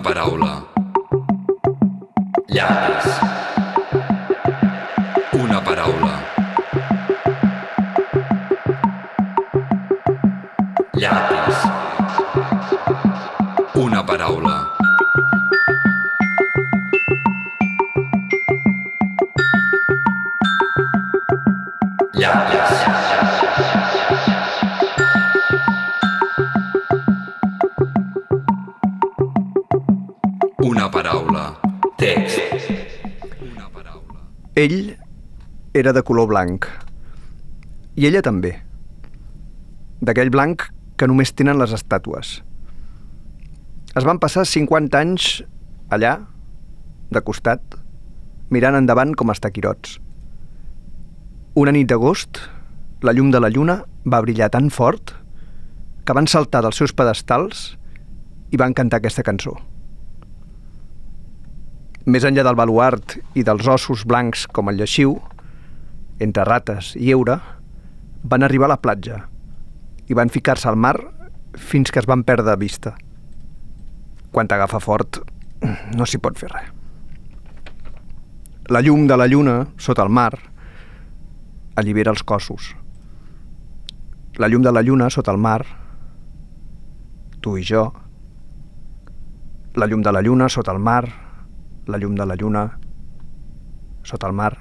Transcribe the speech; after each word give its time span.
Paraula. 0.00 0.62
Llapis. 2.48 2.97
Ell 34.58 34.96
era 35.72 35.92
de 35.92 36.00
color 36.02 36.26
blanc. 36.26 36.64
I 37.94 38.08
ella 38.08 38.24
també. 38.26 38.56
D'aquell 40.02 40.32
blanc 40.34 40.64
que 40.98 41.06
només 41.06 41.30
tenen 41.30 41.60
les 41.60 41.70
estàtues. 41.76 42.32
Es 43.94 44.08
van 44.08 44.18
passar 44.18 44.42
50 44.50 44.98
anys 44.98 45.28
allà, 45.94 46.16
de 47.14 47.22
costat, 47.22 47.78
mirant 48.50 48.80
endavant 48.80 49.14
com 49.14 49.30
els 49.30 49.44
taquirots. 49.46 50.00
Una 51.54 51.70
nit 51.78 51.86
d'agost, 51.94 52.42
la 53.06 53.14
llum 53.14 53.30
de 53.30 53.38
la 53.38 53.54
lluna 53.54 53.84
va 54.10 54.24
brillar 54.26 54.50
tan 54.50 54.74
fort 54.74 55.14
que 56.02 56.18
van 56.18 56.26
saltar 56.26 56.66
dels 56.66 56.82
seus 56.82 56.90
pedestals 56.90 57.76
i 58.50 58.58
van 58.58 58.74
cantar 58.74 58.98
aquesta 58.98 59.22
cançó. 59.22 59.54
Més 62.08 62.24
enllà 62.24 62.40
del 62.46 62.56
baluart 62.56 63.18
i 63.36 63.42
dels 63.44 63.66
ossos 63.68 64.06
blancs 64.08 64.46
com 64.56 64.70
el 64.70 64.78
lleixiu, 64.80 65.18
entre 66.24 66.46
rates 66.48 66.94
i 66.96 67.10
eure, 67.12 67.36
van 68.24 68.46
arribar 68.46 68.64
a 68.70 68.72
la 68.72 68.80
platja 68.80 69.18
i 70.08 70.16
van 70.16 70.32
ficar-se 70.32 70.70
al 70.70 70.80
mar 70.80 70.96
fins 71.58 71.92
que 71.92 72.00
es 72.00 72.08
van 72.08 72.24
perdre 72.24 72.48
de 72.48 72.56
vista. 72.56 72.94
Quan 74.32 74.48
t'agafa 74.48 74.80
fort, 74.80 75.20
no 75.98 76.08
s'hi 76.08 76.22
pot 76.24 76.40
fer 76.40 76.48
res. 76.54 76.72
La 78.72 78.80
llum 78.84 79.06
de 79.08 79.16
la 79.16 79.28
lluna, 79.28 79.58
sota 79.76 80.04
el 80.04 80.12
mar, 80.12 80.32
allibera 81.76 82.12
els 82.16 82.24
cossos. 82.24 82.74
La 84.40 84.48
llum 84.48 84.64
de 84.64 84.72
la 84.72 84.82
lluna, 84.84 85.12
sota 85.12 85.32
el 85.32 85.40
mar, 85.40 85.62
tu 87.40 87.56
i 87.60 87.64
jo. 87.64 87.86
La 89.76 89.86
llum 89.88 90.00
de 90.04 90.12
la 90.12 90.24
lluna, 90.24 90.48
sota 90.48 90.72
el 90.72 90.84
mar, 90.84 91.27
la 91.88 91.96
llum 91.96 92.14
de 92.14 92.26
la 92.26 92.36
lluna, 92.36 92.78
sota 94.04 94.28
el 94.28 94.34
mar. 94.36 94.52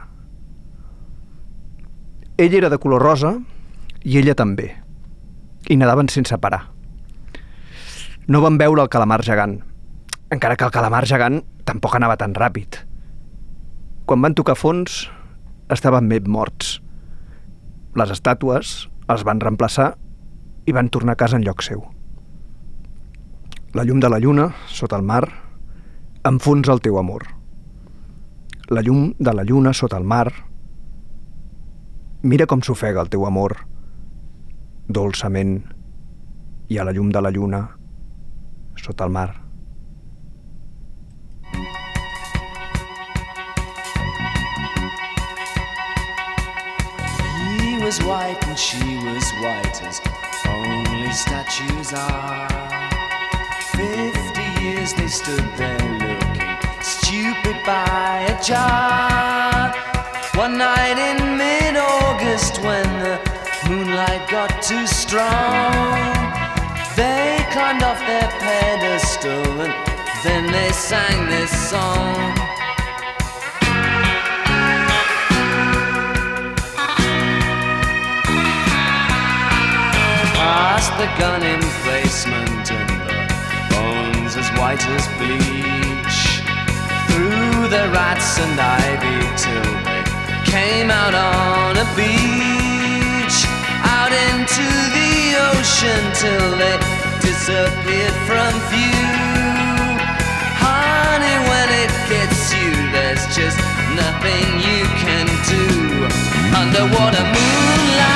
Ell 2.37 2.53
era 2.55 2.69
de 2.71 2.79
color 2.79 3.03
rosa 3.03 3.33
i 4.03 4.17
ella 4.17 4.35
també, 4.39 4.69
i 5.67 5.75
nadaven 5.75 6.07
sense 6.07 6.37
parar. 6.39 6.69
No 8.27 8.39
van 8.43 8.57
veure 8.59 8.83
el 8.83 8.91
calamar 8.91 9.19
gegant, 9.27 9.59
encara 10.31 10.55
que 10.55 10.67
el 10.67 10.71
calamar 10.71 11.03
gegant 11.07 11.41
tampoc 11.67 11.97
anava 11.99 12.15
tan 12.17 12.35
ràpid. 12.35 12.79
Quan 14.07 14.23
van 14.23 14.35
tocar 14.35 14.55
fons, 14.55 15.09
estaven 15.71 16.07
ben 16.07 16.29
morts. 16.31 16.77
Les 17.99 18.13
estàtues 18.13 18.87
els 19.11 19.25
van 19.27 19.43
reemplaçar 19.43 19.95
i 20.67 20.75
van 20.75 20.87
tornar 20.87 21.17
a 21.17 21.19
casa 21.19 21.35
en 21.35 21.43
lloc 21.43 21.63
seu. 21.63 21.83
La 23.75 23.83
llum 23.83 23.99
de 23.99 24.07
la 24.11 24.19
lluna, 24.23 24.53
sota 24.71 24.95
el 24.95 25.03
mar, 25.03 25.46
enfonsa 26.23 26.73
el 26.73 26.81
teu 26.81 26.97
amor. 26.99 27.23
La 28.69 28.81
llum 28.81 29.13
de 29.19 29.33
la 29.33 29.43
lluna 29.43 29.73
sota 29.73 29.97
el 29.97 30.03
mar, 30.03 30.27
mira 32.21 32.45
com 32.45 32.61
s'ofega 32.61 33.01
el 33.01 33.09
teu 33.09 33.25
amor, 33.25 33.55
dolçament, 34.87 35.59
i 36.67 36.77
a 36.77 36.83
la 36.83 36.91
llum 36.91 37.11
de 37.15 37.21
la 37.21 37.31
lluna, 37.31 37.61
sota 38.75 39.05
el 39.05 39.11
mar. 39.11 39.29
He 47.57 47.79
was 47.83 48.01
white 48.03 48.43
and 48.47 48.59
she 48.59 48.97
was 49.05 49.31
white 49.39 49.81
as 49.87 50.01
only 50.47 51.11
statues 51.13 51.93
are. 51.93 52.49
Fifty 53.77 54.63
years 54.63 54.93
they 54.93 55.07
stood 55.07 55.45
there 55.55 55.96
stupid 57.27 57.61
by 57.65 58.25
a 58.29 58.43
jar. 58.43 59.73
One 60.35 60.57
night 60.57 60.97
in 60.97 61.37
mid 61.37 61.75
August 61.75 62.61
when 62.61 62.87
the 63.03 63.19
moonlight 63.67 64.29
got 64.29 64.49
too 64.63 64.85
strong, 64.87 65.97
they 66.95 67.45
climbed 67.51 67.83
off 67.83 67.99
their 68.07 68.29
pedestal 68.39 69.61
and 69.61 69.73
then 70.23 70.51
they 70.51 70.71
sang 70.71 71.27
this 71.29 71.51
song. 71.69 72.33
past 80.39 80.91
the 81.01 81.07
gun 81.19 81.41
emplacement 81.43 82.71
and 82.71 82.89
the 83.09 83.17
bones 83.73 84.37
as 84.37 84.49
white 84.59 84.85
as 84.87 85.07
bleach. 85.17 85.76
The 87.69 87.89
rats 87.91 88.39
and 88.39 88.57
ivy 88.57 89.19
till 89.35 89.67
they 89.83 90.03
came 90.49 90.89
out 90.89 91.13
on 91.13 91.75
a 91.75 91.83
beach. 91.99 93.37
Out 93.83 94.13
into 94.15 94.63
the 94.95 95.35
ocean 95.51 96.01
till 96.15 96.55
they 96.55 96.79
disappeared 97.19 98.15
from 98.23 98.51
view. 98.71 99.11
Honey, 100.63 101.37
when 101.51 101.67
it 101.83 101.91
gets 102.07 102.55
you, 102.55 102.71
there's 102.95 103.27
just 103.35 103.59
nothing 103.99 104.47
you 104.63 104.87
can 105.03 105.27
do. 105.51 105.67
Underwater 106.55 107.25
moonlight 107.35 108.07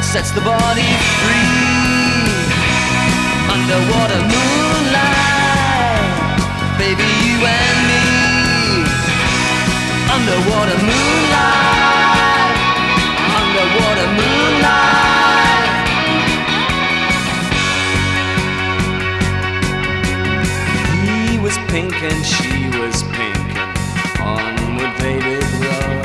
sets 0.00 0.30
the 0.32 0.40
body 0.40 0.88
free. 1.20 2.32
Underwater 3.52 4.22
moonlight, 4.24 5.19
baby, 6.80 7.10
you 7.24 7.36
and 7.44 7.78
me. 7.90 8.04
Underwater 10.16 10.78
moonlight, 10.88 12.56
underwater 13.38 14.08
moonlight. 14.20 15.66
He 21.04 21.38
was 21.44 21.56
pink 21.70 21.94
and 22.10 22.22
she 22.24 22.54
was 22.80 22.96
pink, 23.16 23.48
and 23.62 23.76
onward 24.32 24.92
they 25.02 25.18
did 25.26 25.48
row 25.62 26.00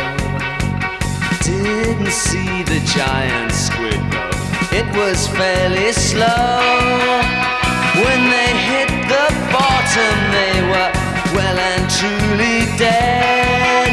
didn't 1.46 2.16
see 2.28 2.64
the 2.64 2.80
giant 2.98 3.52
squid 3.52 4.02
though. 4.12 4.78
It 4.80 4.88
was 4.98 5.28
fairly 5.30 5.92
slow. 5.94 7.55
When 8.04 8.22
they 8.30 8.52
hit 8.72 8.90
the 9.08 9.26
bottom, 9.56 10.16
they 10.36 10.56
were 10.72 10.92
well 11.36 11.58
and 11.72 11.84
truly 11.98 12.68
dead. 12.78 13.88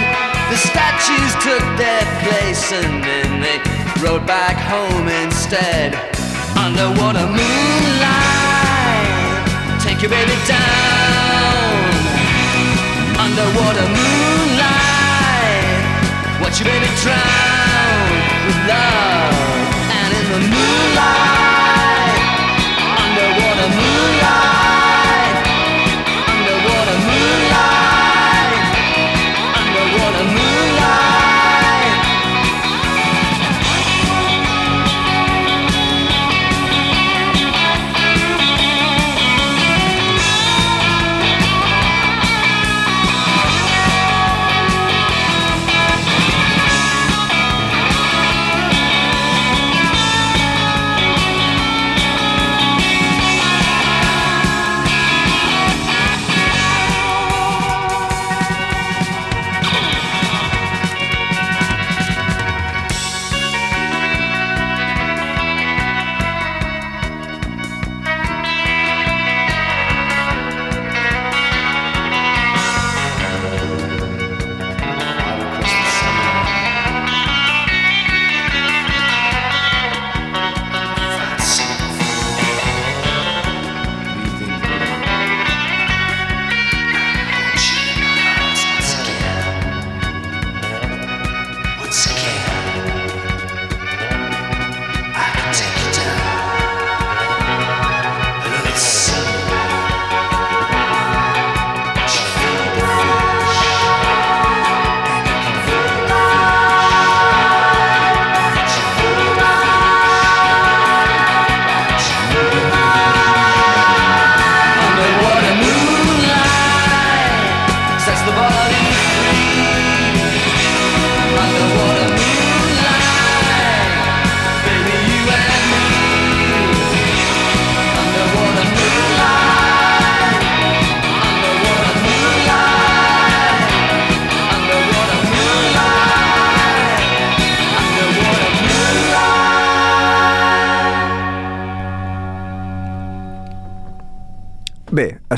The 0.51 0.57
statues 0.57 1.33
took 1.47 1.65
their 1.79 2.05
place 2.23 2.73
and 2.73 3.03
then 3.05 3.41
they 3.41 3.59
rode 4.03 4.27
back 4.27 4.57
home 4.59 5.07
instead. 5.09 5.95
Underwater 6.59 7.27
moonlight, 7.27 8.19
take 9.81 10.03
your 10.03 10.11
baby 10.11 10.37
down. 10.51 11.73
Underwater 13.23 13.87
moonlight. 13.87 14.83
Watch 16.43 16.59
your 16.61 16.69
baby 16.69 16.91
drown 17.03 18.11
with 18.47 18.61
love 18.67 19.35
and 19.95 20.11
in 20.19 20.27
the 20.33 20.41
moonlight, 20.53 21.22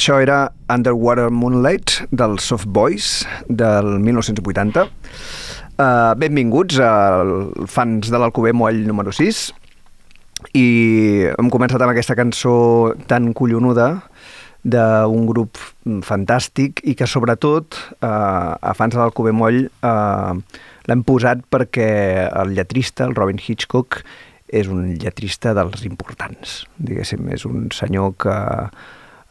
això 0.05 0.19
era 0.21 0.53
Underwater 0.69 1.31
Moonlight 1.33 2.11
dels 2.13 2.45
Soft 2.45 2.67
Boys 2.69 3.23
del 3.49 3.87
1980. 4.05 4.83
Uh, 5.81 6.13
benvinguts 6.21 6.77
als 6.77 7.71
fans 7.73 8.11
de 8.13 8.19
l'Alcover 8.21 8.53
Moll 8.53 8.83
número 8.85 9.15
6 9.17 9.39
i 10.61 10.67
hem 11.33 11.49
començat 11.49 11.81
amb 11.81 11.95
aquesta 11.95 12.19
cançó 12.19 12.93
tan 13.09 13.31
collonuda 13.33 13.87
d'un 14.61 15.25
grup 15.25 15.57
fantàstic 16.05 16.83
i 16.85 16.93
que 16.97 17.09
sobretot 17.09 17.79
eh, 18.01 18.09
a 18.09 18.73
fans 18.77 18.93
de 18.93 19.01
l'Alcover 19.01 19.33
Moll 19.37 19.59
eh, 19.69 20.33
l'hem 20.89 21.05
posat 21.05 21.43
perquè 21.53 21.89
el 22.29 22.53
lletrista, 22.57 23.05
el 23.09 23.17
Robin 23.17 23.41
Hitchcock, 23.41 24.03
és 24.49 24.69
un 24.69 24.95
lletrista 25.01 25.53
dels 25.57 25.85
importants. 25.89 26.63
Diguéssim, 26.77 27.29
és 27.33 27.45
un 27.49 27.69
senyor 27.77 28.15
que 28.21 28.37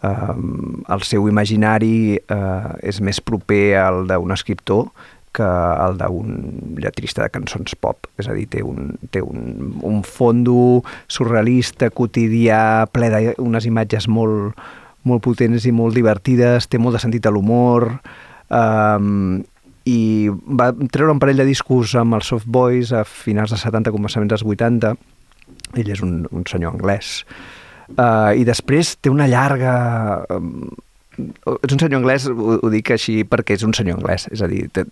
eh, 0.04 0.36
el 0.96 1.04
seu 1.08 1.28
imaginari 1.32 2.20
eh, 2.20 2.70
és 2.84 3.02
més 3.02 3.22
proper 3.24 3.66
al 3.82 4.06
d'un 4.10 4.36
escriptor 4.36 4.90
que 5.34 5.44
el 5.44 5.98
d'un 5.98 6.78
lletrista 6.78 7.24
de 7.26 7.32
cançons 7.34 7.74
pop. 7.82 8.06
És 8.22 8.30
a 8.30 8.36
dir, 8.38 8.46
té 8.54 8.62
un, 8.62 8.94
té 9.10 9.24
un, 9.26 9.74
un 9.82 10.04
fondo 10.06 10.84
surrealista, 11.10 11.90
quotidià, 11.90 12.86
ple 12.94 13.10
d'unes 13.10 13.66
imatges 13.66 14.08
molt, 14.08 14.54
molt 15.10 15.24
potents 15.26 15.66
i 15.66 15.74
molt 15.74 15.98
divertides, 15.98 16.70
té 16.70 16.78
molt 16.78 17.00
de 17.00 17.02
sentit 17.02 17.26
a 17.26 17.34
l'humor, 17.34 17.90
um, 18.54 19.42
i 19.90 20.30
va 20.32 20.70
treure 20.94 21.12
un 21.12 21.20
parell 21.20 21.42
de 21.42 21.50
discos 21.50 21.98
amb 22.00 22.16
els 22.16 22.30
Soft 22.32 22.48
Boys 22.48 22.94
a 22.96 23.04
finals 23.04 23.52
dels 23.52 23.66
70, 23.66 23.92
començaments 23.92 24.32
dels 24.32 24.46
80. 24.48 24.94
Ell 25.82 25.92
és 25.92 26.06
un, 26.06 26.22
un 26.32 26.46
senyor 26.48 26.78
anglès. 26.78 27.26
Uh, 27.92 28.32
I 28.40 28.48
després 28.48 28.96
té 29.02 29.14
una 29.14 29.30
llarga... 29.32 29.76
Um, 30.34 30.72
és 31.14 31.74
un 31.74 31.80
senyor 31.80 32.00
anglès, 32.00 32.26
ho, 32.30 32.56
ho 32.58 32.70
dic 32.74 32.90
així 32.96 33.22
perquè 33.30 33.58
és 33.58 33.64
un 33.66 33.74
senyor 33.76 34.00
anglès, 34.00 34.26
és 34.34 34.42
a 34.42 34.50
dir, 34.50 34.66
té, 34.74 34.84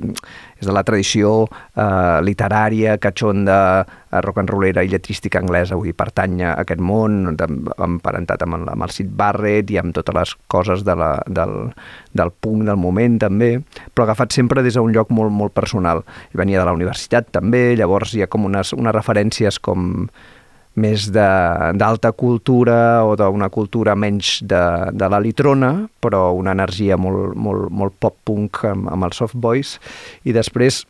és 0.59 0.67
de 0.67 0.73
la 0.75 0.83
tradició 0.85 1.31
eh, 1.49 2.19
literària, 2.25 2.97
catxonda, 3.01 3.57
eh, 3.81 4.21
rock 4.25 4.41
and 4.43 4.53
rollera 4.53 4.83
i 4.85 4.91
lletrística 4.91 5.41
anglesa, 5.41 5.77
vull 5.79 5.89
dir, 5.89 5.95
pertany 5.97 6.43
a 6.45 6.53
aquest 6.61 6.83
món, 6.83 7.23
emparentat 7.31 8.45
amb, 8.45 8.59
amb 8.61 8.85
el 8.85 8.93
Sid 8.93 9.09
Barrett 9.17 9.73
i 9.73 9.79
amb 9.81 9.95
totes 9.97 10.17
les 10.17 10.35
coses 10.51 10.85
de 10.87 10.97
la, 10.97 11.13
del, 11.25 11.55
del 12.17 12.33
punk 12.43 12.67
del 12.69 12.79
moment 12.81 13.17
també, 13.21 13.55
però 13.95 14.05
agafat 14.05 14.37
sempre 14.37 14.65
des 14.65 14.77
d'un 14.77 14.93
lloc 14.93 15.09
molt, 15.15 15.33
molt 15.33 15.55
personal. 15.57 16.05
I 16.35 16.43
venia 16.43 16.61
de 16.61 16.69
la 16.69 16.75
universitat 16.77 17.33
també, 17.33 17.71
llavors 17.79 18.13
hi 18.13 18.21
ha 18.25 18.29
com 18.29 18.45
unes, 18.49 18.75
unes 18.77 18.95
referències 18.95 19.57
com 19.63 20.05
més 20.79 21.09
d'alta 21.11 22.13
cultura 22.15 23.03
o 23.03 23.15
d'una 23.19 23.49
cultura 23.51 23.95
menys 23.95 24.39
de, 24.47 24.61
de 24.95 25.09
la 25.11 25.19
litrona, 25.19 25.73
però 25.99 26.31
una 26.37 26.53
energia 26.55 26.97
molt, 26.97 27.35
molt, 27.35 27.67
molt 27.75 27.97
pop-punk 27.99 28.63
amb, 28.69 28.87
amb 28.91 29.09
els 29.09 29.19
soft 29.19 29.35
boys. 29.35 29.75
I 30.23 30.35
després 30.35 30.85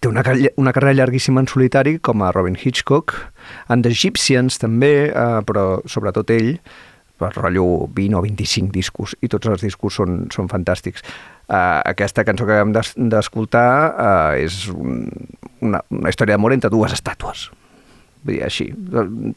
té 0.00 0.08
una, 0.08 0.24
una 0.56 0.72
carrera 0.72 1.02
llarguíssima 1.02 1.42
en 1.44 1.50
solitari, 1.50 1.98
com 2.00 2.24
a 2.24 2.32
Robin 2.32 2.56
Hitchcock, 2.56 3.12
en 3.68 3.84
The 3.84 3.92
Egyptians 3.92 4.56
també, 4.62 5.10
eh, 5.10 5.40
però 5.44 5.82
sobretot 5.84 6.32
ell, 6.32 6.54
per 7.16 7.30
rotllo 7.36 7.86
20 7.96 8.16
o 8.16 8.24
25 8.24 8.72
discos, 8.72 9.14
i 9.24 9.28
tots 9.32 9.48
els 9.48 9.64
discos 9.64 9.96
són, 10.00 10.26
són 10.32 10.50
fantàstics. 10.52 11.04
Uh, 11.46 11.78
aquesta 11.86 12.24
cançó 12.26 12.44
que 12.44 12.56
hem 12.58 12.72
d'escoltar 12.74 13.68
uh, 13.94 14.32
és 14.34 14.66
un, 14.72 15.06
una, 15.62 15.78
una 15.94 16.10
història 16.10 16.34
d'amor 16.34 16.56
entre 16.56 16.72
dues 16.74 16.92
estàtues 16.92 17.46
vull 18.26 18.36
dir, 18.36 18.42
així. 18.46 18.68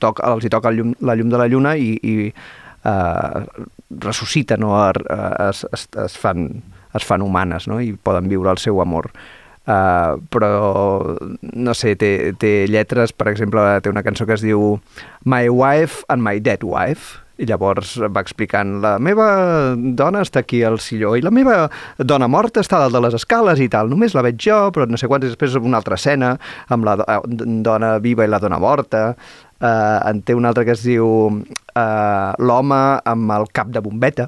Toc, 0.02 0.24
els 0.26 0.46
hi 0.46 0.52
toca 0.54 0.74
el 0.74 0.82
llum, 0.82 0.96
la 1.06 1.16
llum 1.16 1.32
de 1.32 1.40
la 1.42 1.48
lluna 1.52 1.76
i, 1.78 1.94
i 2.02 2.16
eh, 2.30 3.66
ressusciten 4.06 4.66
o 4.66 4.74
es, 4.90 5.66
es, 5.74 5.88
es, 6.06 6.18
fan, 6.18 6.50
es 6.96 7.06
fan 7.06 7.22
humanes 7.26 7.68
no? 7.70 7.80
i 7.82 7.94
poden 7.94 8.30
viure 8.32 8.52
el 8.52 8.62
seu 8.62 8.82
amor. 8.82 9.12
Uh, 9.70 10.18
però, 10.34 10.50
no 11.54 11.74
sé, 11.78 11.92
té, 12.00 12.32
té 12.42 12.66
lletres, 12.72 13.12
per 13.14 13.28
exemple, 13.30 13.62
té 13.86 13.92
una 13.92 14.02
cançó 14.02 14.26
que 14.26 14.34
es 14.34 14.42
diu 14.42 14.80
My 15.30 15.46
Wife 15.46 16.08
and 16.10 16.26
My 16.26 16.42
Dead 16.42 16.66
Wife, 16.66 17.20
i 17.40 17.48
llavors 17.48 17.96
va 18.12 18.24
explicant, 18.24 18.78
la 18.84 18.98
meva 19.00 19.28
dona 19.76 20.24
està 20.26 20.44
aquí 20.44 20.62
al 20.68 20.80
silló 20.84 21.14
i 21.16 21.24
la 21.24 21.32
meva 21.34 21.70
dona 21.98 22.28
morta 22.28 22.64
està 22.64 22.82
dalt 22.82 22.96
de 22.96 23.02
les 23.06 23.16
escales 23.16 23.62
i 23.64 23.70
tal, 23.72 23.92
només 23.92 24.16
la 24.16 24.24
veig 24.26 24.40
jo, 24.44 24.58
però 24.76 24.88
no 24.90 25.00
sé 25.00 25.08
quants, 25.08 25.28
després 25.30 25.56
una 25.60 25.80
altra 25.80 25.98
escena 26.00 26.34
amb 26.68 26.88
la 26.88 26.98
dona 27.66 27.96
viva 28.04 28.28
i 28.28 28.32
la 28.32 28.42
dona 28.44 28.60
morta, 28.60 29.06
uh, 29.16 30.10
en 30.10 30.22
té 30.26 30.36
una 30.36 30.52
altra 30.52 30.66
que 30.68 30.76
es 30.76 30.84
diu 30.84 31.08
uh, 31.30 32.34
L'home 32.44 32.82
amb 33.08 33.36
el 33.38 33.48
cap 33.56 33.72
de 33.72 33.84
bombeta, 33.84 34.28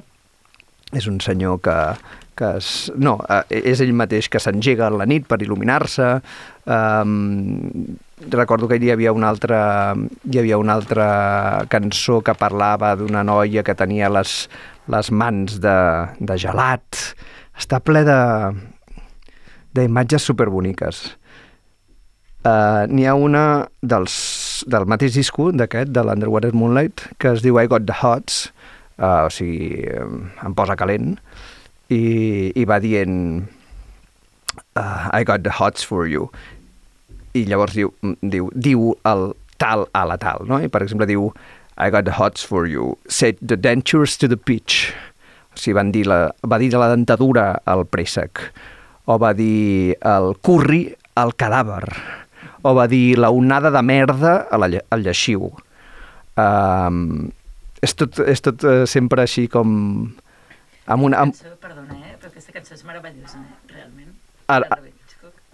és 0.92 1.08
un 1.08 1.20
senyor 1.24 1.60
que, 1.64 1.76
que 2.38 2.54
es, 2.60 2.72
no, 2.96 3.18
uh, 3.28 3.42
és 3.48 3.84
ell 3.84 3.92
mateix 3.96 4.30
que 4.32 4.40
s'engega 4.40 4.88
a 4.88 4.96
la 4.96 5.08
nit 5.08 5.28
per 5.28 5.40
il·luminar-se, 5.44 6.14
um, 6.64 7.12
recordo 8.30 8.68
que 8.68 8.76
hi 8.76 8.90
havia 8.92 9.12
una 9.12 9.28
altra, 9.28 9.94
hi 10.24 10.38
havia 10.38 10.58
una 10.58 10.76
altra 10.78 11.64
cançó 11.72 12.20
que 12.22 12.34
parlava 12.38 12.94
d'una 12.96 13.24
noia 13.26 13.64
que 13.66 13.74
tenia 13.74 14.10
les, 14.12 14.48
les 14.92 15.10
mans 15.10 15.58
de, 15.62 15.78
de 16.20 16.36
gelat. 16.38 17.00
Està 17.58 17.80
ple 17.80 18.04
de 18.06 18.20
d'imatges 19.76 20.24
superboniques. 20.28 21.02
Uh, 22.42 22.84
N'hi 22.90 23.06
ha 23.06 23.14
una 23.14 23.44
dels, 23.86 24.14
del 24.66 24.86
mateix 24.90 25.14
disco, 25.14 25.50
d'aquest, 25.54 25.92
de 25.94 26.02
l'Underwater 26.02 26.50
Moonlight, 26.52 27.06
que 27.22 27.36
es 27.36 27.44
diu 27.44 27.60
I 27.60 27.70
Got 27.70 27.86
the 27.86 27.94
Hots, 27.94 28.48
uh, 28.98 29.28
o 29.28 29.30
sigui, 29.30 29.86
em 29.86 30.56
posa 30.58 30.76
calent, 30.76 31.14
i, 31.92 32.50
i 32.58 32.66
va 32.66 32.80
dient 32.82 33.14
uh, 34.76 35.08
I 35.12 35.22
got 35.24 35.44
the 35.46 35.54
hots 35.54 35.84
for 35.86 36.08
you 36.08 36.30
i 37.38 37.44
llavors 37.48 37.76
diu, 37.76 37.92
diu, 38.20 38.50
diu 38.54 38.92
el 39.08 39.32
tal 39.62 39.86
a 39.96 40.04
la 40.08 40.18
tal, 40.20 40.44
no? 40.48 40.60
I 40.60 40.68
per 40.72 40.82
exemple 40.84 41.08
diu 41.08 41.30
I 41.78 41.88
got 41.90 42.04
the 42.04 42.12
hots 42.18 42.44
for 42.44 42.66
you, 42.68 42.98
set 43.08 43.38
the 43.40 43.56
dentures 43.56 44.18
to 44.18 44.28
the 44.28 44.36
pitch. 44.36 44.92
O 45.52 45.58
sigui, 45.60 45.76
van 45.78 45.92
dir 45.92 46.04
la, 46.08 46.30
va 46.48 46.58
dir 46.60 46.70
la 46.76 46.90
dentadura 46.92 47.46
al 47.68 47.86
préssec, 47.88 48.40
o 49.08 49.18
va 49.20 49.32
dir 49.36 49.96
el 49.98 50.32
curri 50.44 50.84
al 51.20 51.34
cadàver, 51.36 51.84
o 52.62 52.74
va 52.76 52.86
dir 52.88 53.18
la 53.20 53.32
onada 53.32 53.72
de 53.72 53.82
merda 53.82 54.36
a 54.50 54.60
la, 54.60 54.70
al 54.92 55.04
lleixiu. 55.04 55.50
Um, 56.40 57.32
és 57.84 57.96
tot, 57.98 58.20
és 58.28 58.40
tot 58.44 58.64
uh, 58.64 58.82
sempre 58.88 59.24
així 59.26 59.48
com... 59.52 59.72
Amb 60.92 61.08
una, 61.08 61.24
amb... 61.24 61.36
Cançó, 61.36 61.56
perdona, 61.62 61.98
eh? 61.98 62.16
però 62.20 62.32
aquesta 62.32 62.54
cançó 62.54 62.76
és 62.76 62.84
meravellosa, 62.86 63.40
eh? 63.40 63.74
realment. 63.74 64.14
Ara, 64.52 64.80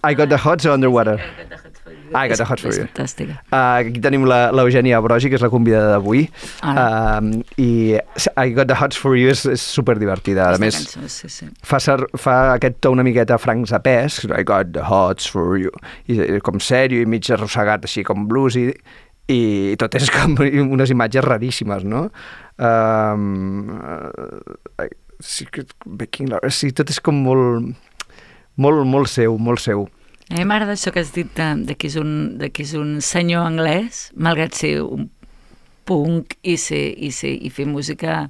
I 0.04 0.14
got 0.14 0.28
the 0.30 0.38
hots 0.38 0.64
underwater. 0.64 1.18
I 1.18 1.26
got 1.42 1.48
the 1.50 1.56
hots 1.56 1.67
I 2.14 2.28
got 2.30 2.38
the 2.40 2.46
hots 2.48 2.62
for 2.62 2.70
és 2.72 2.78
you. 2.80 2.86
fantàstica. 2.86 3.36
Uh, 3.50 3.82
aquí 3.82 4.00
tenim 4.04 4.24
l'Eugènia 4.28 5.00
Brogi, 5.04 5.30
que 5.30 5.36
és 5.38 5.44
la 5.44 5.50
convidada 5.52 5.94
d'avui. 5.96 6.26
Ah. 6.62 7.18
Uh, 7.20 7.42
I 7.58 7.98
I 8.36 8.52
got 8.56 8.68
the 8.70 8.76
hots 8.78 8.96
for 8.96 9.16
you 9.18 9.28
és, 9.32 9.44
és 9.46 9.60
superdivertida. 9.62 10.46
A 10.54 10.58
més, 10.62 10.78
cançó, 10.78 11.08
sí, 11.12 11.28
sí. 11.32 11.50
fa, 11.62 11.80
ser, 11.82 11.98
fa 12.16 12.38
aquest 12.54 12.80
to 12.84 12.92
una 12.94 13.04
miqueta 13.06 13.38
Frank 13.38 13.66
Zapès, 13.70 14.22
I 14.30 14.44
got 14.46 14.72
the 14.72 14.84
hots 14.88 15.26
for 15.28 15.58
you, 15.60 15.72
i 16.08 16.40
com 16.44 16.60
sèrio 16.62 17.02
i 17.02 17.08
mig 17.08 17.28
arrossegat, 17.34 17.84
així 17.88 18.04
com 18.06 18.26
bluesy, 18.30 18.70
i 19.28 19.76
tot 19.80 19.94
és 19.98 20.08
com 20.12 20.36
unes 20.76 20.90
imatges 20.94 21.24
raríssimes, 21.26 21.84
no? 21.84 22.06
Um, 22.58 23.68
uh, 23.76 24.88
sí, 25.20 25.46
que- 25.52 25.66
Baking, 25.84 26.32
sí, 26.50 26.72
tot 26.72 26.90
és 26.90 27.00
com 27.04 27.14
molt, 27.24 27.68
molt, 28.56 28.84
molt 28.86 29.10
seu, 29.12 29.36
molt 29.38 29.60
seu. 29.62 29.86
A 30.28 30.36
mi 30.36 30.44
m'agrada 30.44 30.74
això 30.76 30.92
que 30.92 31.00
has 31.00 31.14
dit 31.14 31.30
de, 31.38 31.46
de, 31.64 31.74
que 31.78 31.88
és 31.88 31.96
un, 31.96 32.10
de 32.40 32.50
que 32.52 32.60
és 32.66 32.74
un 32.76 32.98
senyor 33.04 33.46
anglès, 33.48 34.08
malgrat 34.12 34.56
ser 34.58 34.74
un 34.84 35.06
punk 35.88 36.34
i, 36.42 36.58
ser, 36.60 36.82
i, 37.00 37.08
ser, 37.16 37.30
i 37.32 37.48
fer 37.48 37.64
música 37.64 38.26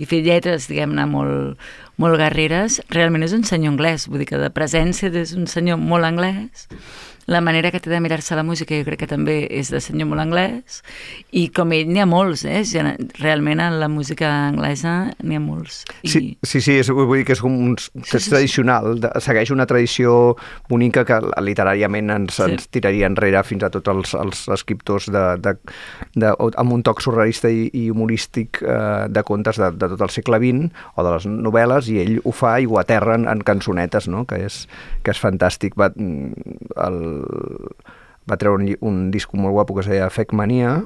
i 0.00 0.08
fer 0.08 0.22
lletres, 0.24 0.70
diguem-ne, 0.70 1.04
molt, 1.10 1.60
molt 2.00 2.16
guerreres, 2.16 2.80
realment 2.94 3.26
és 3.26 3.34
un 3.36 3.44
senyor 3.44 3.74
anglès, 3.74 4.08
vull 4.08 4.24
dir 4.24 4.30
que 4.32 4.40
de 4.40 4.48
presència 4.54 5.12
és 5.12 5.34
un 5.36 5.44
senyor 5.50 5.76
molt 5.76 6.08
anglès, 6.08 6.64
la 7.26 7.40
manera 7.40 7.70
que 7.70 7.80
té 7.80 7.90
de 7.90 8.00
mirar-se 8.02 8.34
la 8.36 8.42
música 8.42 8.74
jo 8.78 8.84
crec 8.86 9.02
que 9.04 9.10
també 9.10 9.46
és 9.50 9.70
de 9.70 9.80
senyor 9.82 10.08
molt 10.10 10.22
anglès 10.24 10.80
i 11.32 11.46
com 11.54 11.72
ell 11.72 11.88
n'hi 11.90 12.02
ha 12.02 12.06
molts, 12.08 12.44
eh? 12.44 12.62
Realment 13.20 13.60
en 13.62 13.78
la 13.80 13.88
música 13.88 14.28
anglesa 14.48 15.12
n'hi 15.22 15.38
ha 15.38 15.42
molts. 15.42 15.82
I, 16.02 16.08
Sí, 16.12 16.22
sí, 16.42 16.60
sí 16.60 16.78
és, 16.80 16.90
vull 16.90 17.20
dir 17.20 17.26
que 17.28 17.36
és 17.36 17.42
un 17.46 17.76
sí, 17.78 17.90
text 18.10 18.26
sí. 18.26 18.32
tradicional, 18.34 18.98
de, 19.00 19.10
segueix 19.22 19.52
una 19.54 19.66
tradició 19.70 20.34
bonica 20.68 21.04
que 21.08 21.20
literàriament 21.42 22.10
ens, 22.10 22.38
Sí. 22.42 22.48
ens 22.50 22.68
tiraria 22.72 23.06
enrere 23.06 23.42
fins 23.44 23.62
a 23.62 23.70
tots 23.70 23.88
els, 23.92 24.14
els 24.18 24.44
escriptors 24.54 25.06
de, 25.12 25.24
de, 25.44 25.54
de, 26.16 26.32
amb 26.56 26.72
un 26.72 26.82
toc 26.82 27.02
surrealista 27.04 27.50
i, 27.52 27.68
i 27.72 27.88
humorístic 27.92 28.62
eh, 28.62 29.06
de 29.12 29.22
contes 29.22 29.60
de, 29.60 29.70
de 29.76 29.90
tot 29.94 30.00
el 30.06 30.10
segle 30.14 30.40
XX 30.42 30.70
o 30.96 31.04
de 31.06 31.14
les 31.14 31.26
novel·les 31.28 31.90
i 31.92 31.98
ell 32.02 32.18
ho 32.24 32.32
fa 32.34 32.56
i 32.60 32.66
ho 32.66 32.78
aterra 32.80 33.16
en, 33.18 33.28
en 33.30 33.42
cançonetes, 33.46 34.08
no? 34.08 34.24
que, 34.26 34.40
és, 34.48 34.66
que 35.04 35.12
és 35.14 35.20
fantàstic. 35.22 35.76
Va, 35.78 35.90
el, 35.92 36.98
va 38.30 38.38
treure 38.38 38.60
un, 38.62 38.70
un 38.80 39.10
disc 39.10 39.32
molt 39.34 39.52
guapo 39.56 39.74
que 39.74 39.84
es 39.84 39.90
deia 39.90 40.10
Fake 40.14 40.34
Mania, 40.36 40.82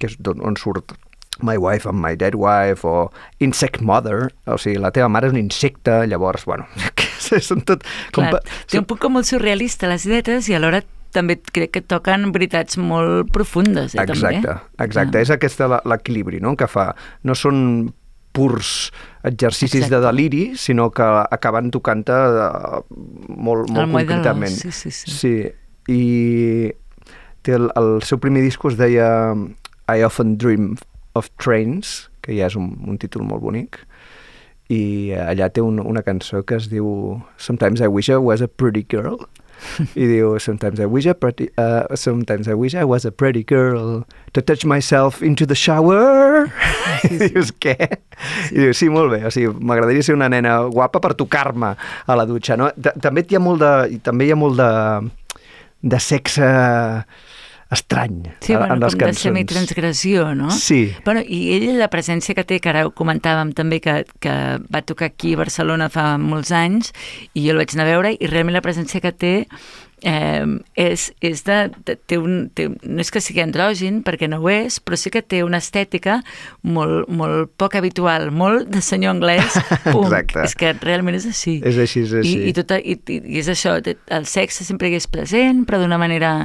que 0.00 0.10
és 0.10 0.18
on 0.26 0.56
surt 0.60 0.96
My 1.42 1.56
wife 1.56 1.88
and 1.88 1.96
my 1.98 2.12
dead 2.14 2.34
wife, 2.36 2.84
o 2.86 3.08
insect 3.40 3.80
mother, 3.80 4.28
o 4.46 4.58
sigui, 4.60 4.76
la 4.78 4.90
teva 4.92 5.08
mare 5.08 5.30
és 5.30 5.32
un 5.32 5.38
insecte, 5.40 6.02
llavors, 6.06 6.44
bueno, 6.44 6.66
són 7.40 7.62
tot... 7.66 7.86
Com, 8.12 8.26
Clar, 8.28 8.34
pa- 8.36 8.66
té 8.68 8.78
un 8.78 8.84
punt 8.86 9.00
com 9.00 9.16
molt 9.16 9.26
surrealista 9.30 9.88
les 9.88 10.04
lletres 10.06 10.50
i 10.52 10.58
alhora 10.58 10.82
també 11.12 11.38
crec 11.40 11.72
que 11.72 11.82
toquen 11.88 12.28
veritats 12.36 12.76
molt 12.80 13.32
profundes, 13.32 13.96
eh, 13.96 14.04
Exacte, 14.04 14.44
també. 14.44 14.84
exacte. 14.84 15.18
Ah. 15.18 15.24
És 15.24 15.32
aquest 15.34 15.64
la- 15.72 15.80
l'equilibri 15.88 16.38
no? 16.44 16.52
que 16.56 16.68
fa. 16.68 16.90
No 17.24 17.34
són 17.34 17.88
purs 18.32 18.90
exercicis 19.24 19.82
Exacte. 19.86 19.96
de 19.96 20.04
deliri, 20.06 20.44
sinó 20.60 20.90
que 20.92 21.04
acaben 21.04 21.72
tocant-te 21.72 22.12
eh, 22.12 22.84
molt, 23.36 23.72
molt 23.72 23.92
concretament. 23.96 24.52
sí, 24.52 24.70
sí, 24.70 24.90
sí. 24.92 25.10
sí. 25.16 25.34
I 25.90 26.72
té 27.42 27.56
el, 27.58 27.70
el 27.78 28.02
seu 28.06 28.20
primer 28.22 28.44
disc 28.44 28.62
es 28.70 28.78
deia 28.78 29.08
I 29.90 30.04
Often 30.06 30.36
Dream 30.38 30.76
of 31.18 31.30
Trains, 31.42 32.08
que 32.22 32.36
ja 32.36 32.46
és 32.48 32.56
un, 32.58 32.74
un 32.86 33.00
títol 33.00 33.26
molt 33.26 33.42
bonic, 33.42 33.82
i 34.72 35.12
allà 35.18 35.50
té 35.52 35.60
un, 35.60 35.80
una 35.82 36.04
cançó 36.06 36.42
que 36.46 36.56
es 36.56 36.68
diu 36.72 37.20
Sometimes 37.36 37.82
I 37.82 37.90
wish 37.90 38.08
I 38.08 38.16
was 38.16 38.40
a 38.40 38.48
pretty 38.48 38.86
girl 38.88 39.18
i 39.98 40.06
diu 40.08 40.38
Sometimes 40.40 40.80
I 40.80 40.86
wish 40.86 41.06
I 41.06 41.12
pretty, 41.12 41.50
uh, 41.58 41.90
Sometimes 41.94 42.48
I 42.48 42.54
wish 42.54 42.74
I 42.74 42.84
was 42.84 43.04
a 43.04 43.12
pretty 43.12 43.42
girl 43.42 44.06
to 44.32 44.40
touch 44.42 44.64
myself 44.64 45.22
into 45.22 45.44
the 45.44 45.58
shower 45.58 46.48
i 47.04 47.18
dius 47.18 47.52
què? 47.60 47.76
i 48.54 48.58
dius 48.58 48.78
sí, 48.78 48.88
molt 48.92 49.12
bé, 49.12 49.24
o 49.26 49.32
sigui, 49.34 49.50
m'agradaria 49.60 50.06
ser 50.06 50.16
una 50.16 50.30
nena 50.32 50.60
guapa 50.70 51.02
per 51.02 51.12
tocar-me 51.18 51.74
a 51.74 52.16
la 52.16 52.26
dutxa 52.28 52.56
no? 52.56 52.70
T 52.72 52.94
també 53.02 53.26
hi 53.28 53.36
ha 53.36 53.42
molt 53.42 53.60
de, 53.60 53.98
també 54.06 54.28
hi 54.28 54.32
ha 54.32 54.38
molt 54.38 54.60
de, 54.60 54.70
de 55.82 56.00
sexe 56.00 56.48
estrany 57.72 58.22
Sí, 58.40 58.54
bueno, 58.54 58.74
en 58.74 58.80
les 58.80 58.92
com 58.92 59.00
de 59.00 59.06
cançons 59.06 59.22
semitransgressió, 59.26 60.34
no? 60.34 60.50
Sí. 60.52 60.94
Bueno, 61.06 61.22
I 61.24 61.40
ell, 61.56 61.68
la 61.80 61.88
presència 61.92 62.36
que 62.36 62.44
té, 62.44 62.60
que 62.60 62.68
ara 62.72 62.84
ho 62.86 62.92
comentàvem 62.96 63.54
també, 63.56 63.80
que, 63.80 64.02
que 64.22 64.34
va 64.72 64.82
tocar 64.84 65.08
aquí 65.08 65.32
a 65.34 65.40
Barcelona 65.40 65.88
fa 65.92 66.12
molts 66.20 66.52
anys, 66.52 66.92
i 67.32 67.46
jo 67.46 67.56
el 67.56 67.62
vaig 67.62 67.72
anar 67.74 67.88
a 67.88 67.92
veure, 67.94 68.12
i 68.12 68.28
realment 68.28 68.58
la 68.58 68.64
presència 68.64 69.00
que 69.00 69.14
té 69.16 69.32
eh, 70.02 70.44
és, 70.74 71.06
és 71.24 71.44
de, 71.46 71.58
de, 71.86 71.96
té 71.96 72.18
un, 72.20 72.48
té, 72.54 72.68
no 72.68 73.02
és 73.02 73.12
que 73.12 73.22
sigui 73.22 73.42
andrògin, 73.44 74.02
perquè 74.06 74.28
no 74.30 74.40
ho 74.42 74.50
és, 74.52 74.78
però 74.82 74.98
sí 74.98 75.12
que 75.14 75.22
té 75.22 75.42
una 75.46 75.60
estètica 75.62 76.20
molt, 76.62 77.08
molt 77.08 77.54
poc 77.60 77.78
habitual, 77.78 78.30
molt 78.34 78.70
de 78.72 78.82
senyor 78.84 79.16
anglès. 79.16 79.56
Exacte. 79.94 80.44
És 80.46 80.56
que 80.58 80.74
realment 80.82 81.18
és 81.18 81.28
així. 81.30 81.58
És 81.64 81.80
així, 81.80 82.04
és 82.06 82.14
així. 82.22 82.36
I, 82.36 82.52
i, 82.52 82.56
tot, 82.58 82.76
i, 82.78 82.98
i, 82.98 83.22
és 83.42 83.50
això, 83.52 83.78
el 83.82 84.28
sexe 84.30 84.66
sempre 84.68 84.90
hi 84.90 84.98
és 85.00 85.08
present, 85.10 85.66
però 85.68 85.82
d'una 85.82 86.00
manera 86.00 86.36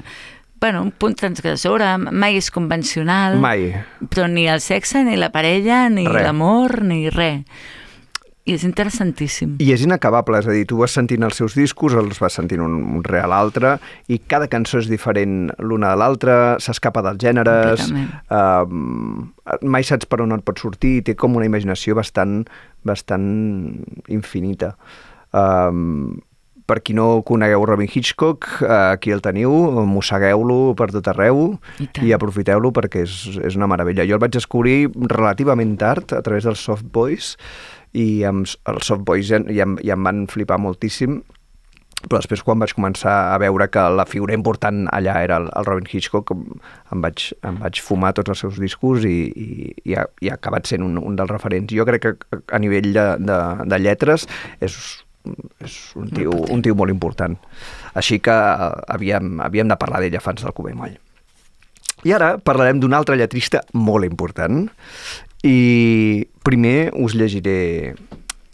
bueno, 0.59 0.81
un 0.81 0.91
punt 0.91 1.13
transgressora, 1.13 1.95
mai 1.97 2.39
és 2.39 2.49
convencional, 2.49 3.37
Mai. 3.37 3.69
però 4.09 4.25
ni 4.31 4.47
el 4.49 4.61
sexe, 4.61 5.03
ni 5.05 5.17
la 5.17 5.29
parella, 5.29 5.85
ni 5.93 6.07
l'amor, 6.09 6.81
ni 6.81 7.11
res. 7.13 7.45
I 8.47 8.55
és 8.55 8.63
interessantíssim. 8.63 9.57
I 9.59 9.71
és 9.75 9.83
inacabable, 9.83 10.39
és 10.39 10.47
a 10.47 10.53
dir, 10.55 10.63
tu 10.69 10.79
vas 10.79 10.93
sentint 10.95 11.25
els 11.27 11.35
seus 11.35 11.55
discos, 11.57 11.95
els 11.99 12.19
vas 12.23 12.37
sentint 12.39 12.63
un, 12.63 12.77
un 12.95 13.03
rere 13.03 13.27
l'altre, 13.27 13.73
i 14.07 14.21
cada 14.23 14.47
cançó 14.51 14.79
és 14.79 14.87
diferent 14.87 15.49
l'una 15.59 15.91
de 15.91 15.99
l'altra, 15.99 16.37
s'escapa 16.63 17.03
dels 17.03 17.19
gèneres, 17.25 17.89
um, 18.31 19.27
mai 19.67 19.83
saps 19.87 20.07
per 20.07 20.21
on 20.23 20.37
et 20.37 20.45
pot 20.47 20.63
sortir, 20.63 20.97
i 21.01 21.03
té 21.03 21.17
com 21.19 21.35
una 21.35 21.49
imaginació 21.49 21.97
bastant, 21.99 22.45
bastant 22.87 23.27
infinita. 24.07 24.77
Um, 25.35 26.15
per 26.67 26.81
qui 26.83 26.93
no 26.95 27.21
conegueu 27.23 27.63
Robin 27.65 27.87
Hitchcock, 27.87 28.47
eh, 28.59 28.67
aquí 28.91 29.13
el 29.15 29.23
teniu, 29.23 29.53
mossegueu-lo 29.87 30.73
per 30.75 30.89
tot 30.91 31.07
arreu 31.07 31.55
I 31.79 31.87
tant. 31.87 32.03
i 32.03 32.11
aprofiteu-lo 32.11 32.73
perquè 32.75 33.05
és, 33.07 33.15
és 33.39 33.55
una 33.55 33.69
meravella. 33.71 34.03
Jo 34.03 34.17
el 34.17 34.23
vaig 34.23 34.35
descobrir 34.35 34.89
relativament 35.07 35.77
tard 35.79 36.11
a 36.11 36.19
través 36.25 36.43
dels 36.43 36.59
Soft 36.59 36.91
Boys 36.91 37.37
i 37.97 38.21
amb, 38.29 38.45
els 38.69 38.85
Soft 38.91 39.03
Boys 39.07 39.31
ja, 39.31 39.39
ja, 39.49 39.65
em- 39.65 39.79
ja 39.83 39.95
em 39.97 40.03
van 40.05 40.25
flipar 40.31 40.59
moltíssim 40.61 41.19
però 41.97 42.19
després 42.21 42.43
quan 42.45 42.59
vaig 42.61 42.75
començar 42.77 43.13
a 43.33 43.37
veure 43.41 43.65
que 43.73 43.81
la 43.89 44.03
figura 44.05 44.35
important 44.37 44.83
allà 44.93 45.15
era 45.25 45.39
el, 45.41 45.47
el 45.57 45.65
Robin 45.65 45.87
Hitchcock 45.89 46.29
em, 46.35 46.43
vaig, 47.01 47.23
em 47.41 47.57
vaig 47.63 47.79
fumar 47.81 48.11
tots 48.13 48.29
els 48.35 48.43
seus 48.43 48.59
discos 48.61 49.07
i, 49.09 49.15
i, 49.33 49.47
i, 49.89 49.95
ha, 49.97 50.03
i 50.21 50.29
ha 50.29 50.35
acabat 50.37 50.69
sent 50.69 50.85
un, 50.85 50.99
un 51.01 51.17
dels 51.17 51.31
referents. 51.33 51.73
Jo 51.73 51.87
crec 51.89 52.05
que 52.05 52.39
a 52.53 52.59
nivell 52.61 52.91
de, 52.93 53.07
de, 53.17 53.39
de 53.73 53.79
lletres 53.81 54.27
és, 54.61 54.77
és 55.65 55.79
un, 55.97 56.13
tio, 56.13 56.37
un 56.53 56.61
tio 56.61 56.77
molt 56.77 56.93
important. 56.93 57.33
Així 57.97 58.19
que 58.21 58.37
eh, 58.37 58.69
havíem, 58.93 59.39
havíem 59.49 59.73
de 59.73 59.79
parlar 59.81 60.03
d'ella 60.05 60.21
fans 60.21 60.45
del 60.45 60.53
Cubé 60.53 60.77
Moll. 60.77 60.93
I 62.05 62.13
ara 62.13 62.35
parlarem 62.37 62.77
d'un 62.77 62.93
altre 62.93 63.17
lletrista 63.17 63.65
molt 63.73 64.05
important 64.05 64.67
i 65.49 65.57
primer 66.47 66.93
us 66.95 67.15
llegiré 67.19 67.91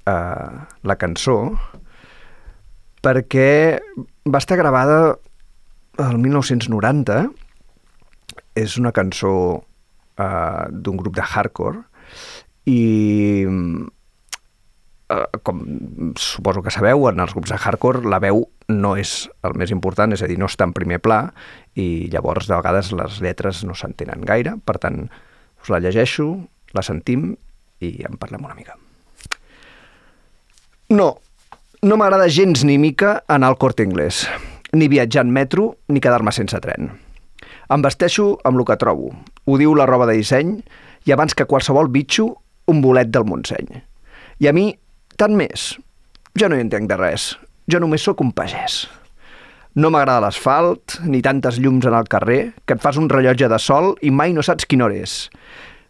uh, 0.10 0.66
la 0.82 0.98
cançó 0.98 1.54
perquè 3.06 3.78
va 4.26 4.42
estar 4.42 4.58
gravada 4.58 5.20
el 6.02 6.18
1990 6.18 7.20
és 8.58 8.78
una 8.82 8.94
cançó 8.96 9.36
uh, 9.62 10.66
d'un 10.74 10.98
grup 10.98 11.14
de 11.20 11.22
hardcore 11.22 11.84
i 12.66 13.46
eh, 15.12 15.26
com 15.44 15.60
suposo 16.16 16.64
que 16.64 16.72
sabeu, 16.72 17.10
en 17.10 17.20
els 17.20 17.34
grups 17.36 17.52
de 17.52 17.60
hardcore 17.60 18.08
la 18.08 18.22
veu 18.24 18.46
no 18.72 18.94
és 18.96 19.28
el 19.44 19.58
més 19.60 19.74
important, 19.76 20.16
és 20.16 20.24
a 20.24 20.30
dir, 20.32 20.40
no 20.40 20.48
està 20.48 20.64
en 20.64 20.74
primer 20.74 21.02
pla 21.04 21.26
i 21.76 22.08
llavors 22.14 22.48
de 22.48 22.56
vegades 22.56 22.94
les 22.96 23.20
lletres 23.22 23.66
no 23.68 23.76
s'entenen 23.76 24.24
gaire, 24.24 24.56
per 24.64 24.80
tant 24.80 25.04
us 25.60 25.74
la 25.74 25.84
llegeixo, 25.84 26.38
la 26.74 26.86
sentim 26.88 27.34
i 27.84 28.08
en 28.08 28.18
parlem 28.22 28.46
una 28.46 28.56
mica. 28.58 28.78
No, 30.94 31.10
no 31.82 31.98
m'agrada 32.00 32.30
gens 32.30 32.64
ni 32.64 32.78
mica 32.78 33.24
anar 33.28 33.50
al 33.52 33.58
Corte 33.58 33.84
Inglés, 33.84 34.28
ni 34.72 34.88
viatjar 34.88 35.26
en 35.26 35.34
metro, 35.34 35.76
ni 35.88 36.00
quedar-me 36.04 36.32
sense 36.32 36.60
tren. 36.64 36.92
Em 37.74 37.82
vesteixo 37.82 38.34
amb 38.46 38.60
el 38.60 38.68
que 38.68 38.78
trobo. 38.80 39.12
Ho 39.46 39.58
diu 39.60 39.74
la 39.76 39.88
roba 39.90 40.08
de 40.10 40.18
disseny 40.20 40.58
i 41.08 41.14
abans 41.16 41.36
que 41.36 41.48
qualsevol 41.50 41.90
bitxo, 41.92 42.28
un 42.70 42.82
bolet 42.84 43.10
del 43.12 43.26
Montseny. 43.28 43.82
I 44.40 44.48
a 44.48 44.54
mi, 44.56 44.70
tant 45.20 45.36
més. 45.36 45.74
Jo 46.40 46.50
no 46.50 46.58
hi 46.58 46.64
entenc 46.64 46.90
de 46.90 46.98
res. 47.00 47.34
Jo 47.72 47.80
només 47.80 48.04
sóc 48.06 48.22
un 48.24 48.32
pagès. 48.36 48.84
No 49.74 49.90
m'agrada 49.90 50.22
l'asfalt, 50.28 51.00
ni 51.10 51.24
tantes 51.26 51.58
llums 51.58 51.88
en 51.90 51.96
el 51.98 52.10
carrer, 52.10 52.54
que 52.68 52.76
et 52.78 52.82
fas 52.84 53.00
un 53.02 53.10
rellotge 53.10 53.50
de 53.50 53.58
sol 53.58 53.96
i 54.06 54.12
mai 54.14 54.36
no 54.36 54.44
saps 54.46 54.68
quina 54.70 54.86
hora 54.86 55.00
és. 55.02 55.16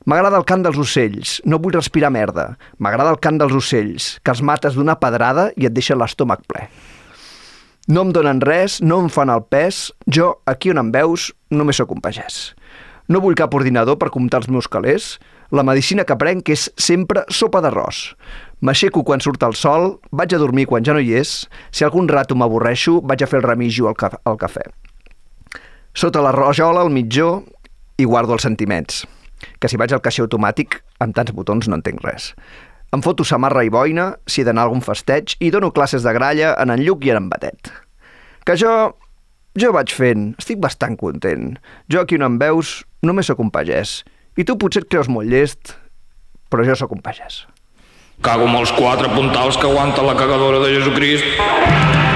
M'agrada 0.04 0.36
el 0.36 0.44
cant 0.44 0.66
dels 0.66 0.76
ocells, 0.82 1.38
no 1.48 1.62
vull 1.64 1.78
respirar 1.78 2.10
merda. 2.12 2.58
M'agrada 2.84 3.14
el 3.14 3.22
cant 3.24 3.38
dels 3.40 3.54
ocells, 3.56 4.08
que 4.20 4.34
els 4.34 4.42
mates 4.44 4.76
d'una 4.76 4.98
pedrada 5.00 5.46
i 5.56 5.70
et 5.70 5.76
deixen 5.76 6.00
l'estómac 6.02 6.44
ple. 6.50 6.66
No 7.88 8.04
em 8.04 8.12
donen 8.16 8.42
res, 8.44 8.82
no 8.84 8.98
em 9.04 9.08
fan 9.12 9.32
el 9.32 9.46
pes, 9.48 9.86
jo, 10.08 10.34
aquí 10.48 10.74
on 10.74 10.82
em 10.82 10.92
veus, 10.92 11.30
només 11.52 11.80
sóc 11.80 11.96
un 11.96 12.04
pagès. 12.04 12.52
No 13.08 13.24
vull 13.24 13.40
cap 13.40 13.56
ordinador 13.56 13.96
per 14.00 14.12
comptar 14.12 14.44
els 14.44 14.52
meus 14.52 14.68
calés, 14.68 15.18
la 15.56 15.64
medicina 15.64 16.04
que 16.08 16.20
prenc 16.20 16.52
és 16.52 16.68
sempre 16.80 17.24
sopa 17.32 17.64
d'arròs. 17.64 18.04
M'aixeco 18.64 19.04
quan 19.08 19.24
surt 19.24 19.44
el 19.48 19.56
sol, 19.60 20.00
vaig 20.12 20.36
a 20.36 20.44
dormir 20.44 20.68
quan 20.68 20.84
ja 20.84 20.96
no 20.96 21.04
hi 21.04 21.16
és, 21.20 21.44
si 21.72 21.88
algun 21.88 22.12
rato 22.12 22.36
m'avorreixo, 22.36 23.00
vaig 23.04 23.24
a 23.24 23.32
fer 23.32 23.40
el 23.40 23.48
remigio 23.48 23.88
al, 23.88 23.96
ca 24.00 24.12
al 24.24 24.40
cafè. 24.40 24.68
Sota 25.96 26.24
la 26.24 26.36
rajola, 26.36 26.84
al 26.84 26.92
mitjó, 26.92 27.44
hi 28.00 28.08
guardo 28.08 28.36
els 28.36 28.48
sentiments, 28.48 29.04
que 29.60 29.70
si 29.72 29.80
vaig 29.80 29.94
al 29.94 30.02
caixer 30.04 30.26
automàtic, 30.26 30.82
amb 31.04 31.16
tants 31.16 31.34
botons 31.36 31.70
no 31.70 31.80
entenc 31.80 32.04
res. 32.06 32.34
Em 32.94 33.02
foto 33.02 33.26
samarra 33.26 33.64
i 33.66 33.72
boina, 33.74 34.12
si 34.30 34.42
he 34.42 34.46
d'anar 34.46 34.68
algun 34.68 34.84
festeig, 34.86 35.34
i 35.42 35.50
dono 35.54 35.72
classes 35.74 36.04
de 36.06 36.14
gralla 36.14 36.54
en 36.62 36.70
en 36.70 36.84
Lluc 36.86 37.06
i 37.08 37.14
en 37.14 37.24
en 37.24 37.30
Batet. 37.32 37.72
Que 38.46 38.58
jo... 38.60 38.94
jo 39.58 39.72
vaig 39.74 39.94
fent, 39.94 40.34
estic 40.38 40.62
bastant 40.62 40.98
content. 40.98 41.58
Jo 41.90 42.04
aquí 42.04 42.20
on 42.20 42.28
em 42.28 42.38
veus, 42.42 42.84
només 43.02 43.30
sóc 43.30 43.42
un 43.42 43.50
pagès. 43.54 44.04
I 44.38 44.46
tu 44.46 44.58
potser 44.58 44.84
et 44.84 44.90
creus 44.90 45.10
molt 45.10 45.30
llest, 45.30 45.76
però 46.50 46.66
jo 46.66 46.78
sóc 46.78 46.94
un 46.94 47.02
pagès. 47.02 47.44
Cago 48.22 48.46
amb 48.46 48.62
els 48.62 48.72
quatre 48.78 49.10
puntals 49.14 49.58
que 49.58 49.70
aguanta 49.70 50.06
la 50.06 50.18
cagadora 50.18 50.62
de 50.62 50.74
Jesucrist. 50.78 52.13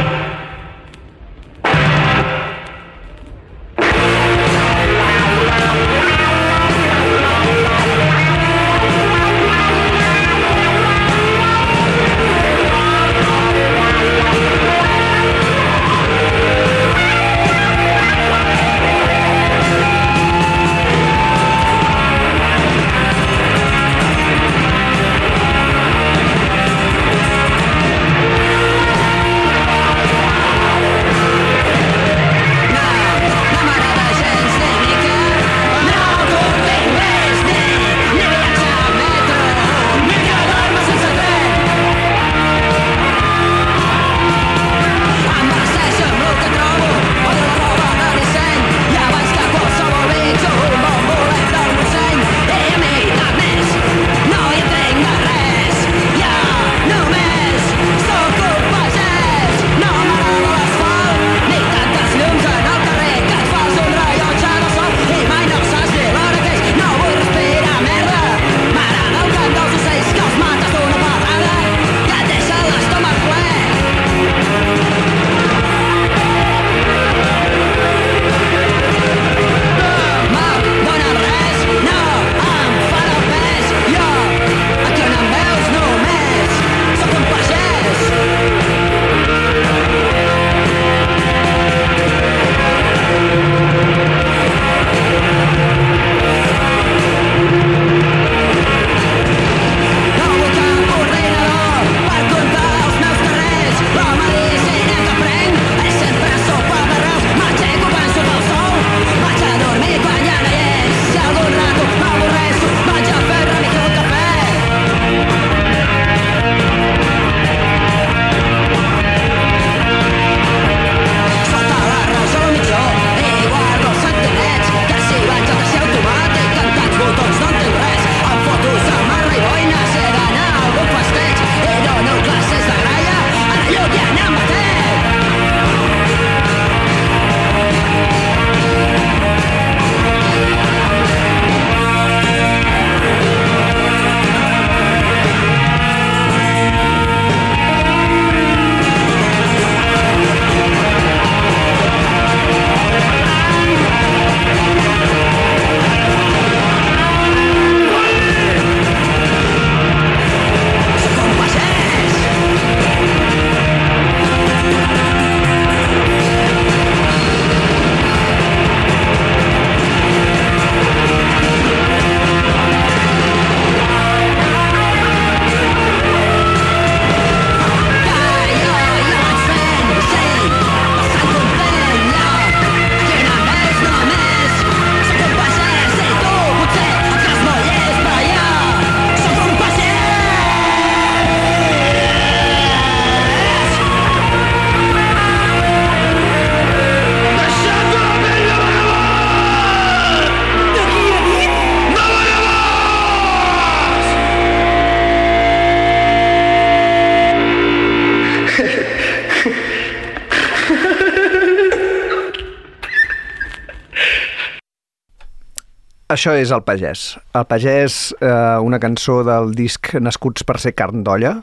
Això 216.07 216.31
és 216.39 216.53
El 216.55 216.61
Pagès. 216.63 217.17
El 217.35 217.43
Pagès, 217.51 218.13
eh, 218.23 218.59
una 218.63 218.79
cançó 218.79 219.25
del 219.27 219.51
disc 219.51 219.89
Nascuts 219.99 220.45
per 220.47 220.55
ser 220.63 220.71
carn 220.71 221.01
d'olla, 221.03 221.33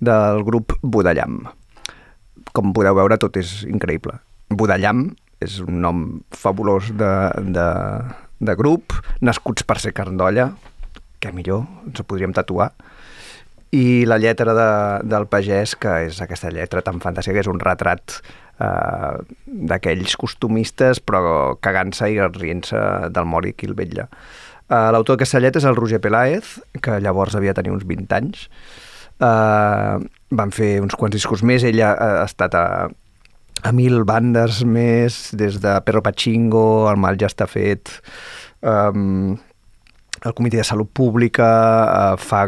del 0.00 0.42
grup 0.42 0.74
Budallam. 0.82 1.44
Com 2.50 2.72
podeu 2.74 2.96
veure, 2.98 3.20
tot 3.22 3.38
és 3.38 3.60
increïble. 3.70 4.16
Budallam 4.50 5.12
és 5.38 5.60
un 5.62 5.78
nom 5.84 6.02
fabulós 6.34 6.90
de, 6.90 7.12
de, 7.54 7.68
de 8.50 8.56
grup, 8.58 8.96
nascuts 9.22 9.62
per 9.62 9.78
ser 9.78 9.94
carn 9.94 10.18
d'olla, 10.18 10.48
que 11.22 11.30
millor, 11.30 11.62
ens 11.86 12.02
ho 12.02 12.04
podríem 12.04 12.34
tatuar. 12.34 12.72
I 13.70 14.02
la 14.10 14.18
lletra 14.18 14.56
de, 14.58 14.70
del 15.06 15.28
pagès, 15.30 15.76
que 15.78 16.00
és 16.08 16.18
aquesta 16.18 16.50
lletra 16.50 16.82
tan 16.82 16.98
fantàstica, 16.98 17.38
que 17.38 17.46
és 17.46 17.52
un 17.52 17.62
retrat 17.62 18.18
eh, 18.60 19.16
d'aquells 19.70 20.16
costumistes, 20.20 21.00
però 21.00 21.56
cagant-se 21.64 22.10
i 22.12 22.20
rient-se 22.20 22.84
del 23.14 23.28
mori 23.28 23.54
qui 23.56 23.70
el 23.70 23.76
vetlla. 23.78 24.06
Eh, 24.70 24.86
L'autor 24.94 25.16
d'aquesta 25.16 25.42
lletra 25.42 25.62
és 25.62 25.68
el 25.68 25.78
Roger 25.78 26.00
Peláez, 26.02 26.58
que 26.82 27.00
llavors 27.02 27.34
havia 27.34 27.56
tenir 27.56 27.74
uns 27.74 27.86
20 27.88 28.16
anys. 28.20 28.46
Eh, 29.20 29.96
van 30.30 30.54
fer 30.54 30.72
uns 30.80 30.96
quants 30.96 31.16
discos 31.16 31.42
més, 31.42 31.66
ella 31.66 31.92
ha 31.92 32.24
estat 32.24 32.54
a, 32.54 32.66
a 33.62 33.72
mil 33.76 34.04
bandes 34.08 34.62
més, 34.64 35.20
des 35.36 35.58
de 35.60 35.76
Perro 35.84 36.02
Pachingo, 36.06 36.88
El 36.90 37.00
mal 37.02 37.18
ja 37.20 37.28
està 37.28 37.48
fet, 37.50 37.92
um, 38.62 39.36
el 40.20 40.34
Comitè 40.36 40.60
de 40.60 40.64
Salut 40.68 40.90
Pública, 40.92 41.50
uh, 42.14 42.16
fa 42.20 42.46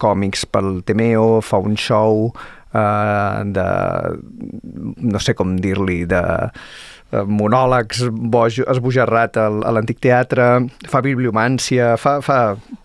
còmics 0.00 0.46
pel 0.48 0.82
Temeo, 0.88 1.38
fa 1.44 1.60
un 1.60 1.76
show 1.76 2.30
uh, 2.74 3.44
de, 3.44 3.66
no 5.08 5.22
sé 5.22 5.34
com 5.38 5.56
dir-li, 5.62 6.02
de 6.10 6.22
uh, 6.22 7.24
monòlegs 7.24 8.06
boig, 8.12 8.62
esbojarrat 8.68 9.38
a 9.40 9.48
l'antic 9.74 10.00
teatre, 10.04 10.48
fa 10.88 11.02
bibliomància, 11.04 11.94
fa, 12.00 12.18
fa 12.24 12.40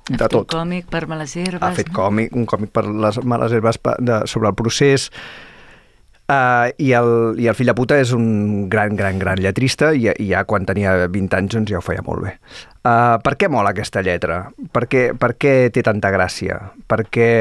de 0.10 0.20
Ha 0.20 0.28
fet 0.28 0.36
tot 0.36 0.44
un 0.44 0.52
còmic 0.58 0.92
per 0.92 1.06
males 1.08 1.38
herbes. 1.40 1.64
ha 1.64 1.74
fet 1.76 1.90
còmic, 1.94 2.36
un 2.36 2.46
còmic 2.50 2.74
per 2.76 2.86
les 2.88 3.24
males 3.24 3.56
herbes 3.56 3.82
de, 4.00 4.22
sobre 4.30 4.52
el 4.52 4.60
procés 4.60 5.10
uh, 6.30 6.70
i, 6.78 6.92
el, 6.98 7.40
i 7.40 7.48
el 7.52 7.58
fill 7.58 7.72
de 7.72 7.78
puta 7.78 7.98
és 8.02 8.14
un 8.16 8.68
gran, 8.72 8.98
gran, 9.00 9.20
gran 9.22 9.42
lletrista 9.42 9.94
i, 9.96 10.10
i 10.12 10.30
ja 10.32 10.44
quan 10.50 10.68
tenia 10.70 10.96
20 11.08 11.40
anys 11.40 11.58
doncs 11.58 11.74
ja 11.74 11.80
ho 11.80 11.86
feia 11.86 12.04
molt 12.06 12.28
bé. 12.28 12.36
Uh, 12.84 13.18
per 13.24 13.36
què 13.40 13.50
mola 13.52 13.74
aquesta 13.74 14.04
lletra? 14.06 14.44
Per 14.74 14.86
què, 14.92 15.10
per 15.20 15.34
què 15.40 15.56
té 15.74 15.84
tanta 15.86 16.12
gràcia? 16.14 16.60
Perquè 16.88 17.32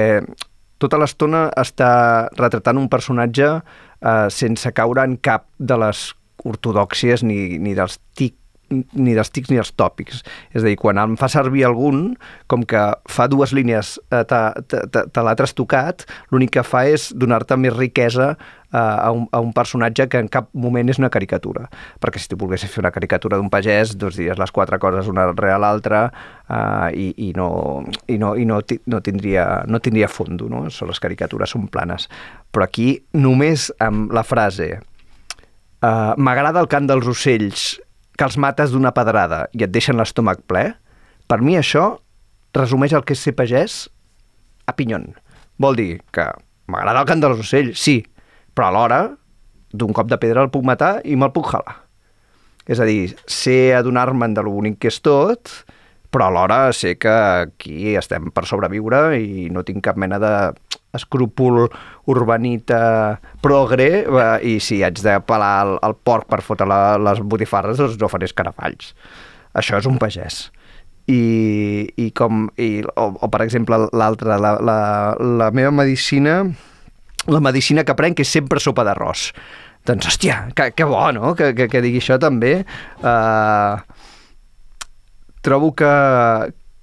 tota 0.82 0.98
l'estona 1.00 1.46
està 1.58 1.92
retratant 2.38 2.80
un 2.80 2.90
personatge 2.90 3.48
uh, 3.54 4.28
sense 4.34 4.74
caure 4.74 5.06
en 5.06 5.16
cap 5.22 5.46
de 5.58 5.78
les 5.78 6.10
ortodòxies 6.48 7.22
ni, 7.26 7.58
ni 7.62 7.76
dels 7.78 8.00
tic 8.18 8.34
ni 8.72 9.14
dels 9.16 9.30
tics 9.34 9.50
ni 9.52 9.58
dels 9.58 9.72
tòpics. 9.78 10.22
És 10.52 10.62
a 10.62 10.66
dir, 10.66 10.78
quan 10.80 11.00
em 11.00 11.18
fa 11.20 11.28
servir 11.32 11.66
algun, 11.68 12.12
com 12.50 12.64
que 12.68 12.82
fa 13.10 13.28
dues 13.30 13.54
línies, 13.56 13.98
eh, 14.10 14.24
te, 14.28 15.22
l'ha 15.22 15.38
trastocat, 15.38 16.06
l'únic 16.32 16.56
que 16.58 16.66
fa 16.66 16.84
és 16.90 17.10
donar-te 17.16 17.56
més 17.60 17.74
riquesa 17.76 18.32
eh, 18.32 18.76
a, 18.78 19.10
un, 19.14 19.26
a 19.32 19.40
un 19.44 19.52
personatge 19.56 20.08
que 20.12 20.22
en 20.22 20.30
cap 20.32 20.48
moment 20.52 20.92
és 20.92 21.00
una 21.02 21.12
caricatura. 21.12 21.68
Perquè 22.02 22.22
si 22.22 22.30
tu 22.32 22.38
volguessis 22.40 22.72
fer 22.72 22.82
una 22.84 22.94
caricatura 22.94 23.40
d'un 23.40 23.50
pagès, 23.52 23.96
doncs 23.98 24.20
diries 24.20 24.40
les 24.40 24.54
quatre 24.54 24.80
coses 24.82 25.10
una 25.12 25.28
darrere 25.32 25.58
l'altra 25.62 26.04
eh, 26.08 26.88
i, 26.92 27.08
i, 27.28 27.32
no, 27.38 27.50
i, 28.06 28.18
no, 28.22 28.34
i 28.36 28.48
no, 28.48 28.62
no, 28.62 29.02
tindria, 29.04 29.48
no 29.68 29.82
tindria 29.82 30.10
fondo, 30.12 30.48
no? 30.52 30.64
Són 30.72 30.92
les 30.92 31.02
caricatures 31.02 31.52
són 31.52 31.68
planes. 31.72 32.08
Però 32.52 32.66
aquí, 32.66 32.94
només 33.16 33.70
amb 33.82 34.12
la 34.14 34.24
frase 34.26 34.72
Uh, 35.82 36.14
M'agrada 36.14 36.60
el 36.62 36.68
cant 36.70 36.86
dels 36.86 37.08
ocells 37.10 37.72
que 38.18 38.26
els 38.28 38.38
mates 38.40 38.72
d'una 38.72 38.92
pedrada 38.96 39.46
i 39.56 39.64
et 39.64 39.72
deixen 39.72 39.98
l'estómac 39.98 40.42
ple. 40.48 40.70
Per 41.28 41.40
mi 41.40 41.56
això 41.58 41.96
resumeix 42.56 42.94
el 42.96 43.04
que 43.08 43.16
és 43.16 43.22
ser 43.24 43.34
pagès 43.36 43.86
a 44.68 44.74
pinyon. 44.76 45.12
Vol 45.62 45.78
dir 45.78 45.90
que 46.14 46.26
m'agrada 46.70 47.02
el 47.02 47.08
cant 47.08 47.22
dels 47.22 47.40
ocells, 47.42 47.80
sí, 47.80 48.00
però 48.52 48.68
alhora 48.68 49.02
d'un 49.72 49.94
cop 49.96 50.10
de 50.10 50.18
pedra 50.20 50.44
el 50.44 50.52
puc 50.52 50.64
matar 50.68 50.98
i 51.08 51.16
me'l 51.16 51.32
puc 51.32 51.48
jalar. 51.52 51.78
És 52.68 52.78
a 52.78 52.86
dir, 52.86 53.14
sé 53.26 53.72
adonar-me'n 53.74 54.36
de 54.36 54.44
lo 54.44 54.52
bonic 54.54 54.78
que 54.82 54.92
és 54.92 55.00
tot, 55.02 55.50
però 56.12 56.28
alhora 56.28 56.72
sé 56.76 56.94
que 57.00 57.12
aquí 57.12 57.96
estem 57.96 58.30
per 58.34 58.44
sobreviure 58.46 59.16
i 59.18 59.48
no 59.50 59.64
tinc 59.66 59.82
cap 59.88 59.98
mena 59.98 60.20
de 60.22 60.32
escrúpol 60.96 61.66
urbanita 62.12 63.18
progre 63.44 63.90
eh, 64.02 64.54
i 64.54 64.56
si 64.60 64.82
haig 64.84 65.00
de 65.02 65.18
pelar 65.26 65.54
el, 65.66 65.76
el 65.88 65.96
porc 66.04 66.28
per 66.30 66.42
fotre 66.44 66.68
la, 66.68 66.98
les 67.00 67.22
botifarres, 67.24 67.80
doncs 67.80 68.00
no 68.00 68.10
faré 68.12 68.28
escarafalls. 68.28 68.92
Això 69.58 69.80
és 69.80 69.88
un 69.88 69.98
pagès. 70.00 70.44
I, 71.10 71.22
i 71.98 72.10
com, 72.14 72.46
i, 72.62 72.84
o, 72.94 73.08
o 73.18 73.28
per 73.32 73.42
exemple 73.44 73.80
l'altra, 73.90 74.38
la, 74.40 74.54
la, 74.62 74.78
la 75.18 75.50
meva 75.50 75.72
medicina 75.74 76.44
la 77.26 77.38
medicina 77.42 77.84
que 77.86 77.94
prenc 77.94 78.22
és 78.22 78.30
sempre 78.34 78.60
sopa 78.62 78.84
d'arròs. 78.86 79.28
Doncs, 79.86 80.06
hòstia, 80.10 80.38
que, 80.58 80.70
que 80.74 80.86
bo, 80.86 81.04
no?, 81.14 81.34
que, 81.38 81.52
que, 81.58 81.68
que 81.70 81.82
digui 81.82 82.00
això 82.02 82.18
també. 82.22 82.54
Uh, 83.02 83.78
trobo 85.42 85.72
que, 85.78 85.92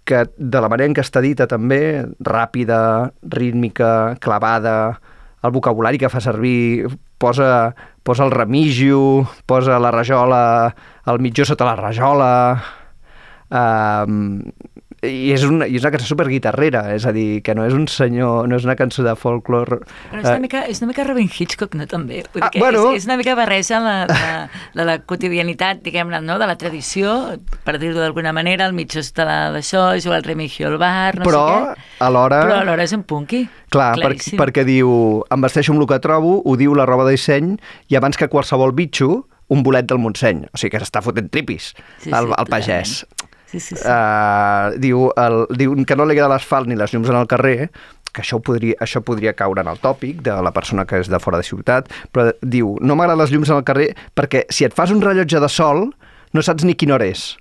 que 0.09 0.25
de 0.35 0.61
la 0.61 0.69
manera 0.71 0.89
en 0.89 0.95
què 0.97 1.05
està 1.05 1.21
dita 1.21 1.45
també, 1.49 2.01
ràpida, 2.25 2.81
rítmica, 3.29 4.17
clavada, 4.23 4.97
el 5.45 5.53
vocabulari 5.53 6.01
que 6.01 6.09
fa 6.09 6.21
servir 6.23 6.89
posa, 7.21 7.75
posa 8.03 8.25
el 8.25 8.33
remigio, 8.33 9.27
posa 9.45 9.77
la 9.79 9.93
rajola, 9.93 10.41
el 11.05 11.21
mitjó 11.21 11.45
sota 11.45 11.69
la 11.69 11.77
rajola... 11.79 12.33
Um, 13.49 14.43
i 15.05 15.31
és, 15.31 15.43
una, 15.47 15.67
i 15.69 15.77
és 15.79 15.83
una 15.85 15.91
cançó 15.93 16.09
super 16.09 16.25
guitarrera, 16.27 16.81
és 16.95 17.05
a 17.07 17.13
dir, 17.15 17.41
que 17.45 17.53
no 17.55 17.63
és 17.67 17.73
un 17.73 17.85
senyor, 17.87 18.47
no 18.51 18.57
és 18.59 18.65
una 18.67 18.75
cançó 18.75 19.03
de 19.05 19.13
folklore... 19.15 19.79
Però 20.11 20.19
és 20.19 20.25
una, 20.27 20.35
eh, 20.35 20.41
mica, 20.43 20.63
és 20.67 20.81
una 20.83 20.89
mica 20.91 21.05
Robin 21.07 21.29
Hitchcock, 21.31 21.75
no, 21.79 21.87
també? 21.87 22.23
Vull 22.33 22.43
Ah, 22.43 22.49
bueno. 22.57 22.89
és, 22.91 23.03
és 23.03 23.07
una 23.07 23.15
mica 23.21 23.35
barreja 23.39 23.79
la, 23.79 23.93
la, 24.09 24.33
de 24.75 24.85
la 24.89 24.97
quotidianitat, 25.07 25.79
diguem-ne, 25.85 26.19
no? 26.25 26.35
de 26.41 26.47
la 26.49 26.57
tradició, 26.59 27.15
per 27.63 27.77
dir-ho 27.79 27.99
d'alguna 28.01 28.33
manera, 28.35 28.67
el 28.67 28.75
mitjó 28.75 28.99
està 29.03 29.23
la 29.27 29.39
d'això, 29.55 29.85
jugar 30.03 30.19
al 30.19 30.27
remigio 30.27 30.67
al 30.67 30.77
bar, 30.81 31.19
no 31.21 31.27
però, 31.29 31.45
sé 31.47 31.63
què. 31.79 31.89
alhora... 32.09 32.43
Però 32.45 32.59
alhora 32.65 32.83
és 32.89 32.95
un 32.97 33.03
punky. 33.07 33.45
Clar, 33.69 33.93
per, 34.01 34.15
perquè 34.39 34.63
diu, 34.67 34.91
em 35.31 35.41
vesteixo 35.45 35.71
amb 35.75 35.83
el 35.83 35.87
que 35.91 35.99
trobo, 36.03 36.39
ho 36.43 36.55
diu 36.59 36.73
la 36.75 36.87
roba 36.89 37.05
de 37.07 37.15
disseny, 37.15 37.55
i 37.87 37.95
abans 37.99 38.17
que 38.17 38.27
qualsevol 38.27 38.73
bitxo, 38.75 39.27
un 39.49 39.63
bolet 39.65 39.87
del 39.89 39.97
Montseny. 39.97 40.43
O 40.53 40.57
sigui 40.61 40.75
que 40.75 40.83
s'està 40.83 41.01
fotent 41.01 41.29
tripis, 41.33 41.71
Sí, 41.97 42.09
sí, 42.09 42.11
el, 42.13 42.27
el 42.37 42.49
pagès. 42.51 42.99
totalment. 42.99 43.18
Sí, 43.49 43.59
sí, 43.59 43.75
sí. 43.75 43.81
Uh, 43.81 44.75
diu, 44.77 45.07
el, 45.17 45.39
diu 45.57 45.73
que 45.87 45.95
no 45.97 46.05
li 46.05 46.13
agrada 46.13 46.35
l'asfalt 46.35 46.69
ni 46.69 46.77
les 46.77 46.93
llums 46.93 47.09
en 47.09 47.17
el 47.17 47.29
carrer, 47.29 47.71
que 48.13 48.21
això 48.21 48.39
podria, 48.45 48.77
això 48.83 49.01
podria 49.05 49.33
caure 49.37 49.63
en 49.63 49.69
el 49.71 49.79
tòpic 49.81 50.21
de 50.25 50.35
la 50.45 50.53
persona 50.53 50.85
que 50.89 51.01
és 51.01 51.09
de 51.09 51.19
fora 51.21 51.39
de 51.41 51.47
ciutat, 51.47 51.89
però 52.13 52.29
diu, 52.41 52.75
no 52.81 52.97
m'agraden 52.97 53.23
les 53.23 53.33
llums 53.33 53.49
en 53.49 53.59
el 53.61 53.65
carrer 53.65 53.91
perquè 54.17 54.45
si 54.53 54.67
et 54.67 54.75
fas 54.77 54.93
un 54.93 55.01
rellotge 55.01 55.41
de 55.41 55.49
sol 55.49 55.87
no 56.33 56.45
saps 56.45 56.65
ni 56.65 56.77
quina 56.77 56.97
hora 56.97 57.09
és. 57.09 57.31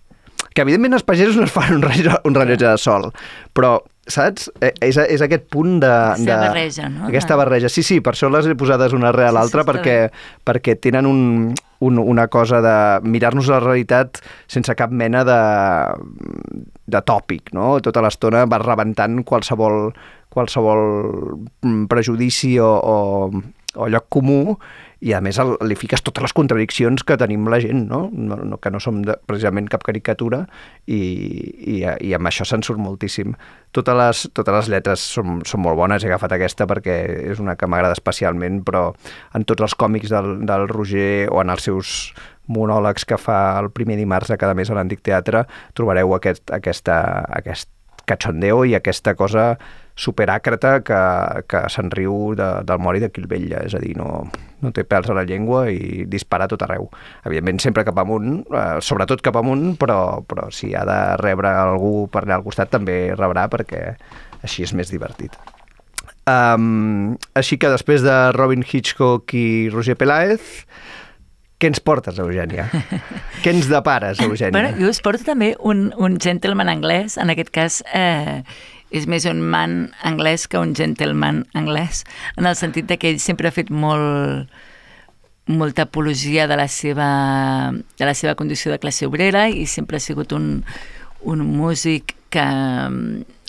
Que 0.55 0.65
evidentment 0.65 0.97
els 0.97 1.07
pagesos 1.07 1.37
no 1.37 1.45
es 1.45 1.53
fan 1.53 1.77
un 1.77 1.85
rellotge, 1.85 2.21
un 2.29 2.37
rellotge 2.37 2.67
de 2.67 2.81
sol, 2.81 3.11
però 3.53 3.77
saps? 4.13 4.49
Eh, 4.61 4.73
És, 4.89 4.99
és 4.99 5.23
aquest 5.25 5.47
punt 5.53 5.79
de... 5.83 5.91
Aquesta 5.91 6.35
de 6.35 6.49
barreja, 6.49 6.89
no? 6.93 7.07
Aquesta 7.09 7.39
barreja. 7.39 7.71
Sí, 7.73 7.85
sí, 7.87 8.01
per 8.05 8.15
això 8.15 8.31
les 8.33 8.49
he 8.49 8.57
posades 8.59 8.97
una 8.97 9.13
Sí, 9.13 9.21
sí, 9.29 9.35
l'altra, 9.37 9.65
està 9.65 9.73
perquè, 9.73 9.97
perquè 10.49 10.77
tenen 10.81 11.07
un, 11.09 11.21
un, 11.85 11.99
una 11.99 12.29
cosa 12.29 12.61
de 12.65 12.77
mirar-nos 13.09 13.51
la 13.53 13.61
realitat 13.61 14.21
sense 14.51 14.75
cap 14.79 14.91
mena 14.91 15.25
de, 15.29 15.41
de 16.87 17.03
tòpic, 17.05 17.53
no? 17.57 17.77
Tota 17.85 18.03
l'estona 18.05 18.47
vas 18.51 18.65
rebentant 18.65 19.23
qualsevol, 19.29 19.93
qualsevol 20.33 20.85
mm, 21.63 21.87
prejudici 21.91 22.57
o, 22.59 22.69
o, 22.69 22.99
o 23.77 23.89
lloc 23.89 24.09
comú 24.13 24.59
i 25.01 25.13
a 25.15 25.21
més 25.23 25.39
el, 25.39 25.53
li 25.69 25.77
fiques 25.79 26.03
totes 26.03 26.25
les 26.25 26.35
contradiccions 26.35 27.05
que 27.07 27.17
tenim 27.21 27.47
la 27.51 27.61
gent, 27.63 27.85
no? 27.91 28.09
no, 28.11 28.59
que 28.59 28.73
no 28.75 28.81
som 28.83 29.01
de, 29.07 29.15
precisament 29.31 29.69
cap 29.71 29.85
caricatura 29.87 30.43
i, 30.87 30.99
i, 30.99 31.77
i 31.85 32.15
amb 32.17 32.31
això 32.31 32.47
se'n 32.49 32.65
surt 32.67 32.83
moltíssim. 32.83 33.37
Totes 33.77 33.99
les, 34.01 34.25
totes 34.35 34.57
les 34.57 34.73
lletres 34.75 35.05
són, 35.15 35.45
són 35.47 35.63
molt 35.63 35.79
bones, 35.79 36.03
he 36.03 36.11
agafat 36.11 36.35
aquesta 36.35 36.67
perquè 36.71 36.99
és 37.31 37.43
una 37.43 37.55
que 37.59 37.71
m'agrada 37.71 37.95
especialment, 37.99 38.65
però 38.67 38.89
en 39.39 39.47
tots 39.47 39.69
els 39.69 39.79
còmics 39.79 40.11
del, 40.15 40.35
del 40.49 40.67
Roger 40.73 41.29
o 41.31 41.43
en 41.45 41.55
els 41.55 41.71
seus 41.71 41.95
monòlegs 42.49 43.05
que 43.07 43.21
fa 43.21 43.59
el 43.61 43.71
primer 43.71 43.99
dimarts 44.01 44.33
de 44.33 44.39
cada 44.41 44.57
mes 44.59 44.71
a 44.71 44.79
l'Antic 44.79 45.05
Teatre 45.05 45.45
trobareu 45.77 46.17
aquest, 46.17 46.49
aquesta, 46.55 46.97
aquest 47.39 47.71
cachondeo 48.09 48.65
i 48.67 48.75
aquesta 48.79 49.15
cosa 49.19 49.53
superàcrata 49.99 50.79
que, 50.87 51.01
que 51.51 51.65
se'n 51.73 51.91
riu 51.91 52.33
de, 52.39 52.47
del 52.67 52.79
mori 52.83 53.03
de 53.03 53.11
qui 53.11 53.23
el 53.23 53.29
vetlla, 53.31 53.65
és 53.67 53.75
a 53.75 53.83
dir, 53.83 53.97
no, 53.99 54.23
no 54.63 54.73
té 54.75 54.85
pèls 54.87 55.11
a 55.11 55.17
la 55.19 55.27
llengua 55.27 55.65
i 55.75 56.07
dispara 56.11 56.47
tot 56.51 56.63
arreu. 56.67 56.87
Evidentment 57.27 57.59
sempre 57.65 57.85
cap 57.89 57.99
amunt, 57.99 58.41
eh, 58.47 58.79
sobretot 58.85 59.25
cap 59.27 59.41
amunt, 59.41 59.73
però, 59.81 60.01
però 60.29 60.49
si 60.55 60.71
ha 60.75 60.87
de 60.89 60.99
rebre 61.23 61.51
algú 61.51 62.07
per 62.13 62.25
allà 62.25 62.39
al 62.39 62.47
costat 62.47 62.71
també 62.79 63.01
rebrà 63.19 63.49
perquè 63.51 63.85
així 64.47 64.67
és 64.67 64.75
més 64.79 64.95
divertit. 64.95 65.35
Um, 66.29 67.17
així 67.39 67.57
que 67.57 67.71
després 67.73 68.03
de 68.05 68.15
Robin 68.37 68.63
Hitchcock 68.63 69.33
i 69.35 69.71
Roger 69.73 69.97
Peláez, 69.97 70.67
Què 71.59 71.67
ens 71.73 71.81
portes, 71.83 72.19
Eugènia? 72.23 72.69
Què 73.43 73.51
ens 73.51 73.67
depares, 73.67 74.21
Eugènia? 74.23 74.55
Bueno, 74.55 74.71
jo 74.79 74.93
us 74.93 75.01
porto 75.03 75.27
també 75.27 75.57
un, 75.59 75.89
un 75.99 76.19
gentleman 76.23 76.71
anglès, 76.71 77.17
en 77.19 77.33
aquest 77.35 77.51
cas 77.55 77.81
eh, 77.99 78.45
és 78.95 79.09
més 79.11 79.27
un 79.27 79.41
man 79.43 79.89
anglès 80.07 80.47
que 80.47 80.61
un 80.63 80.77
gentleman 80.79 81.43
anglès, 81.59 82.05
en 82.39 82.47
el 82.47 82.55
sentit 82.59 82.95
que 82.95 83.11
ell 83.11 83.19
sempre 83.19 83.51
ha 83.51 83.55
fet 83.55 83.73
molt, 83.75 84.47
molta 85.51 85.89
apologia 85.89 86.47
de 86.47 86.61
la 86.61 86.69
seva, 86.71 87.09
de 87.99 88.07
la 88.07 88.15
seva 88.15 88.37
condició 88.39 88.71
de 88.71 88.79
classe 88.79 89.09
obrera 89.11 89.49
i 89.51 89.67
sempre 89.67 89.99
ha 89.99 90.05
sigut 90.05 90.33
un, 90.37 90.63
un 91.27 91.43
músic 91.43 92.15
que 92.31 92.47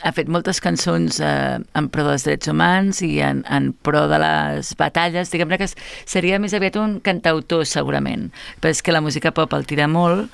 ha 0.03 0.11
fet 0.15 0.29
moltes 0.31 0.61
cançons 0.63 1.19
eh, 1.23 1.59
en 1.59 1.89
pro 1.91 2.05
dels 2.07 2.25
drets 2.27 2.49
humans 2.51 3.01
i 3.05 3.19
en, 3.25 3.43
en 3.51 3.71
pro 3.85 4.05
de 4.11 4.19
les 4.21 4.73
batalles. 4.79 5.31
Diguem-ne 5.33 5.59
que 5.61 5.69
seria 5.69 6.39
més 6.39 6.55
aviat 6.57 6.79
un 6.79 6.99
cantautor, 7.03 7.65
segurament, 7.67 8.29
però 8.59 8.73
és 8.73 8.83
que 8.83 8.95
la 8.95 9.03
música 9.03 9.33
pop 9.35 9.53
el 9.57 9.67
tira 9.69 9.87
molt 9.91 10.29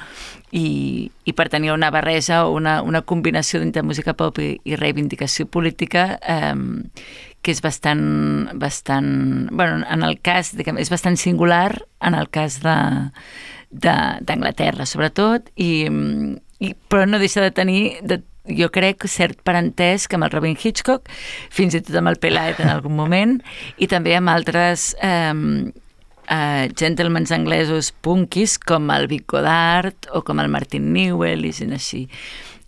i, 0.56 1.12
i 1.26 1.34
per 1.36 1.50
tenir 1.54 1.74
una 1.74 1.92
barreja 1.92 2.46
o 2.46 2.54
una, 2.56 2.82
una 2.86 3.02
combinació 3.02 3.60
d'entre 3.62 3.84
música 3.84 4.14
pop 4.18 4.40
i, 4.40 4.56
i 4.64 4.76
reivindicació 4.80 5.48
política 5.52 6.20
eh, 6.22 6.56
que 7.46 7.54
és 7.54 7.62
bastant, 7.62 8.50
bastant... 8.58 9.50
bueno, 9.52 9.86
en 9.86 10.02
el 10.04 10.18
cas, 10.26 10.56
diguem, 10.58 10.80
és 10.82 10.90
bastant 10.90 11.14
singular 11.22 11.78
en 12.02 12.18
el 12.18 12.26
cas 12.34 12.58
d'Anglaterra, 13.70 14.88
sobretot, 14.90 15.52
i, 15.54 15.86
i, 16.58 16.74
però 16.90 17.06
no 17.06 17.22
deixa 17.22 17.46
de 17.46 17.52
tenir, 17.54 18.02
de, 18.02 18.24
jo 18.50 18.70
crec, 18.74 19.08
cert 19.10 19.40
parentès 19.48 20.08
que 20.08 20.20
amb 20.20 20.28
el 20.28 20.34
Robin 20.34 20.58
Hitchcock, 20.58 21.10
fins 21.54 21.76
i 21.76 21.82
tot 21.82 21.98
amb 22.00 22.12
el 22.12 22.20
Pelaet 22.22 22.62
en 22.62 22.72
algun 22.74 22.96
moment, 22.98 23.40
i 23.82 23.90
també 23.92 24.16
amb 24.18 24.32
altres 24.34 24.94
eh, 25.04 25.34
eh, 26.30 26.66
gentlemans 26.78 27.32
anglesos 27.36 27.92
punkis 28.06 28.58
com 28.62 28.90
el 28.94 29.08
Vic 29.12 29.28
Godard 29.32 30.10
o 30.14 30.22
com 30.26 30.42
el 30.44 30.52
Martin 30.52 30.92
Newell 30.94 31.46
i 31.46 31.54
gent 31.56 31.76
així. 31.76 32.06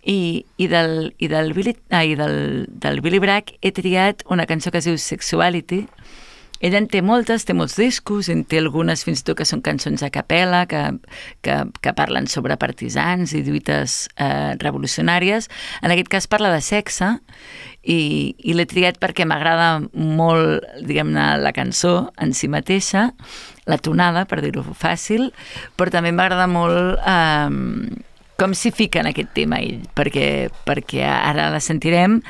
I, 0.08 0.46
i, 0.56 0.68
del, 0.70 1.12
i, 1.18 1.28
del, 1.28 1.52
Billy, 1.52 1.74
ah, 1.92 2.04
i 2.06 2.14
del, 2.16 2.64
del 2.80 3.02
Billy 3.04 3.18
Bragg 3.20 3.50
he 3.60 3.72
triat 3.76 4.22
una 4.32 4.46
cançó 4.48 4.70
que 4.72 4.80
es 4.80 4.86
diu 4.88 4.96
Sexuality, 4.96 5.82
ell 6.60 6.74
en 6.78 6.88
té 6.90 7.02
moltes, 7.04 7.44
té 7.46 7.54
molts 7.56 7.76
discos, 7.78 8.28
en 8.32 8.44
té 8.48 8.60
algunes 8.62 9.04
fins 9.06 9.22
i 9.22 9.26
tot 9.28 9.38
que 9.38 9.46
són 9.48 9.62
cançons 9.64 10.02
a 10.02 10.10
capella, 10.14 10.64
que, 10.70 10.82
que, 11.46 11.58
que 11.82 11.94
parlen 11.96 12.26
sobre 12.30 12.58
partisans 12.60 13.34
i 13.34 13.44
lluites 13.46 14.06
eh, 14.16 14.54
revolucionàries. 14.62 15.48
En 15.82 15.94
aquest 15.94 16.10
cas 16.12 16.28
parla 16.30 16.50
de 16.54 16.62
sexe 16.64 17.14
i, 17.82 18.00
i 18.38 18.56
l'he 18.56 18.66
triat 18.68 18.98
perquè 19.02 19.26
m'agrada 19.28 19.70
molt, 19.94 20.66
diguem-ne, 20.82 21.30
la 21.42 21.54
cançó 21.56 22.10
en 22.18 22.34
si 22.34 22.50
mateixa, 22.50 23.08
la 23.68 23.78
tonada, 23.78 24.24
per 24.28 24.40
dir-ho 24.42 24.64
fàcil, 24.74 25.30
però 25.76 25.92
també 25.94 26.12
m'agrada 26.12 26.48
molt 26.50 26.98
eh, 27.04 28.04
com 28.38 28.54
s'hi 28.54 28.70
fica 28.70 29.00
en 29.02 29.08
aquest 29.10 29.32
tema 29.34 29.58
ell, 29.58 29.80
perquè, 29.98 30.46
perquè 30.66 31.02
ara 31.02 31.48
la 31.50 31.58
sentirem, 31.58 32.20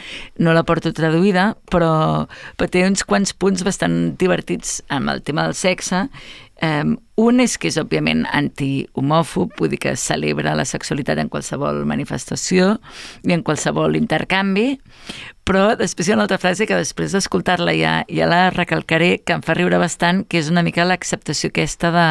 no 0.41 0.55
la 0.57 0.65
porto 0.65 0.95
traduïda, 0.97 1.51
però, 1.69 2.25
però 2.57 2.73
té 2.73 2.87
uns 2.89 3.05
quants 3.05 3.35
punts 3.37 3.65
bastant 3.67 4.15
divertits 4.21 4.79
amb 4.89 5.13
el 5.13 5.21
tema 5.27 5.45
del 5.45 5.57
sexe. 5.59 6.07
Um, 6.65 6.97
un 7.21 7.45
és 7.45 7.59
que 7.61 7.69
és 7.69 7.77
òbviament 7.79 8.25
anti-homòfob, 8.35 9.53
vull 9.61 9.71
dir 9.75 9.83
que 9.85 9.93
celebra 10.01 10.57
la 10.57 10.65
sexualitat 10.67 11.21
en 11.21 11.29
qualsevol 11.31 11.85
manifestació 11.87 12.73
i 13.29 13.37
en 13.37 13.45
qualsevol 13.47 14.01
intercanvi, 14.01 14.79
però 15.45 15.75
després 15.79 16.09
hi 16.09 16.17
ha 16.17 16.19
una 16.19 16.25
altra 16.25 16.41
frase 16.41 16.67
que 16.67 16.81
després 16.81 17.13
d'escoltar-la 17.13 17.77
ja, 17.77 17.95
ja 18.09 18.33
la 18.33 18.49
recalcaré, 18.57 19.19
que 19.21 19.37
em 19.37 19.45
fa 19.45 19.61
riure 19.61 19.79
bastant, 19.79 20.25
que 20.25 20.41
és 20.41 20.49
una 20.49 20.65
mica 20.65 20.89
l'acceptació 20.89 21.53
aquesta 21.53 21.93
de, 21.93 22.11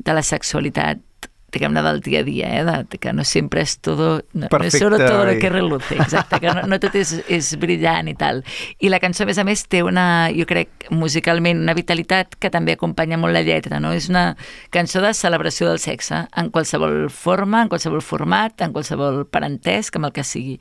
de 0.00 0.16
la 0.16 0.24
sexualitat 0.26 1.04
diguem-ne, 1.52 1.82
del 1.84 2.00
dia 2.00 2.20
a 2.20 2.26
dia, 2.26 2.48
eh? 2.58 2.64
De, 2.64 2.98
que 2.98 3.12
no 3.12 3.24
sempre 3.28 3.62
és 3.62 3.76
todo, 3.84 4.22
no, 4.32 4.48
no 4.48 4.60
és 4.64 4.78
solo 4.78 4.98
todo 4.98 5.24
lo 5.28 5.34
que 5.38 5.50
reluce, 5.52 5.96
exacte, 5.96 6.40
que 6.40 6.52
no, 6.54 6.64
no 6.68 6.78
tot 6.82 6.96
és, 6.98 7.14
és 7.28 7.52
brillant 7.60 8.08
i 8.10 8.16
tal. 8.18 8.42
I 8.80 8.90
la 8.92 9.00
cançó, 9.02 9.26
a 9.26 9.30
més 9.30 9.38
a 9.38 9.44
més, 9.46 9.66
té 9.70 9.82
una, 9.84 10.06
jo 10.34 10.46
crec, 10.48 10.88
musicalment, 10.90 11.60
una 11.62 11.76
vitalitat 11.76 12.38
que 12.40 12.50
també 12.52 12.76
acompanya 12.78 13.20
molt 13.20 13.36
la 13.36 13.44
lletra, 13.46 13.80
no? 13.82 13.92
És 13.92 14.08
una 14.12 14.32
cançó 14.74 15.04
de 15.04 15.12
celebració 15.16 15.68
del 15.68 15.82
sexe, 15.82 16.24
en 16.32 16.50
qualsevol 16.54 17.06
forma, 17.12 17.62
en 17.62 17.72
qualsevol 17.72 18.02
format, 18.02 18.64
en 18.64 18.74
qualsevol 18.74 19.24
parentesc, 19.28 20.00
amb 20.00 20.10
el 20.10 20.16
que 20.16 20.26
sigui. 20.26 20.58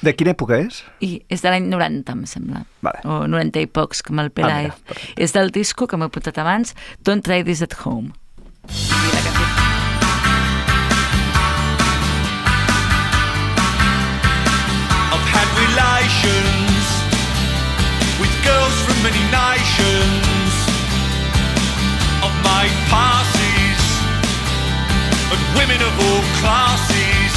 De 0.00 0.14
quina 0.16 0.32
època 0.32 0.56
és? 0.56 0.80
I 1.04 1.18
és 1.28 1.44
de 1.44 1.52
l'any 1.52 1.68
90, 1.68 2.16
em 2.16 2.24
sembla. 2.28 2.64
Vale. 2.86 3.04
O 3.04 3.26
90 3.28 3.66
i 3.66 3.68
pocs, 3.68 4.00
com 4.06 4.22
el 4.24 4.32
Pelaez. 4.32 4.72
Ah, 4.72 4.80
mira, 4.88 5.08
és 5.28 5.36
del 5.36 5.52
disco 5.52 5.86
que 5.86 6.00
m'he 6.00 6.08
apuntat 6.08 6.40
abans, 6.40 6.72
Don't 7.04 7.26
Try 7.26 7.44
This 7.44 7.60
at 7.66 7.76
Home. 7.84 8.14
I 8.70 9.16
la 9.16 9.59
relations 15.70 16.86
with 18.18 18.32
girls 18.44 18.76
from 18.84 18.96
many 19.06 19.22
nations. 19.30 20.52
I've 22.24 22.38
made 22.42 22.74
passes 22.90 23.80
and 25.32 25.42
women 25.58 25.80
of 25.88 25.94
all 26.06 26.22
classes. 26.42 27.32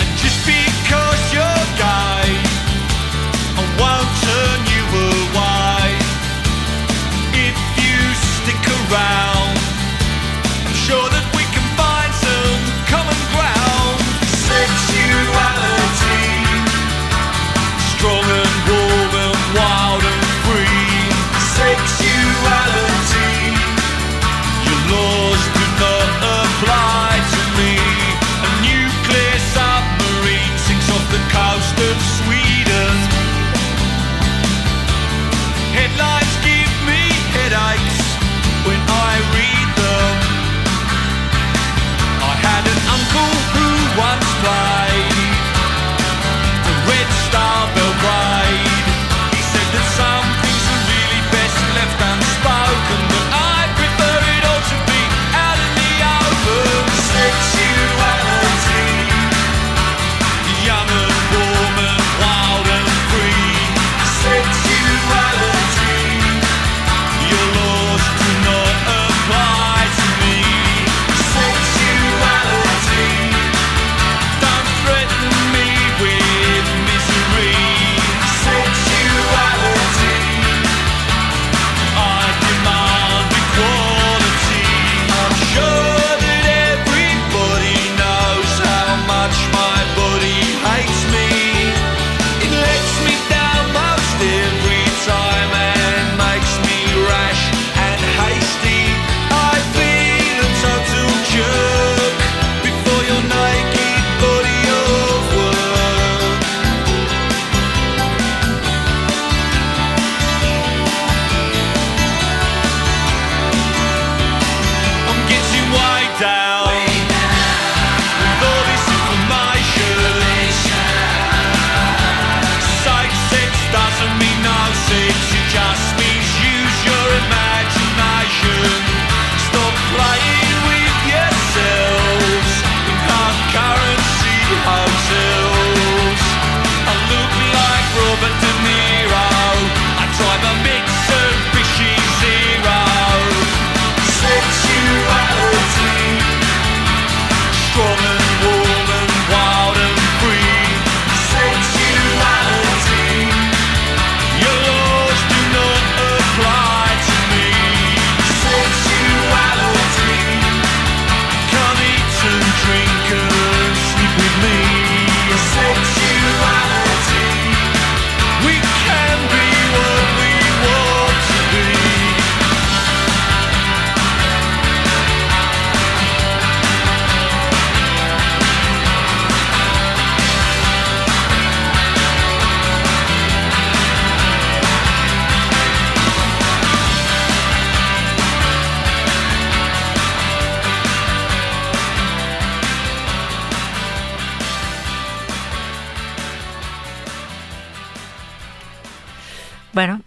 And 0.00 0.10
just 0.16 0.40
because 0.48 1.22
you're 1.36 1.64
gay, 1.76 2.28
I 3.60 3.64
won't 3.80 4.21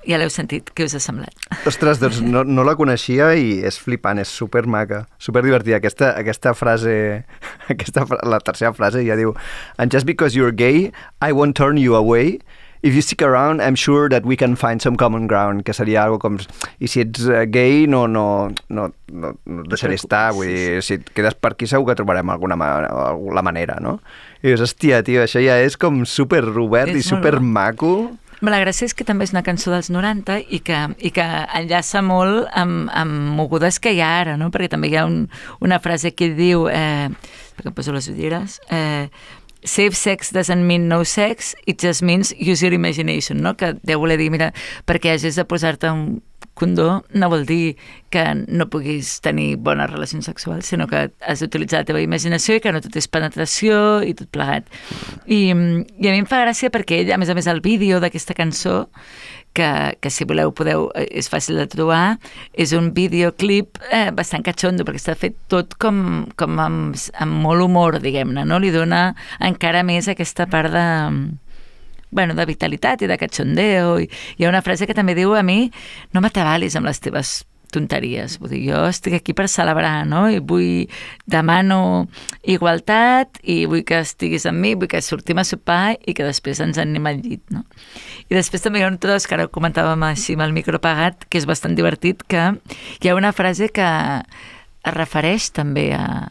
ja 0.07 0.19
l'heu 0.21 0.31
sentit, 0.33 0.71
què 0.75 0.87
us 0.87 0.95
ha 0.97 1.01
semblat? 1.03 1.33
Ostres, 1.67 1.99
doncs 2.01 2.21
no, 2.23 2.43
no 2.47 2.65
la 2.67 2.75
coneixia 2.79 3.31
i 3.37 3.59
és 3.65 3.79
flipant, 3.81 4.21
és 4.21 4.31
super 4.31 4.65
maca, 4.69 5.05
super 5.19 5.43
divertida. 5.45 5.79
Aquesta, 5.81 6.13
aquesta 6.19 6.55
frase, 6.57 6.95
aquesta, 7.73 8.05
la 8.23 8.41
tercera 8.43 8.73
frase 8.77 9.05
ja 9.05 9.17
diu 9.19 9.35
And 9.77 9.91
just 9.91 10.05
because 10.05 10.35
you're 10.35 10.55
gay, 10.55 10.91
I 11.21 11.31
won't 11.31 11.55
turn 11.55 11.77
you 11.77 11.95
away. 11.95 12.39
If 12.85 12.93
you 12.93 13.01
stick 13.01 13.23
around, 13.23 13.63
I'm 13.63 13.73
sure 13.73 14.09
that 14.09 14.25
we 14.25 14.35
can 14.35 14.55
find 14.55 14.79
some 14.79 14.95
common 14.95 15.25
ground, 15.25 15.63
que 15.65 15.73
seria 15.73 16.03
algo 16.03 16.19
com... 16.19 16.37
I 16.77 16.85
si 16.85 17.01
ets 17.01 17.23
eh, 17.25 17.47
gay, 17.49 17.87
no, 17.89 18.05
no, 18.05 18.51
no, 18.69 18.91
no, 19.09 19.31
no 19.41 19.63
et 19.63 19.71
deixaré 19.71 19.97
estar, 19.97 20.27
vull 20.37 20.51
dir, 20.51 20.83
si 20.85 20.99
et 20.99 21.09
quedes 21.17 21.33
per 21.33 21.55
aquí 21.55 21.65
segur 21.65 21.87
que 21.89 21.95
trobarem 21.97 22.29
alguna 22.29 22.53
la 22.53 23.45
manera, 23.45 23.79
no? 23.81 23.95
I 24.43 24.51
dius, 24.51 24.61
hòstia, 24.67 25.01
tio, 25.07 25.23
això 25.25 25.41
ja 25.41 25.57
és 25.65 25.79
com 25.81 26.03
super 26.05 26.43
obert 26.45 26.93
És 26.93 27.01
i 27.01 27.09
super 27.09 27.39
maco. 27.41 27.95
La 28.45 28.59
gràcia 28.61 28.85
és 28.85 28.93
que 28.93 29.05
també 29.07 29.25
és 29.25 29.33
una 29.33 29.43
cançó 29.45 29.71
dels 29.73 29.89
90 29.89 30.37
i 30.53 30.59
que, 30.65 30.81
i 30.99 31.09
que 31.15 31.25
enllaça 31.59 32.01
molt 32.05 32.45
amb, 32.53 32.91
amb 32.93 33.33
mogudes 33.37 33.79
que 33.81 33.95
hi 33.95 34.03
ha 34.03 34.11
ara, 34.21 34.35
no? 34.37 34.51
perquè 34.53 34.69
també 34.71 34.91
hi 34.91 34.99
ha 34.99 35.07
un, 35.07 35.25
una 35.65 35.79
frase 35.81 36.13
que 36.13 36.29
diu, 36.37 36.67
eh, 36.69 37.09
perquè 37.57 37.71
em 37.71 37.77
poso 37.77 37.95
les 37.95 38.11
ulleres, 38.11 38.59
eh, 38.69 39.09
Safe 39.65 39.97
sex 39.97 40.29
doesn't 40.29 40.61
mean 40.61 40.87
no 40.87 41.03
sex, 41.09 41.55
it 41.65 41.81
just 41.81 42.03
means 42.03 42.31
use 42.37 42.61
your 42.61 42.71
imagination, 42.71 43.41
no? 43.41 43.55
que 43.57 43.73
deu 43.81 43.97
voler 43.97 44.19
dir, 44.21 44.29
mira, 44.29 44.51
perquè 44.85 45.15
hagis 45.15 45.39
de 45.39 45.45
posar-te 45.49 45.89
un 45.89 46.21
condó 46.55 47.03
no 47.13 47.29
vol 47.29 47.45
dir 47.45 47.75
que 48.09 48.23
no 48.47 48.69
puguis 48.71 49.19
tenir 49.21 49.57
bones 49.59 49.91
relacions 49.91 50.25
sexuals, 50.25 50.71
sinó 50.71 50.87
que 50.87 51.09
has 51.19 51.43
d'utilitzar 51.43 51.83
la 51.83 51.89
teva 51.91 52.03
imaginació 52.03 52.55
i 52.55 52.63
que 52.63 52.73
no 52.73 52.81
tot 52.83 52.95
és 52.95 53.11
penetració 53.11 54.01
i 54.07 54.15
tot 54.17 54.31
plegat. 54.33 54.71
I, 55.27 55.51
I 55.51 55.53
a 55.53 56.15
mi 56.15 56.21
em 56.23 56.29
fa 56.29 56.41
gràcia 56.45 56.71
perquè 56.73 57.03
ell, 57.03 57.13
a 57.13 57.19
més 57.21 57.29
a 57.29 57.37
més, 57.37 57.49
el 57.51 57.61
vídeo 57.65 57.99
d'aquesta 58.03 58.37
cançó, 58.37 58.85
que, 59.55 59.97
que 60.01 60.11
si 60.11 60.27
voleu 60.27 60.51
podeu, 60.53 60.89
eh, 60.99 61.07
és 61.15 61.31
fàcil 61.31 61.57
de 61.57 61.65
trobar, 61.71 62.17
és 62.53 62.75
un 62.75 62.91
videoclip 62.93 63.79
eh, 63.89 64.11
bastant 64.13 64.43
catxondo, 64.45 64.85
perquè 64.85 65.01
està 65.01 65.15
fet 65.17 65.37
tot 65.51 65.77
com, 65.81 66.27
com 66.37 66.59
amb, 66.61 66.99
amb 67.23 67.41
molt 67.47 67.63
humor, 67.63 67.97
diguem-ne, 68.03 68.43
no? 68.45 68.59
Li 68.59 68.73
dona 68.75 69.07
encara 69.39 69.85
més 69.87 70.11
aquesta 70.11 70.45
part 70.51 70.75
de 70.75 70.85
bueno, 72.11 72.35
de 72.35 72.45
vitalitat 72.45 73.01
i 73.01 73.09
de 73.11 73.17
cachondeo. 73.17 73.97
I 73.99 74.09
hi 74.37 74.45
ha 74.45 74.53
una 74.53 74.63
frase 74.65 74.87
que 74.87 74.97
també 74.97 75.15
diu 75.17 75.35
a 75.35 75.43
mi 75.43 75.71
no 76.13 76.23
m'atabalis 76.23 76.77
amb 76.77 76.89
les 76.89 77.01
teves 77.03 77.41
tonteries. 77.75 78.37
Vull 78.39 78.53
dir, 78.53 78.61
jo 78.69 78.81
estic 78.87 79.17
aquí 79.17 79.35
per 79.35 79.47
celebrar, 79.51 80.05
no? 80.07 80.25
I 80.31 80.39
vull, 80.39 80.85
demano 81.29 82.07
igualtat 82.43 83.39
i 83.43 83.63
vull 83.69 83.83
que 83.87 83.99
estiguis 84.03 84.47
amb 84.49 84.61
mi, 84.63 84.75
vull 84.79 84.91
que 84.91 85.01
sortim 85.03 85.41
a 85.41 85.47
sopar 85.47 85.97
i 86.05 86.15
que 86.15 86.27
després 86.27 86.61
ens 86.63 86.79
anem 86.81 87.09
al 87.09 87.21
llit, 87.23 87.43
no? 87.53 87.65
I 88.29 88.37
després 88.37 88.63
també 88.63 88.81
hi 88.81 88.85
ha 88.85 88.91
un 88.91 88.99
tros 89.01 89.27
que 89.27 89.37
ara 89.37 89.49
comentàvem 89.51 90.07
així 90.07 90.37
amb 90.37 90.47
el 90.47 90.55
micro 90.55 90.79
apagat, 90.79 91.27
que 91.29 91.41
és 91.41 91.49
bastant 91.49 91.75
divertit, 91.77 92.23
que 92.29 92.53
hi 93.01 93.11
ha 93.11 93.17
una 93.17 93.33
frase 93.35 93.69
que 93.73 93.85
es 94.85 94.93
refereix 94.95 95.51
també 95.55 95.89
a, 95.97 96.29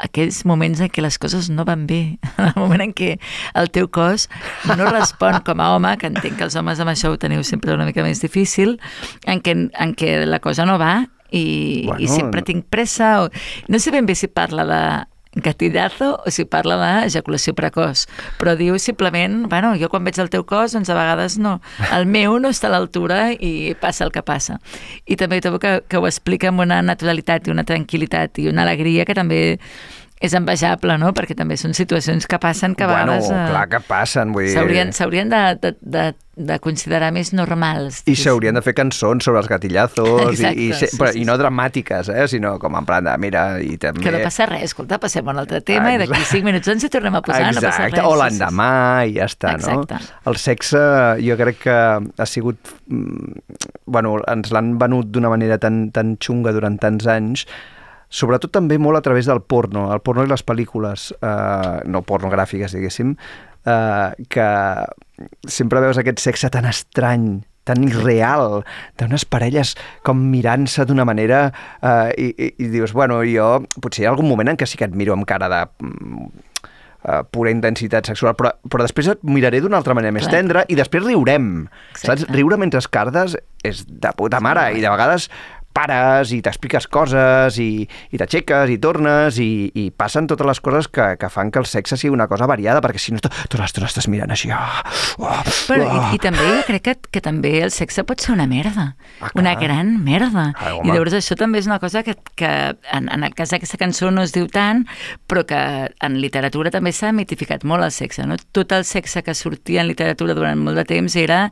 aquells 0.00 0.42
moments 0.48 0.80
en 0.80 0.90
què 0.92 1.04
les 1.04 1.18
coses 1.20 1.50
no 1.52 1.66
van 1.68 1.86
bé, 1.90 2.18
en 2.38 2.48
el 2.48 2.56
moment 2.58 2.84
en 2.84 2.94
què 2.96 3.14
el 3.58 3.70
teu 3.74 3.88
cos 3.92 4.28
no 4.70 4.90
respon 4.90 5.40
com 5.46 5.62
a 5.62 5.70
home, 5.76 5.94
que 6.00 6.10
entenc 6.10 6.38
que 6.40 6.48
els 6.48 6.58
homes 6.58 6.80
amb 6.82 6.94
això 6.94 7.12
ho 7.12 7.20
teniu 7.20 7.44
sempre 7.46 7.76
una 7.76 7.88
mica 7.88 8.04
més 8.06 8.22
difícil, 8.24 8.78
en 9.26 9.42
què, 9.44 9.56
en 9.70 9.96
què 9.98 10.18
la 10.26 10.42
cosa 10.44 10.68
no 10.68 10.78
va 10.80 10.94
i, 11.30 11.84
Bueno, 11.86 12.00
i 12.02 12.08
sempre 12.10 12.42
tinc 12.42 12.66
pressa. 12.70 13.22
O... 13.24 13.30
No 13.70 13.78
sé 13.78 13.92
ben 13.94 14.06
bé 14.06 14.16
si 14.18 14.28
parla 14.28 14.66
de 14.66 14.80
gatillazo 15.34 16.16
o 16.26 16.30
si 16.34 16.44
parla 16.44 16.76
d'ejaculació 16.80 17.54
precoç, 17.54 18.06
però 18.40 18.56
diu 18.58 18.78
simplement, 18.82 19.44
bueno, 19.50 19.72
jo 19.78 19.88
quan 19.92 20.04
veig 20.04 20.18
el 20.18 20.30
teu 20.32 20.42
cos, 20.44 20.74
doncs 20.74 20.90
a 20.90 20.96
vegades 20.98 21.38
no, 21.38 21.60
el 21.94 22.06
meu 22.10 22.38
no 22.42 22.50
està 22.50 22.66
a 22.66 22.74
l'altura 22.74 23.30
i 23.32 23.76
passa 23.80 24.04
el 24.06 24.10
que 24.14 24.24
passa. 24.26 24.58
I 25.06 25.16
també 25.20 25.40
trobo 25.40 25.62
que, 25.62 25.78
que 25.86 26.00
ho 26.00 26.08
explica 26.10 26.50
amb 26.50 26.66
una 26.66 26.80
naturalitat 26.82 27.46
i 27.46 27.54
una 27.54 27.66
tranquil·litat 27.66 28.42
i 28.42 28.50
una 28.50 28.66
alegria 28.66 29.06
que 29.06 29.14
també 29.14 29.40
és 30.20 30.34
envejable, 30.36 30.98
no? 31.00 31.14
Perquè 31.16 31.32
també 31.36 31.56
són 31.56 31.72
situacions 31.76 32.26
que 32.28 32.38
passen 32.40 32.74
que 32.76 32.84
a 32.84 32.90
bueno, 32.90 33.14
vegades... 33.16 33.30
eh, 33.32 33.44
clar 33.54 33.68
que 33.72 33.80
passen, 33.88 34.34
vull 34.36 34.50
dir... 34.50 34.52
S'haurien 34.92 35.30
de, 35.32 35.40
de, 35.62 35.70
de, 35.80 36.02
de 36.36 36.58
considerar 36.60 37.08
més 37.16 37.32
normals. 37.32 38.02
I 38.04 38.12
s'haurien 38.20 38.58
de 38.58 38.60
fer 38.64 38.74
cançons 38.76 39.24
sobre 39.24 39.40
els 39.40 39.48
gatillazos 39.48 40.34
Exacte, 40.34 40.52
i, 40.60 40.66
i, 40.68 40.76
sí, 40.76 40.90
però, 41.00 41.14
sí, 41.14 41.22
i 41.22 41.24
no 41.28 41.38
dramàtiques, 41.40 42.12
eh? 42.12 42.26
sinó 42.28 42.52
com 42.60 42.76
en 42.76 42.88
plan 42.88 43.08
de, 43.08 43.16
mira, 43.22 43.46
i 43.64 43.78
també... 43.80 44.04
Que 44.04 44.12
no 44.12 44.20
passa 44.26 44.44
res, 44.52 44.66
escolta, 44.68 45.00
passem 45.00 45.24
a 45.24 45.32
un 45.32 45.40
altre 45.40 45.62
tema 45.64 45.94
i 45.96 46.02
d'aquí 46.02 46.12
Exacte. 46.18 46.36
5 46.36 46.50
minuts 46.50 46.74
ens 46.76 46.84
hi 46.84 46.92
tornem 46.92 47.16
a 47.16 47.24
posar, 47.24 47.48
no 47.48 47.56
passa 47.56 47.72
res. 47.86 47.94
Exacte, 47.94 48.04
o 48.04 48.14
l'endemà 48.20 48.70
i 49.08 49.16
ja 49.16 49.30
està, 49.32 49.56
Exacte. 49.56 50.02
no? 50.04 50.30
El 50.34 50.40
sexe 50.44 50.84
jo 51.24 51.40
crec 51.40 51.64
que 51.64 51.80
ha 51.80 52.28
sigut... 52.28 52.76
mm, 52.92 53.40
Bueno, 53.90 54.18
ens 54.30 54.52
l'han 54.54 54.76
venut 54.78 55.08
d'una 55.10 55.32
manera 55.32 55.56
tan, 55.58 55.88
tan 55.90 56.12
xunga 56.22 56.52
durant 56.54 56.76
tants 56.78 57.08
anys, 57.10 57.48
sobretot 58.10 58.52
també 58.52 58.78
molt 58.82 58.98
a 58.98 59.04
través 59.06 59.28
del 59.30 59.40
porno, 59.42 59.86
el 59.94 60.02
porno 60.04 60.26
i 60.26 60.30
les 60.30 60.42
pel·lícules, 60.44 61.10
eh, 61.14 61.76
no 61.86 62.02
pornogràfiques, 62.02 62.74
diguéssim, 62.74 63.14
eh, 63.64 64.26
que 64.28 64.48
sempre 65.46 65.80
veus 65.80 66.00
aquest 66.00 66.20
sexe 66.22 66.50
tan 66.50 66.66
estrany, 66.68 67.40
tan 67.64 67.84
irreal, 67.86 68.62
d'unes 68.98 69.24
parelles 69.28 69.76
com 70.06 70.20
mirant-se 70.32 70.86
d'una 70.88 71.06
manera 71.06 71.46
eh, 71.78 72.10
i, 72.16 72.28
i, 72.34 72.52
i 72.66 72.70
dius, 72.72 72.94
bueno, 72.96 73.20
jo 73.28 73.60
potser 73.78 74.04
hi 74.04 74.08
ha 74.08 74.14
algun 74.14 74.30
moment 74.30 74.50
en 74.50 74.58
què 74.60 74.68
sí 74.68 74.80
que 74.80 74.88
et 74.88 74.96
miro 74.96 75.14
amb 75.14 75.28
cara 75.28 75.50
de 75.52 75.60
eh, 77.04 77.22
pura 77.30 77.52
intensitat 77.52 78.10
sexual, 78.10 78.34
però, 78.38 78.54
però 78.66 78.86
després 78.86 79.12
et 79.14 79.22
miraré 79.28 79.62
d'una 79.62 79.78
altra 79.80 79.94
manera 79.94 80.14
més 80.16 80.26
Clar. 80.26 80.40
tendra 80.40 80.64
i 80.68 80.78
després 80.78 81.06
riurem. 81.06 81.68
Exacte. 81.92 82.24
Saps? 82.24 82.28
Riure 82.34 82.58
mentre 82.60 82.82
cardes 82.90 83.36
és 83.66 83.84
de 83.86 84.12
puta 84.16 84.40
mare 84.42 84.70
i 84.74 84.82
de 84.82 84.90
vegades 84.90 85.28
pares 85.72 86.32
i 86.34 86.40
t'expliques 86.42 86.86
coses 86.90 87.58
i, 87.62 87.86
i 88.10 88.18
t'aixeques 88.20 88.72
i 88.74 88.78
tornes 88.82 89.38
i, 89.42 89.70
i 89.74 89.84
passen 89.90 90.26
totes 90.30 90.46
les 90.48 90.60
coses 90.64 90.88
que, 90.90 91.12
que 91.20 91.28
fan 91.30 91.50
que 91.54 91.60
el 91.62 91.68
sexe 91.70 91.96
sigui 92.00 92.12
una 92.14 92.26
cosa 92.30 92.48
variada 92.50 92.82
perquè 92.84 92.98
si 93.02 93.14
no 93.14 93.20
to- 93.22 93.30
tota 93.48 93.62
l'estona 93.62 93.86
estàs 93.90 94.08
mirant 94.10 94.32
així 94.34 94.50
oh, 94.50 94.82
oh, 95.22 95.42
Però, 95.68 95.86
oh. 95.86 96.00
i, 96.10 96.16
I 96.16 96.22
també 96.22 96.46
jo 96.48 96.64
crec 96.66 96.82
que, 96.88 96.96
que 97.18 97.22
també 97.24 97.54
el 97.62 97.70
sexe 97.74 98.02
pot 98.08 98.20
ser 98.20 98.34
una 98.34 98.48
merda, 98.50 98.94
Ah, 99.20 99.28
clar. 99.28 99.42
una 99.42 99.54
gran 99.60 99.90
merda. 100.02 100.46
Ah, 100.56 100.74
home. 100.78 100.88
I 100.88 100.94
llavors 100.94 101.12
això 101.18 101.36
també 101.36 101.58
és 101.60 101.66
una 101.68 101.78
cosa 101.82 102.02
que, 102.02 102.14
que 102.38 102.48
en, 102.96 103.08
en 103.12 103.24
el 103.26 103.34
cas 103.36 103.50
d'aquesta 103.52 103.76
cançó 103.80 104.08
no 104.10 104.22
es 104.24 104.32
diu 104.32 104.46
tant, 104.48 104.86
però 105.28 105.42
que 105.46 105.58
en 106.00 106.16
literatura 106.22 106.72
també 106.72 106.92
s'ha 106.96 107.12
mitificat 107.12 107.66
molt 107.68 107.84
el 107.84 107.92
sexe. 107.92 108.24
No? 108.26 108.38
Tot 108.56 108.72
el 108.72 108.86
sexe 108.88 109.22
que 109.26 109.34
sortia 109.36 109.82
en 109.84 109.90
literatura 109.92 110.34
durant 110.38 110.58
molt 110.64 110.80
de 110.80 110.86
temps 110.88 111.16
era 111.20 111.42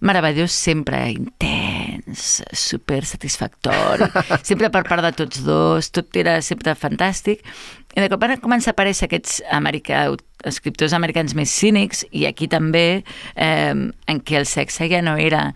meravellós 0.00 0.52
sempre, 0.52 0.98
intens, 1.12 2.42
super 2.52 3.04
satisfactori, 3.08 4.08
sempre 4.48 4.70
per 4.70 4.84
part 4.88 5.04
de 5.06 5.12
tots 5.16 5.42
dos, 5.46 5.90
tot 5.94 6.16
era 6.16 6.40
sempre 6.44 6.76
fantàstic. 6.78 7.44
I 7.96 8.02
de 8.04 8.10
cop 8.12 8.20
van 8.20 8.36
començar 8.42 8.74
a 8.74 8.76
aparèixer 8.76 9.08
aquests 9.08 9.40
americà, 9.56 10.06
escriptors 10.44 10.92
americans 10.92 11.34
més 11.34 11.50
cínics, 11.50 12.04
i 12.12 12.26
aquí 12.26 12.46
també, 12.48 13.02
eh, 13.34 13.72
en 13.72 14.20
què 14.22 14.36
el 14.38 14.46
sexe 14.46 14.86
ja 14.90 15.00
no 15.02 15.16
era 15.16 15.54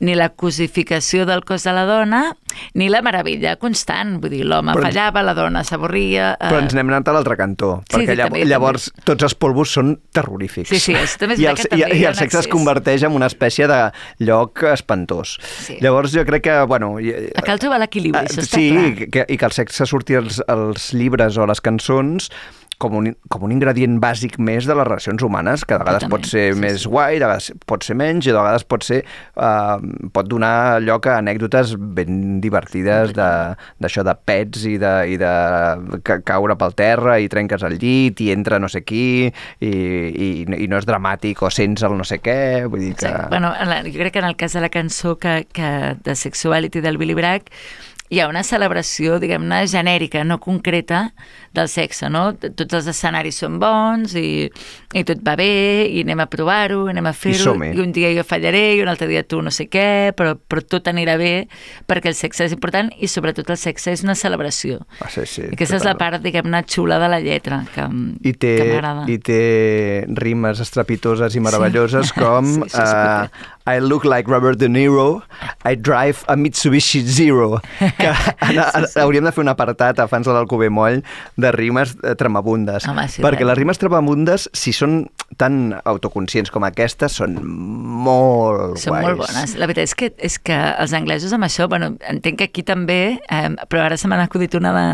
ni 0.00 0.14
la 0.14 0.28
cosificació 0.30 1.24
del 1.26 1.44
cos 1.44 1.64
de 1.64 1.72
la 1.72 1.84
dona, 1.88 2.36
ni 2.74 2.88
la 2.88 3.00
meravella 3.02 3.56
constant. 3.56 4.18
Vull 4.20 4.30
dir, 4.30 4.44
l'home 4.46 4.74
fallava, 4.78 5.22
la 5.26 5.34
dona 5.34 5.64
s'avorria... 5.64 6.34
eh, 6.38 6.48
Però 6.52 6.60
ens 6.62 6.74
n'hem 6.76 6.92
anat 6.92 7.08
a 7.08 7.16
l'altre 7.16 7.36
cantó, 7.40 7.82
Sí, 7.88 7.96
perquè 7.96 8.12
sí, 8.14 8.18
llav 8.20 8.28
també, 8.30 8.44
llavors 8.46 8.90
tots 9.04 9.26
els 9.26 9.34
polvos 9.34 9.72
són 9.74 9.96
terrorífics. 10.14 10.68
Sí, 10.70 10.78
sí, 10.78 10.94
és- 10.94 11.16
també 11.18 11.34
és 11.34 11.40
I, 11.42 11.48
el, 11.48 11.56
veritat 11.56 11.70
que 11.72 11.78
i, 11.78 11.82
també 11.82 11.98
i 11.98 12.04
ha 12.04 12.12
el 12.12 12.20
sexe 12.20 12.38
es 12.44 12.50
converteix 12.52 13.02
en 13.08 13.16
una 13.18 13.26
espècie 13.26 13.66
de 13.70 13.80
lloc 14.28 14.62
espantós. 14.74 15.38
Sí. 15.64 15.78
Llavors 15.80 16.12
jo 16.14 16.24
crec 16.28 16.44
que, 16.46 16.60
bueno... 16.70 16.94
i- 17.00 17.32
Cal 17.42 17.58
trobar 17.58 17.80
l'equilibri, 17.82 18.20
Ah, 18.20 18.28
això 18.28 18.44
està 18.44 18.60
sí, 18.60 18.70
clar. 18.70 19.10
que, 19.10 19.26
i 19.34 19.36
que 19.40 19.46
el 19.50 19.52
sexe 19.56 19.86
surti 19.88 20.14
als, 20.20 20.38
als 20.46 20.92
llibres 20.94 21.36
o 21.38 21.42
a 21.42 21.50
les 21.50 21.60
cançons 21.64 22.30
com 22.78 22.94
un, 23.00 23.10
com 23.28 23.42
un 23.46 23.52
ingredient 23.54 23.98
bàsic 24.02 24.38
més 24.38 24.66
de 24.68 24.74
les 24.78 24.86
relacions 24.86 25.22
humanes, 25.26 25.64
que 25.66 25.74
de 25.74 25.82
vegades 25.84 26.06
pot 26.10 26.26
ser 26.30 26.44
sí, 26.54 26.60
més 26.62 26.84
sí. 26.84 26.90
guai, 26.92 27.18
de 27.18 27.26
vegades 27.26 27.50
pot 27.66 27.82
ser 27.86 27.96
menys, 27.98 28.28
i 28.28 28.32
de 28.32 28.38
vegades 28.38 28.64
pot 28.70 28.86
ser 28.86 29.00
uh, 29.34 29.78
pot 30.14 30.28
donar 30.30 30.78
lloc 30.84 31.08
a 31.10 31.16
anècdotes 31.18 31.74
ben 31.78 32.38
divertides 32.44 33.14
de- 33.16 33.56
d'això 33.82 34.04
de, 34.06 34.14
pets 34.28 34.64
i 34.70 34.76
de, 34.78 34.92
i 35.10 35.18
de 35.20 35.32
ca 36.06 36.20
caure 36.26 36.54
pel 36.58 36.74
terra 36.78 37.18
i 37.18 37.28
trenques 37.30 37.62
el 37.66 37.78
llit 37.80 38.20
i 38.22 38.30
entra 38.34 38.58
no 38.62 38.70
sé 38.70 38.84
qui 38.86 39.26
i, 39.26 39.70
i, 39.70 40.30
i 40.46 40.70
no 40.70 40.78
és 40.78 40.86
dramàtic 40.88 41.42
o 41.42 41.50
sents 41.50 41.82
el 41.86 41.96
no 41.98 42.06
sé 42.06 42.20
què, 42.22 42.66
vull 42.70 42.82
dir 42.86 42.94
que... 42.94 43.06
Exacte. 43.10 43.28
Bueno, 43.34 43.52
en 43.58 43.70
la, 43.70 43.82
jo 43.86 43.98
crec 43.98 44.14
que 44.14 44.22
en 44.22 44.30
el 44.30 44.36
cas 44.38 44.54
de 44.54 44.62
la 44.62 44.70
cançó 44.70 45.16
que, 45.18 45.46
que 45.52 45.96
de 46.04 46.14
Sexuality 46.14 46.80
del 46.84 46.98
Billy 46.98 47.14
Bragg 47.18 47.50
hi 48.10 48.20
ha 48.20 48.28
una 48.28 48.42
celebració, 48.42 49.18
diguem-ne, 49.20 49.66
genèrica, 49.68 50.22
no 50.24 50.38
concreta, 50.40 51.10
del 51.52 51.68
sexe, 51.68 52.08
no? 52.12 52.34
Tots 52.38 52.74
els 52.76 52.86
escenaris 52.92 53.38
són 53.42 53.56
bons 53.58 54.12
i, 54.20 54.46
i 54.94 55.02
tot 55.08 55.20
va 55.26 55.34
bé 55.36 55.88
i 55.90 56.02
anem 56.04 56.20
a 56.22 56.26
provar-ho, 56.30 56.84
anem 56.92 57.08
a 57.08 57.12
fer-ho 57.16 57.40
som-hi. 57.54 57.70
i 57.74 57.80
un 57.82 57.92
dia 57.96 58.10
jo 58.14 58.22
fallaré 58.24 58.76
i 58.76 58.82
un 58.84 58.88
altre 58.92 59.08
dia 59.10 59.24
tu 59.26 59.40
no 59.42 59.50
sé 59.50 59.66
què, 59.72 60.12
però, 60.16 60.36
però 60.38 60.62
tot 60.62 60.86
anirà 60.92 61.16
bé 61.18 61.48
perquè 61.88 62.12
el 62.12 62.16
sexe 62.18 62.44
és 62.46 62.54
important 62.54 62.90
i 63.00 63.08
sobretot 63.10 63.48
el 63.50 63.58
sexe 63.60 63.92
és 63.96 64.04
una 64.06 64.14
celebració. 64.14 64.82
Ah, 65.00 65.08
sí, 65.10 65.24
sí, 65.26 65.42
I 65.48 65.56
aquesta 65.56 65.80
és 65.80 65.84
la 65.88 65.94
total. 65.96 65.98
part, 66.20 66.22
diguem-ne, 66.28 66.62
xula 66.68 67.00
de 67.02 67.08
la 67.10 67.20
lletra, 67.24 67.62
que, 67.74 67.88
I 68.22 68.32
té, 68.34 68.54
que 68.60 68.68
m'agrada. 68.72 69.04
I 69.08 69.18
té 69.18 69.42
rimes 70.20 70.60
estrepitoses 70.64 71.34
i 71.34 71.40
meravelloses 71.44 72.12
Sí. 72.12 72.20
com 72.20 72.52
Sí, 72.68 72.78
uh, 72.78 73.26
I 73.68 73.80
look 73.84 74.04
like 74.04 74.30
Robert 74.30 74.58
De 74.58 74.68
Niro, 74.68 75.22
I 75.64 75.74
drive 75.76 76.24
a 76.28 76.36
Mitsubishi 76.36 77.02
Zero. 77.02 77.60
Que 77.98 78.12
sí, 78.14 78.54
sí. 78.92 79.00
hauríem 79.00 79.24
de 79.26 79.32
fer 79.34 79.42
un 79.42 79.50
apartat 79.50 79.98
a 80.00 80.06
fans 80.08 80.26
de 80.28 80.32
l'Alcover 80.32 80.70
Moll 80.72 81.00
de 81.36 81.50
rimes 81.52 81.94
eh, 82.02 82.14
tremabundes. 82.18 82.86
Home, 82.88 83.04
sí, 83.10 83.22
perquè 83.24 83.46
les 83.46 83.58
rimes 83.58 83.80
tremabundes, 83.80 84.48
si 84.56 84.72
són 84.76 85.02
tan 85.40 85.74
autoconscients 85.84 86.52
com 86.54 86.64
aquestes, 86.68 87.18
són 87.20 87.36
molt 87.42 88.78
Són 88.80 88.94
guais. 88.94 89.06
molt 89.08 89.20
bones. 89.24 89.54
La 89.60 89.68
veritat 89.68 89.88
és 89.90 89.94
que, 89.98 90.10
és 90.30 90.38
que 90.38 90.56
els 90.56 90.94
anglesos 90.96 91.34
amb 91.36 91.46
això, 91.48 91.68
bueno, 91.70 91.92
entenc 92.08 92.40
que 92.40 92.48
aquí 92.50 92.64
també, 92.66 93.18
eh, 93.28 93.44
però 93.68 93.84
ara 93.88 93.98
se 94.00 94.08
m'ha 94.08 94.20
acudit 94.22 94.54
una 94.58 94.72
de 94.76 94.86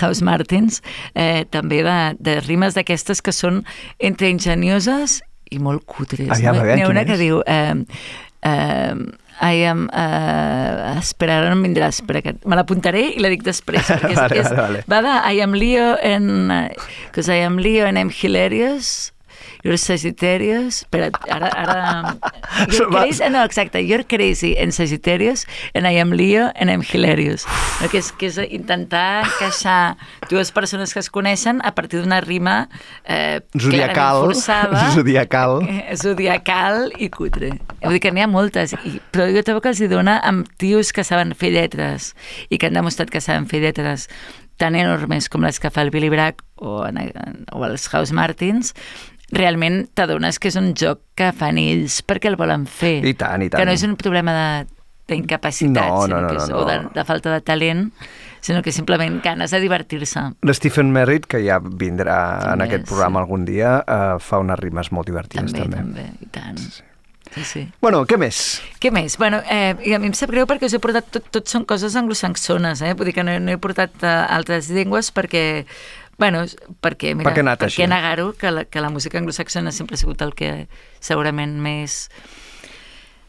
House 0.00 0.22
Martins, 0.22 0.82
eh, 1.14 1.44
també 1.50 1.82
de, 1.86 1.98
de 2.20 2.38
rimes 2.46 2.76
d'aquestes 2.78 3.22
que 3.24 3.32
són 3.34 3.62
entre 3.98 4.30
ingenioses 4.32 5.22
i 5.52 5.58
molt 5.62 5.84
cutres. 5.88 6.28
Aviam, 6.28 6.58
aviam, 6.58 6.78
N'hi 6.78 6.86
ha 6.86 6.92
una 6.92 7.04
que 7.08 7.16
és? 7.18 7.22
diu... 7.22 7.42
Eh, 7.46 7.74
eh, 8.48 8.94
I 9.42 9.64
am... 9.66 9.86
Uh, 9.88 10.98
espera, 11.00 11.40
ara 11.40 11.48
no 11.50 11.56
em 11.56 11.64
vindrà, 11.66 11.88
espera, 11.90 12.20
que 12.22 12.36
me 12.46 12.54
l'apuntaré 12.58 13.08
i 13.16 13.22
la 13.22 13.30
dic 13.32 13.42
després. 13.46 13.88
Perquè 13.90 14.12
és, 14.12 14.20
Vale, 14.20 14.38
és, 14.38 14.50
vale, 14.50 14.60
vale. 14.60 14.82
Va 14.92 15.00
de 15.02 15.16
I 15.32 15.42
am 15.42 15.56
Leo 15.58 15.88
and... 15.98 16.52
Because 17.08 17.32
I 17.32 17.42
am 17.42 17.58
Leo 17.58 17.88
and 17.88 17.98
I'm 17.98 18.12
hilarious. 18.12 19.10
You're 19.62 19.78
Sagittarius. 19.78 20.82
Espera, 20.82 21.10
ara... 21.28 21.50
ara 21.54 22.18
you're 22.72 22.88
crazy, 22.90 23.28
no, 23.30 23.44
exacte. 23.44 23.80
You're 23.84 24.04
crazy 24.04 24.56
and 24.58 24.74
Sagittarius 24.74 25.46
and 25.74 25.86
I 25.86 25.92
am 25.92 26.10
Leo 26.10 26.50
and 26.54 26.70
I'm 26.70 26.82
hilarious. 26.82 27.46
No, 27.80 27.88
que, 27.88 28.02
és, 28.02 28.10
que 28.18 28.30
és 28.30 28.38
intentar 28.50 29.24
encaixar 29.24 29.96
dues 30.30 30.52
persones 30.52 30.92
que 30.94 31.00
es 31.02 31.10
coneixen 31.12 31.62
a 31.64 31.74
partir 31.76 32.02
d'una 32.02 32.20
rima 32.24 32.68
eh, 33.04 33.40
Zodiacal. 33.58 34.24
forçada. 34.26 34.90
Zodiacal. 34.96 35.62
Eh, 35.68 35.96
Zodiacal 35.96 36.90
i 36.98 37.08
cutre. 37.12 37.54
Vull 37.82 37.98
dir 37.98 38.02
que 38.02 38.12
n'hi 38.14 38.24
ha 38.24 38.30
moltes, 38.30 38.74
i, 38.84 38.98
però 39.14 39.28
jo 39.32 39.42
trobo 39.46 39.62
que 39.62 39.72
els 39.72 39.82
hi 39.82 39.90
dona 39.90 40.18
amb 40.26 40.48
tios 40.60 40.92
que 40.94 41.04
saben 41.06 41.36
fer 41.38 41.52
lletres 41.54 42.12
i 42.50 42.58
que 42.58 42.68
han 42.68 42.78
demostrat 42.78 43.10
que 43.12 43.22
saben 43.22 43.48
fer 43.50 43.62
lletres 43.64 44.08
tan 44.62 44.76
enormes 44.78 45.28
com 45.32 45.42
les 45.42 45.58
que 45.58 45.72
fa 45.74 45.82
el 45.82 45.90
Billy 45.90 46.10
Bragg 46.12 46.42
o, 46.62 46.84
en, 46.86 47.00
o 47.50 47.64
els 47.66 47.88
House 47.90 48.14
Martins, 48.14 48.76
realment 49.32 49.86
t'adones 49.96 50.38
que 50.38 50.52
és 50.52 50.58
un 50.60 50.72
joc 50.78 51.00
que 51.18 51.32
fan 51.36 51.58
ells 51.60 52.02
perquè 52.06 52.30
el 52.30 52.36
volen 52.40 52.66
fer. 52.68 53.00
I 53.08 53.14
tant, 53.18 53.42
i 53.42 53.48
tant. 53.50 53.60
Que 53.62 53.68
no 53.68 53.74
és 53.74 53.84
un 53.88 53.96
problema 54.00 54.36
de 54.36 54.46
d'incapacitat, 55.12 55.88
No, 55.88 56.06
no, 56.06 56.20
no, 56.22 56.34
és, 56.36 56.48
no, 56.48 56.60
o 56.62 56.64
de, 56.64 56.76
no. 56.84 56.90
de 56.94 57.04
falta 57.04 57.32
de 57.34 57.40
talent, 57.44 57.90
sinó 58.40 58.62
que 58.62 58.72
simplement 58.72 59.18
ganes 59.22 59.50
de 59.50 59.60
divertir-se. 59.60 60.22
L'Stephen 60.46 60.92
Merritt, 60.94 61.26
que 61.26 61.42
ja 61.44 61.58
vindrà 61.58 62.20
en 62.38 62.54
També, 62.54 62.68
aquest 62.68 62.86
sí. 62.86 62.92
programa 62.94 63.20
algun 63.20 63.44
dia, 63.44 63.80
uh, 63.82 64.16
fa 64.22 64.40
unes 64.42 64.58
rimes 64.62 64.92
molt 64.94 65.10
divertides 65.10 65.52
També, 65.52 65.66
també. 65.66 66.06
també, 66.06 66.08
i 66.22 66.30
tant. 66.32 66.64
Sí, 67.32 67.44
sí. 67.48 67.62
Bueno, 67.80 68.02
què 68.04 68.18
més? 68.20 68.60
Què 68.80 68.90
més? 68.92 69.16
Bueno, 69.16 69.38
eh, 69.48 69.72
i 69.88 69.94
a 69.96 69.98
mi 69.98 70.10
em 70.10 70.16
sap 70.16 70.30
greu 70.34 70.44
perquè 70.46 70.68
us 70.68 70.74
he 70.76 70.80
portat 70.82 71.06
tot, 71.14 71.30
tot 71.32 71.48
són 71.48 71.64
coses 71.64 71.96
anglosaxones, 71.96 72.82
eh? 72.84 72.92
Vull 72.92 73.08
dir 73.08 73.14
que 73.16 73.24
no, 73.24 73.38
no 73.40 73.54
he 73.54 73.60
portat 73.62 74.04
eh, 74.04 74.10
altres 74.36 74.68
llengües 74.68 75.08
perquè 75.16 75.64
Bueno, 76.18 76.44
perquè, 76.84 77.14
mira, 77.16 77.30
Perquè 77.30 77.42
anat 77.42 77.62
per 77.62 77.70
així. 77.70 77.82
què 77.82 77.88
negar-ho, 77.90 78.32
que, 78.38 78.50
la, 78.52 78.64
que 78.64 78.80
la 78.84 78.90
música 78.90 79.18
anglosaxona 79.18 79.72
sempre 79.72 79.96
ha 79.96 80.02
sigut 80.02 80.22
el 80.22 80.34
que 80.38 80.68
segurament 81.00 81.58
més 81.60 82.08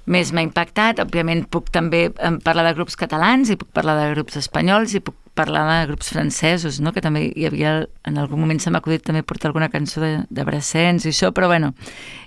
més 0.06 0.34
m'ha 0.36 0.44
impactat. 0.44 1.00
Òbviament 1.00 1.46
puc 1.48 1.70
també 1.72 2.10
parlar 2.44 2.66
de 2.68 2.74
grups 2.76 2.98
catalans 3.00 3.50
i 3.50 3.56
puc 3.60 3.70
parlar 3.76 3.96
de 4.02 4.10
grups 4.12 4.36
espanyols 4.42 4.96
i 4.98 5.00
puc 5.00 5.16
parlar 5.34 5.64
de 5.66 5.88
grups 5.88 6.12
francesos, 6.14 6.80
no? 6.84 6.92
que 6.94 7.02
també 7.02 7.24
hi 7.32 7.48
havia, 7.48 7.88
en 8.06 8.20
algun 8.22 8.42
moment 8.44 8.60
se 8.62 8.70
m'ha 8.70 8.84
acudit 8.84 9.02
també 9.08 9.24
portar 9.26 9.50
alguna 9.50 9.72
cançó 9.74 10.04
de, 10.04 10.12
de 10.30 10.44
Brassens 10.46 11.08
i 11.08 11.10
això, 11.10 11.32
però 11.34 11.48
bueno, 11.50 11.72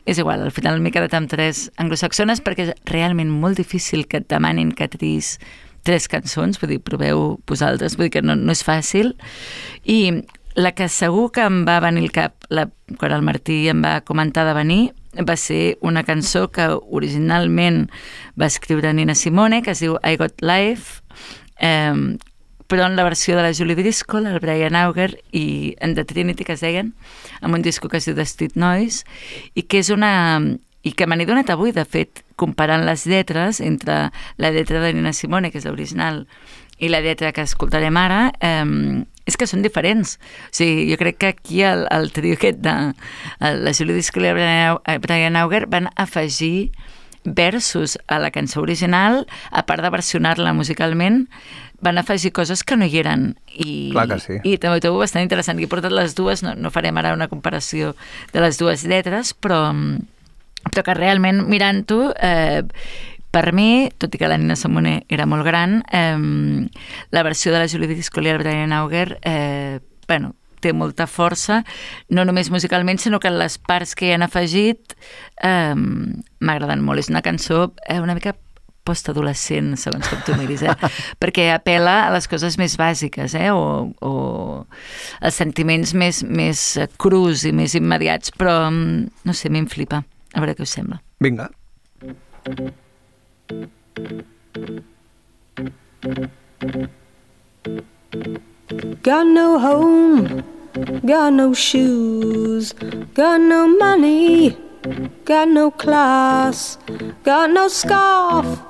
és 0.06 0.18
igual, 0.18 0.42
al 0.42 0.50
final 0.50 0.80
m'he 0.82 0.90
quedat 0.90 1.14
amb 1.14 1.30
tres 1.30 1.68
anglosaxones 1.78 2.42
perquè 2.42 2.66
és 2.66 2.72
realment 2.90 3.30
molt 3.30 3.60
difícil 3.62 4.08
que 4.10 4.24
et 4.24 4.26
demanin 4.32 4.72
que 4.74 4.88
tris 4.90 5.36
tres 5.86 6.08
cançons, 6.10 6.58
vull 6.58 6.72
dir, 6.74 6.80
proveu 6.82 7.36
vosaltres, 7.46 7.94
vull 7.94 8.08
dir 8.08 8.16
que 8.16 8.24
no, 8.24 8.34
no 8.34 8.50
és 8.50 8.64
fàcil. 8.66 9.12
I 9.86 10.24
la 10.56 10.72
que 10.72 10.88
segur 10.88 11.30
que 11.36 11.44
em 11.44 11.64
va 11.68 11.78
venir 11.84 12.06
al 12.06 12.12
cap 12.16 12.46
la, 12.48 12.66
quan 12.98 13.12
el 13.12 13.22
Martí 13.22 13.66
em 13.68 13.82
va 13.84 14.00
comentar 14.08 14.46
de 14.48 14.54
venir 14.56 14.80
va 15.28 15.36
ser 15.36 15.78
una 15.80 16.02
cançó 16.04 16.50
que 16.52 16.66
originalment 16.72 17.86
va 18.40 18.48
escriure 18.48 18.92
Nina 18.92 19.14
Simone, 19.14 19.62
que 19.62 19.72
es 19.72 19.80
diu 19.84 19.96
I 20.02 20.16
Got 20.16 20.42
Life, 20.42 21.02
eh, 21.60 22.16
però 22.66 22.86
en 22.86 22.96
la 22.96 23.04
versió 23.04 23.36
de 23.36 23.42
la 23.42 23.54
Julie 23.54 23.76
Driscoll, 23.76 24.26
el 24.26 24.40
Brian 24.40 24.76
Auger 24.76 25.22
i 25.32 25.76
en 25.80 25.94
The 25.94 26.04
Trinity, 26.04 26.44
que 26.44 26.56
es 26.56 26.64
deien, 26.64 26.94
amb 27.40 27.54
un 27.54 27.62
disco 27.62 27.88
que 27.88 28.00
es 28.00 28.08
diu 28.08 28.16
The 28.16 28.26
Street 28.26 28.56
Noise, 28.56 29.04
i 29.54 29.64
que 29.64 29.80
és 29.84 29.90
una 29.94 30.40
i 30.86 30.92
que 30.94 31.06
me 31.06 31.16
n'he 31.18 31.26
donat 31.26 31.50
avui, 31.50 31.72
de 31.74 31.82
fet, 31.84 32.22
comparant 32.38 32.84
les 32.86 33.06
lletres 33.10 33.60
entre 33.60 34.12
la 34.38 34.50
lletra 34.54 34.80
de 34.82 34.92
Nina 34.94 35.12
Simone, 35.12 35.50
que 35.50 35.58
és 35.58 35.66
l'original, 35.66 36.26
i 36.78 36.90
la 36.92 37.00
lletra 37.02 37.32
que 37.34 37.42
escoltarem 37.42 37.96
ara, 37.98 38.30
eh, 38.40 39.04
és 39.26 39.36
que 39.36 39.48
són 39.50 39.62
diferents. 39.66 40.16
O 40.48 40.56
sigui, 40.56 40.86
jo 40.90 40.98
crec 41.00 41.18
que 41.20 41.32
aquí 41.34 41.62
el, 41.66 41.86
el 41.92 42.12
trio 42.14 42.38
aquest 42.38 42.62
de 42.64 42.76
la 43.40 43.74
Julie 43.74 43.96
Disco 43.98 44.22
i 44.22 44.30
Brian 44.32 44.78
eh, 44.86 44.98
Brian 45.02 45.36
Auger 45.36 45.66
van 45.66 45.90
afegir 45.96 46.70
versos 47.26 47.98
a 48.06 48.20
la 48.22 48.30
cançó 48.30 48.62
original, 48.62 49.26
a 49.50 49.66
part 49.66 49.82
de 49.82 49.90
versionar-la 49.90 50.52
musicalment, 50.54 51.26
van 51.82 51.98
afegir 51.98 52.32
coses 52.32 52.62
que 52.64 52.76
no 52.78 52.86
hi 52.86 53.00
eren. 53.02 53.34
I, 53.52 53.90
Clar 53.92 54.06
que 54.08 54.20
sí. 54.22 54.38
I 54.46 54.56
també 54.62 54.78
ho 54.78 54.84
trobo 54.84 55.02
bastant 55.02 55.26
interessant. 55.26 55.58
I 55.60 55.66
he 55.66 55.70
portat 55.70 55.92
les 55.92 56.14
dues, 56.16 56.44
no, 56.46 56.54
no 56.54 56.72
farem 56.72 56.96
ara 56.96 57.14
una 57.16 57.28
comparació 57.28 57.94
de 58.32 58.44
les 58.44 58.62
dues 58.62 58.86
lletres, 58.86 59.34
però, 59.34 59.60
però 60.70 60.86
que 60.86 60.96
realment 60.96 61.42
mirant-ho 61.50 62.14
eh, 62.14 62.62
per 63.36 63.52
mi, 63.52 63.90
tot 64.00 64.14
i 64.16 64.20
que 64.20 64.30
la 64.30 64.38
Nina 64.40 64.56
Simone 64.56 65.02
era 65.12 65.26
molt 65.28 65.44
gran, 65.44 65.82
eh, 65.92 66.16
la 67.12 67.22
versió 67.26 67.52
de 67.52 67.60
la 67.60 67.68
Julie 67.68 67.92
Discoli 67.92 68.30
i 68.30 68.32
el 68.32 68.40
Brian 68.40 68.72
Auger 68.72 69.18
eh, 69.20 69.80
bueno, 70.08 70.32
té 70.64 70.72
molta 70.72 71.04
força, 71.10 71.60
no 72.08 72.24
només 72.24 72.48
musicalment, 72.50 72.96
sinó 73.02 73.20
que 73.20 73.30
les 73.30 73.58
parts 73.60 73.92
que 73.94 74.08
hi 74.08 74.14
han 74.14 74.24
afegit 74.24 74.96
eh, 75.44 75.76
m'agraden 75.76 76.84
molt. 76.84 77.04
És 77.04 77.12
una 77.12 77.20
cançó 77.22 77.74
eh, 77.84 78.00
una 78.00 78.16
mica 78.16 78.32
postadolescent, 78.86 79.74
segons 79.82 80.08
com 80.08 80.22
tu 80.24 80.38
miris, 80.38 80.62
eh? 80.62 80.72
perquè 81.22 81.50
apela 81.52 81.98
a 82.06 82.14
les 82.14 82.30
coses 82.30 82.56
més 82.56 82.78
bàsiques, 82.80 83.34
eh? 83.36 83.50
o, 83.50 83.90
o 84.00 84.14
els 85.20 85.42
sentiments 85.42 85.92
més, 85.92 86.22
més 86.24 86.64
crus 87.02 87.44
i 87.44 87.52
més 87.52 87.76
immediats, 87.76 88.32
però 88.38 88.62
no 88.70 89.36
sé, 89.36 89.50
a 89.50 89.52
mi 89.52 89.64
em 89.66 89.68
flipa. 89.68 90.04
A 90.32 90.40
veure 90.40 90.56
què 90.56 90.64
us 90.64 90.76
sembla. 90.78 91.02
Vinga. 91.20 91.50
Got 99.02 99.26
no 99.28 99.58
home, 99.60 100.42
got 101.06 101.32
no 101.32 101.54
shoes, 101.54 102.72
got 103.14 103.40
no 103.40 103.68
money, 103.68 104.56
got 105.24 105.48
no 105.48 105.70
class, 105.70 106.76
got 107.22 107.50
no 107.50 107.68
scarf, 107.68 108.60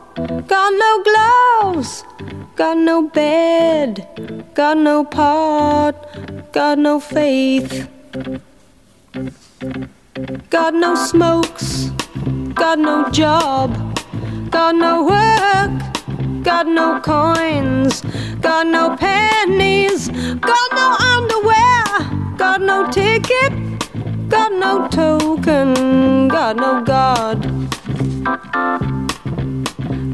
got 0.46 0.72
no 0.74 1.02
gloves, 1.02 2.04
got 2.54 2.76
no 2.76 3.08
bed, 3.08 4.06
got 4.54 4.76
no 4.76 5.04
pot, 5.04 5.94
got 6.52 6.78
no 6.78 7.00
faith, 7.00 7.88
got 10.50 10.74
no 10.74 10.94
smokes, 10.94 11.90
got 12.54 12.78
no 12.78 13.08
job, 13.10 13.95
got 14.50 14.74
no 14.74 15.04
work. 15.04 15.86
Got 16.42 16.68
no 16.68 17.00
coins, 17.00 18.02
got 18.40 18.68
no 18.68 18.96
pennies, 18.96 20.08
got 20.38 20.68
no 20.74 20.96
underwear, 21.12 22.36
got 22.36 22.60
no 22.60 22.88
ticket, 22.92 23.52
got 24.28 24.52
no 24.52 24.86
token, 24.86 26.28
got 26.28 26.54
no 26.54 26.82
God. 26.84 27.42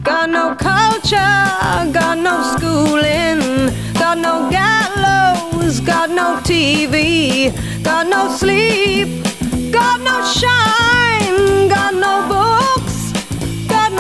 Got 0.03 0.31
no 0.31 0.55
culture, 0.55 1.93
got 1.93 2.17
no 2.17 2.43
schooling, 2.57 3.71
got 3.93 4.17
no 4.17 4.49
gallows, 4.51 5.81
got 5.81 6.09
no 6.09 6.41
TV, 6.43 7.53
got 7.85 8.07
no 8.07 8.35
sleep, 8.35 9.23
got 9.71 10.01
no 10.01 10.25
shine, 10.25 11.69
got 11.69 11.95
no 11.95 12.27
books, 12.27 12.41
got 12.41 12.62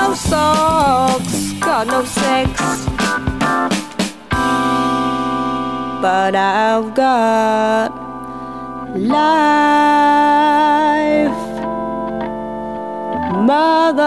no 0.03 0.15
socks, 0.15 1.53
got 1.61 1.87
no 1.87 2.05
sex. 2.05 2.51
But 6.03 6.35
I've 6.35 6.95
got 6.95 7.91
life, 8.97 9.43
mother. 13.51 14.03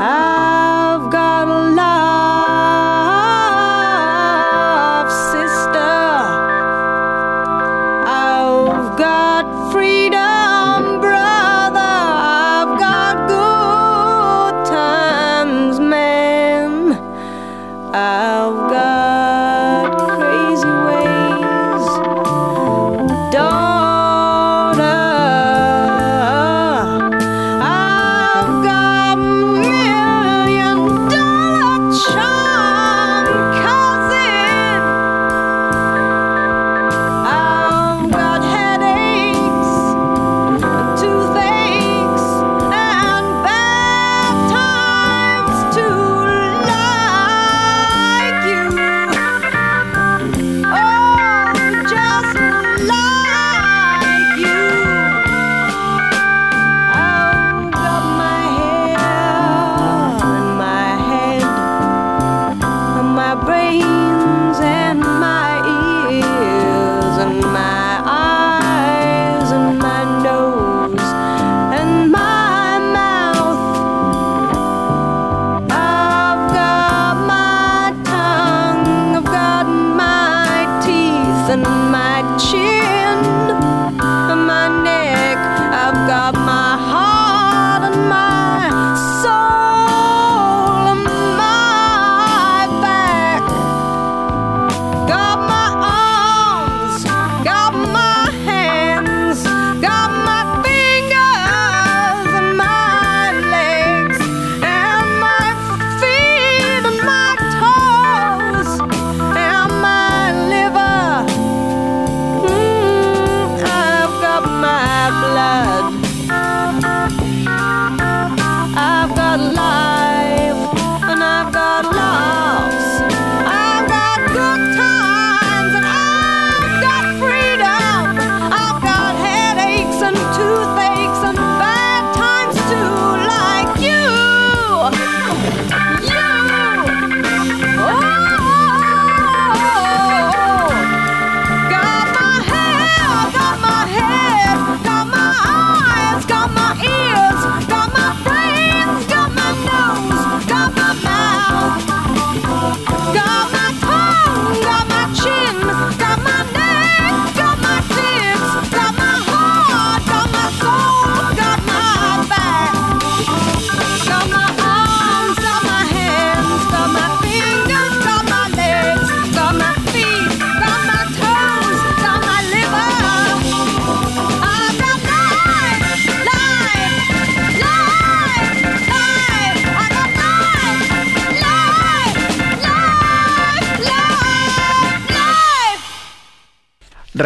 I've 0.00 0.37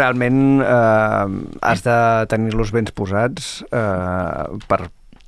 Realment 0.03 0.63
eh, 0.67 1.37
has 1.63 1.85
de 1.87 1.99
tenir-los 2.33 2.73
ben 2.75 2.91
posats 2.91 3.63
eh, 3.71 4.59
per, 4.67 4.81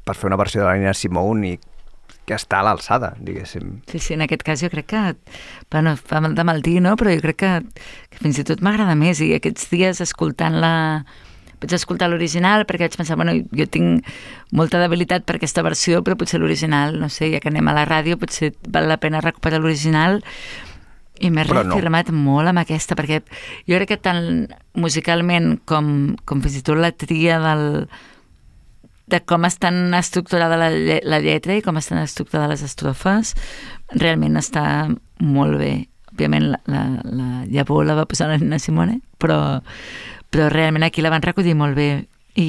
per 0.03 0.19
fer 0.19 0.29
una 0.33 0.41
versió 0.41 0.63
de 0.63 0.67
la 0.67 0.75
Nina 0.81 0.97
Simone 0.99 1.55
i 1.55 1.59
que 2.25 2.37
està 2.37 2.61
a 2.61 2.65
l'alçada, 2.65 3.13
diguéssim. 3.21 3.83
Sí, 3.91 4.01
sí, 4.01 4.15
en 4.17 4.25
aquest 4.25 4.43
cas 4.47 4.63
jo 4.65 4.71
crec 4.73 4.89
que, 4.95 5.03
bueno, 5.71 5.93
fa 5.97 6.23
mal 6.25 6.35
de 6.35 6.45
mal 6.49 6.63
dir, 6.65 6.81
no? 6.83 6.97
però 6.97 7.13
jo 7.13 7.21
crec 7.21 7.39
que, 7.43 7.53
que 8.11 8.23
fins 8.23 8.41
i 8.41 8.47
tot 8.49 8.65
m'agrada 8.65 8.97
més 8.97 9.21
i 9.21 9.35
aquests 9.37 9.69
dies 9.73 10.01
escoltant-la 10.05 10.73
vaig 11.61 11.75
escoltar 11.77 12.11
l'original 12.11 12.67
perquè 12.69 12.89
vaig 12.89 12.97
pensar, 12.99 13.17
bueno, 13.21 13.37
jo 13.53 13.67
tinc 13.71 14.09
molta 14.57 14.81
debilitat 14.83 15.25
per 15.29 15.39
aquesta 15.39 15.65
versió, 15.65 16.03
però 16.05 16.17
potser 16.21 16.41
l'original, 16.41 16.99
no 17.01 17.11
sé, 17.13 17.31
ja 17.33 17.41
que 17.41 17.53
anem 17.53 17.69
a 17.69 17.77
la 17.77 17.87
ràdio, 17.89 18.19
potser 18.21 18.55
val 18.69 18.89
la 18.91 18.99
pena 19.01 19.23
recuperar 19.25 19.61
l'original 19.61 20.21
i 21.21 21.31
m'he 21.31 21.45
Però 21.47 21.63
no. 21.63 21.77
reafirmat 21.77 22.11
molt 22.11 22.51
amb 22.51 22.65
aquesta, 22.65 22.97
perquè 22.99 23.23
jo 23.69 23.79
crec 23.79 23.95
que 23.95 24.01
tant 24.03 24.49
musicalment 24.75 25.61
com, 25.69 26.17
com 26.27 26.43
fins 26.43 26.59
i 26.59 26.63
tot 26.67 26.79
la 26.81 26.91
tria 26.93 27.39
del, 27.43 27.87
de 29.07 29.21
com 29.25 29.45
estan 29.47 29.95
estructurada 29.95 30.57
la, 30.59 30.71
lle- 30.73 31.03
la 31.05 31.21
lletra 31.23 31.55
i 31.57 31.63
com 31.63 31.77
estan 31.79 32.01
estructurades 32.03 32.61
les 32.61 32.71
estrofes, 32.71 33.35
realment 33.95 34.37
està 34.41 34.65
molt 35.21 35.59
bé. 35.61 35.75
Òbviament 36.15 36.47
la, 36.53 36.61
la, 36.71 36.83
la 37.03 37.29
llavor 37.51 37.87
la 37.87 37.97
va 37.99 38.07
posar 38.07 38.29
la 38.31 38.39
Nina 38.39 38.61
Simone, 38.63 39.01
però, 39.19 39.61
però 40.31 40.49
realment 40.53 40.87
aquí 40.87 41.03
la 41.03 41.11
van 41.11 41.25
recollir 41.27 41.57
molt 41.59 41.75
bé 41.75 41.89
i, 42.39 42.49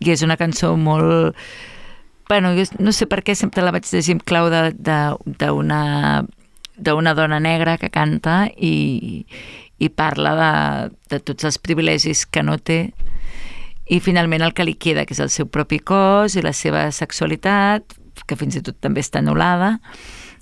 i 0.00 0.12
és 0.12 0.22
una 0.24 0.38
cançó 0.40 0.74
molt... 0.76 1.36
Bueno, 2.26 2.54
jo 2.56 2.64
no 2.82 2.90
sé 2.90 3.06
per 3.06 3.20
què 3.22 3.36
sempre 3.38 3.62
la 3.62 3.70
vaig 3.70 3.86
llegir 3.86 4.16
en 4.16 4.22
clau 4.24 4.48
d'una 4.50 5.80
d'una 6.76 7.12
dona 7.14 7.38
negra 7.40 7.78
que 7.78 7.88
canta 7.88 8.50
i, 8.52 9.24
i 9.78 9.90
parla 9.92 10.32
de, 10.38 10.50
de 11.12 11.20
tots 11.20 11.44
els 11.44 11.58
privilegis 11.58 12.24
que 12.26 12.42
no 12.42 12.56
té 12.58 12.90
i 13.86 14.00
finalment 14.02 14.42
el 14.42 14.54
que 14.56 14.64
li 14.66 14.74
queda, 14.74 15.04
que 15.06 15.14
és 15.14 15.22
el 15.22 15.30
seu 15.30 15.46
propi 15.46 15.78
cos 15.78 16.34
i 16.34 16.42
la 16.42 16.54
seva 16.56 16.88
sexualitat, 16.90 17.94
que 18.26 18.38
fins 18.38 18.56
i 18.58 18.62
tot 18.64 18.80
també 18.82 19.04
està 19.04 19.20
anul·lada, 19.22 19.76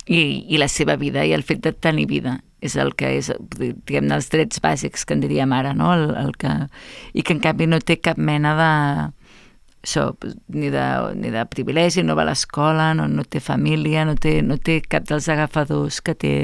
i, 0.06 0.44
i 0.48 0.60
la 0.60 0.68
seva 0.68 0.96
vida 1.00 1.24
i 1.24 1.32
el 1.32 1.44
fet 1.44 1.62
de 1.64 1.72
tenir 1.72 2.06
vida 2.08 2.38
és 2.64 2.76
el 2.80 2.94
que 2.96 3.10
és, 3.18 3.28
diguem 3.58 4.08
els 4.14 4.30
drets 4.32 4.60
bàsics 4.64 5.04
que 5.04 5.16
en 5.16 5.20
diríem 5.20 5.52
ara, 5.52 5.74
no? 5.76 5.90
El, 5.92 6.06
el 6.16 6.32
que, 6.40 6.52
i 7.12 7.24
que 7.24 7.36
en 7.36 7.42
canvi 7.44 7.68
no 7.68 7.80
té 7.80 7.98
cap 8.00 8.16
mena 8.16 8.54
de 8.56 8.70
això, 9.84 10.06
ni 10.48 10.70
de, 10.72 10.84
ni 11.20 11.32
de 11.34 11.44
privilegi, 11.52 12.02
no 12.02 12.16
va 12.16 12.24
a 12.24 12.30
l'escola, 12.30 12.92
no, 12.96 13.04
no 13.08 13.24
té 13.28 13.42
família, 13.44 14.06
no 14.08 14.16
té, 14.16 14.38
no 14.42 14.56
té 14.56 14.80
cap 14.80 15.04
dels 15.10 15.28
agafadors 15.28 16.00
que 16.00 16.16
té... 16.16 16.34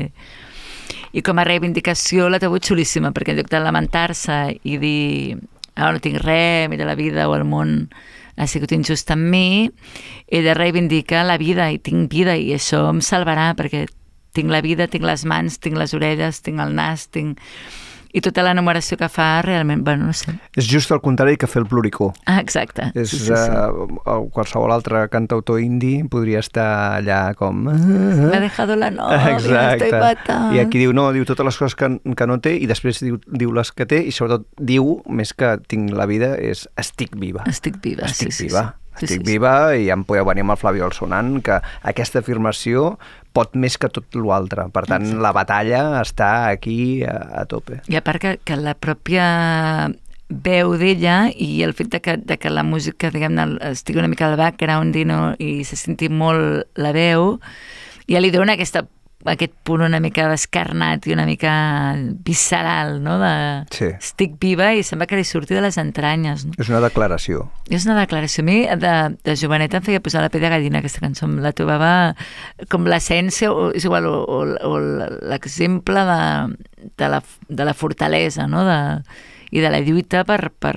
I 1.12 1.22
com 1.26 1.40
a 1.40 1.44
reivindicació 1.46 2.28
la 2.30 2.38
trobo 2.38 2.60
xulíssima, 2.62 3.10
perquè 3.14 3.34
en 3.34 3.40
lloc 3.40 3.50
de 3.50 3.60
lamentar-se 3.62 4.40
i 4.62 4.76
dir 4.78 5.38
ah, 5.74 5.90
no 5.90 6.00
tinc 6.02 6.20
res, 6.22 6.68
mira 6.70 6.86
la 6.86 6.94
vida 6.98 7.28
o 7.28 7.34
el 7.34 7.44
món 7.48 7.90
ha 8.40 8.46
sigut 8.48 8.72
injust 8.72 9.10
amb 9.12 9.26
mi, 9.32 9.70
ella 10.28 10.54
reivindica 10.54 11.24
la 11.26 11.36
vida 11.40 11.68
i 11.72 11.80
tinc 11.82 12.10
vida 12.12 12.36
i 12.38 12.52
això 12.56 12.86
em 12.88 13.02
salvarà 13.04 13.50
perquè 13.58 13.86
tinc 14.36 14.52
la 14.52 14.62
vida, 14.62 14.86
tinc 14.88 15.04
les 15.04 15.26
mans, 15.26 15.58
tinc 15.58 15.76
les 15.78 15.94
orelles, 15.96 16.42
tinc 16.46 16.62
el 16.62 16.74
nas, 16.78 17.08
tinc... 17.10 17.40
I 18.12 18.20
tota 18.24 18.42
l'enumeració 18.42 18.98
que 18.98 19.08
fa 19.12 19.28
realment, 19.46 19.84
bueno, 19.86 20.08
no 20.08 20.14
sé. 20.16 20.32
És 20.58 20.66
just 20.66 20.90
el 20.90 21.00
contrari 21.04 21.36
que 21.38 21.46
fer 21.50 21.62
el 21.62 21.68
pluricó. 21.70 22.10
Ah, 22.26 22.40
exacte. 22.40 22.88
És, 22.94 23.12
sí, 23.12 23.20
sí, 23.22 23.36
sí. 23.36 23.84
Uh, 24.02 24.26
qualsevol 24.34 24.72
altre 24.74 25.04
cantautor 25.12 25.60
indi 25.62 26.00
podria 26.10 26.42
estar 26.42 26.98
allà 26.98 27.20
com... 27.38 27.68
Me 27.70 28.36
ha 28.36 28.40
dejado 28.42 28.76
la 28.76 28.90
novia, 28.90 29.74
estoy 29.76 29.94
fatal. 29.94 30.56
I 30.56 30.64
aquí 30.64 30.82
diu, 30.82 30.94
no, 30.96 31.10
diu 31.14 31.26
totes 31.28 31.46
les 31.46 31.60
coses 31.62 31.78
que, 31.78 31.92
que 32.16 32.28
no 32.30 32.40
té 32.42 32.56
i 32.58 32.66
després 32.70 33.02
diu, 33.04 33.20
diu 33.30 33.54
les 33.54 33.70
que 33.72 33.86
té 33.86 34.02
i 34.02 34.14
sobretot 34.14 34.48
diu, 34.58 34.98
més 35.06 35.32
que 35.36 35.54
tinc 35.70 35.94
la 35.94 36.08
vida, 36.10 36.34
és 36.34 36.66
estic 36.80 37.14
viva. 37.20 37.46
Estic 37.50 37.78
viva, 37.84 38.10
Estic 38.10 38.34
sí, 38.34 38.44
sí, 38.44 38.50
viva. 38.50 38.72
sí. 38.98 39.06
Estic 39.06 39.22
viva 39.24 39.52
i 39.78 39.86
em 39.94 40.02
podeu 40.04 40.26
venir 40.28 40.42
amb 40.44 40.52
el 40.52 40.58
Flavi 40.60 40.82
Sonant 40.92 41.38
que 41.46 41.60
aquesta 41.88 42.20
afirmació 42.20 42.98
pot 43.36 43.54
més 43.54 43.78
que 43.78 43.90
tot 43.92 44.16
l'altre. 44.18 44.66
Per 44.74 44.84
tant, 44.88 45.04
Exacte. 45.06 45.22
la 45.22 45.32
batalla 45.36 45.80
està 46.00 46.30
aquí 46.50 47.02
a, 47.06 47.16
a 47.42 47.44
tope. 47.50 47.80
I 47.90 47.98
a 48.00 48.04
part 48.06 48.22
que, 48.22 48.36
que 48.44 48.58
la 48.58 48.74
pròpia 48.74 49.26
veu 50.30 50.76
d'ella 50.78 51.16
i 51.34 51.62
el 51.66 51.74
fet 51.74 51.90
de 51.90 52.00
que, 52.02 52.16
de 52.16 52.38
que 52.38 52.52
la 52.52 52.62
música, 52.62 53.10
diguem-ne, 53.10 53.58
estigui 53.72 53.98
una 53.98 54.10
mica 54.10 54.28
al 54.28 54.38
background 54.38 54.96
i, 54.96 55.04
no, 55.08 55.20
i 55.42 55.64
se 55.66 55.78
senti 55.78 56.08
molt 56.08 56.70
la 56.78 56.94
veu, 56.94 57.36
ja 58.10 58.22
li 58.22 58.30
dona 58.34 58.54
aquesta, 58.54 58.84
aquest 59.28 59.52
punt 59.68 59.82
una 59.84 59.98
mica 60.00 60.24
descarnat 60.30 61.04
i 61.06 61.12
una 61.12 61.26
mica 61.28 61.50
visceral, 62.24 63.02
no? 63.04 63.18
De 63.20 63.66
Sí. 63.70 63.84
estic 63.98 64.38
viva 64.40 64.70
i 64.74 64.82
sembla 64.82 65.06
que 65.06 65.16
li 65.18 65.24
surti 65.24 65.54
de 65.54 65.60
les 65.60 65.76
entranyes. 65.76 66.46
No? 66.46 66.52
És 66.58 66.68
una 66.70 66.80
declaració. 66.80 67.50
És 67.68 67.84
una 67.84 67.98
declaració. 67.98 68.42
A 68.42 68.46
mi, 68.46 68.58
de, 68.80 68.94
de 69.24 69.36
joveneta, 69.36 69.76
em 69.78 69.82
feia 69.82 70.00
posar 70.00 70.22
la 70.22 70.30
pell 70.32 70.40
de 70.40 70.48
gallina 70.48 70.78
aquesta 70.80 71.00
cançó. 71.04 71.26
Em 71.26 71.36
La 71.44 71.52
trobava 71.52 72.14
com 72.72 72.86
l'essència, 72.88 73.50
o, 73.52 73.70
és 73.76 73.84
igual, 73.84 74.06
o, 74.08 74.22
o, 74.24 74.40
o 74.70 74.78
l'exemple 75.28 76.00
de, 76.08 76.56
de, 76.96 77.08
la, 77.08 77.22
de 77.48 77.64
la 77.68 77.74
fortalesa, 77.74 78.46
no? 78.48 78.64
De, 78.64 78.78
I 79.50 79.60
de 79.60 79.70
la 79.70 79.80
lluita 79.80 80.24
per, 80.24 80.52
per, 80.52 80.76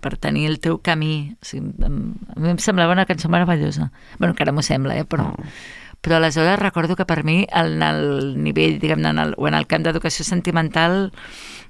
per 0.00 0.16
tenir 0.18 0.46
el 0.50 0.58
teu 0.58 0.80
camí. 0.82 1.36
O 1.40 1.44
sigui, 1.46 1.70
a 1.84 1.90
mi 1.92 2.50
em 2.50 2.58
semblava 2.58 2.92
una 2.96 3.06
cançó 3.06 3.28
meravellosa. 3.28 3.92
bueno, 4.18 4.32
encara 4.32 4.50
m'ho 4.52 4.62
sembla, 4.66 4.96
eh? 4.98 5.04
però... 5.04 5.30
Però 6.02 6.18
aleshores 6.18 6.58
recordo 6.58 6.96
que 6.98 7.06
per 7.06 7.22
mi, 7.22 7.44
en 7.54 7.82
el 7.86 8.34
nivell, 8.42 8.80
diguem-ne, 8.82 9.12
en 9.14 9.20
el, 9.22 9.34
o 9.38 9.46
en 9.46 9.54
el 9.54 9.68
camp 9.70 9.84
d'educació 9.86 10.26
sentimental, 10.26 11.12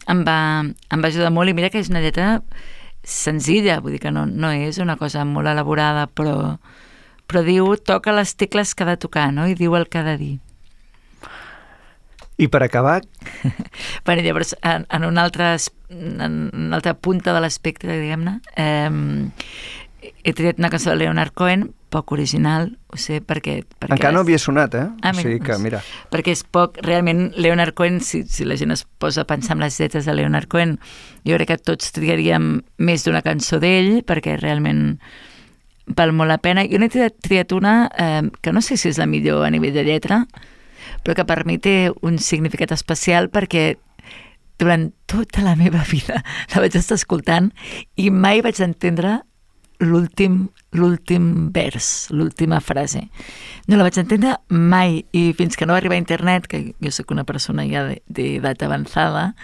em 0.09 0.23
va, 0.25 0.39
em 0.65 1.03
va 1.05 1.11
ajudar 1.13 1.29
molt. 1.35 1.53
I 1.53 1.57
mira 1.59 1.69
que 1.69 1.83
és 1.83 1.91
una 1.93 2.01
lletra 2.01 2.39
senzilla, 3.05 3.81
vull 3.85 3.99
dir 3.99 4.01
que 4.01 4.13
no, 4.15 4.25
no 4.27 4.53
és 4.55 4.81
una 4.81 4.97
cosa 4.97 5.27
molt 5.29 5.53
elaborada, 5.53 6.07
però, 6.09 6.57
però 7.29 7.43
diu, 7.45 7.75
toca 7.77 8.15
les 8.17 8.33
tecles 8.41 8.73
que 8.75 8.87
ha 8.87 8.93
de 8.95 8.97
tocar, 9.05 9.29
no? 9.37 9.45
I 9.51 9.59
diu 9.59 9.77
el 9.77 9.89
que 9.93 10.01
ha 10.01 10.07
de 10.07 10.17
dir. 10.17 10.33
I 12.41 12.49
per 12.49 12.63
acabar, 12.65 13.03
Bueno, 14.07 14.23
llavors, 14.23 14.57
en, 14.63 14.87
en, 14.89 15.05
un 15.05 15.19
altre, 15.19 15.57
en 15.91 16.51
una 16.57 16.77
altra 16.77 16.95
punta 16.95 17.35
de 17.37 17.45
l'espectre, 17.45 18.01
diguem-ne, 18.01 18.39
eh, 18.57 18.89
he 20.03 20.33
triat 20.35 20.59
una 20.59 20.71
cançó 20.71 20.91
de 20.91 20.97
Leonard 20.97 21.33
Cohen, 21.35 21.73
poc 21.93 22.13
original, 22.17 22.79
ho 22.89 22.97
sé, 22.97 23.21
perquè... 23.21 23.63
perquè 23.79 23.99
encara 23.99 24.15
no 24.17 24.23
és- 24.23 24.27
havia 24.27 24.39
sonat, 24.41 24.75
eh? 24.75 24.87
Ah, 25.03 25.11
o 25.13 25.19
sigui 25.19 25.35
mira, 25.35 25.45
que, 25.45 25.53
doncs, 25.53 25.63
mira, 25.67 25.81
Perquè 26.11 26.33
és 26.33 26.43
poc, 26.45 26.79
realment, 26.83 27.27
Leonard 27.37 27.75
Cohen, 27.77 28.01
si, 28.01 28.23
si 28.25 28.47
la 28.49 28.57
gent 28.57 28.73
es 28.73 28.87
posa 28.99 29.23
a 29.23 29.29
pensar 29.29 29.59
en 29.59 29.65
les 29.67 29.77
lletres 29.79 30.09
de 30.09 30.15
Leonard 30.17 30.49
Cohen, 30.49 30.79
jo 31.29 31.37
crec 31.37 31.53
que 31.53 31.59
tots 31.61 31.93
triaríem 31.93 32.63
més 32.79 33.05
d'una 33.05 33.21
cançó 33.23 33.61
d'ell, 33.61 34.01
perquè 34.09 34.39
realment 34.41 34.97
val 35.87 36.15
molt 36.17 36.31
la 36.33 36.39
pena. 36.41 36.65
Jo 36.71 36.81
n'he 36.81 36.89
triat, 36.89 37.19
triat 37.21 37.53
una 37.53 37.91
eh, 37.99 38.23
que 38.41 38.53
no 38.57 38.63
sé 38.65 38.79
si 38.81 38.89
és 38.89 38.99
la 38.99 39.07
millor 39.11 39.45
a 39.45 39.51
nivell 39.53 39.75
de 39.77 39.85
lletra, 39.85 40.23
però 41.05 41.15
que 41.19 41.27
per 41.29 41.43
mi 41.45 41.59
té 41.59 41.91
un 42.01 42.17
significat 42.23 42.73
especial 42.73 43.29
perquè 43.31 43.75
durant 44.59 44.93
tota 45.11 45.43
la 45.43 45.57
meva 45.59 45.83
vida 45.91 46.23
la 46.55 46.63
vaig 46.63 46.77
estar 46.79 46.97
escoltant 46.99 47.51
i 47.99 48.11
mai 48.15 48.41
vaig 48.45 48.61
entendre 48.63 49.21
l'últim 49.83 50.49
l'últim 50.73 51.51
vers, 51.53 52.07
l'última 52.17 52.57
frase. 52.65 53.03
No 53.69 53.77
la 53.77 53.85
vaig 53.85 53.99
entendre 54.01 54.39
mai 54.49 55.03
i 55.13 55.35
fins 55.37 55.59
que 55.61 55.67
no 55.69 55.75
va 55.75 55.83
arribar 55.83 55.99
a 55.99 56.01
internet, 56.01 56.47
que 56.49 56.63
jo 56.81 56.91
sóc 56.97 57.11
una 57.13 57.25
persona 57.29 57.67
ja 57.69 57.83
de- 57.91 58.01
d'edat 58.09 58.63
avançada, 58.65 59.35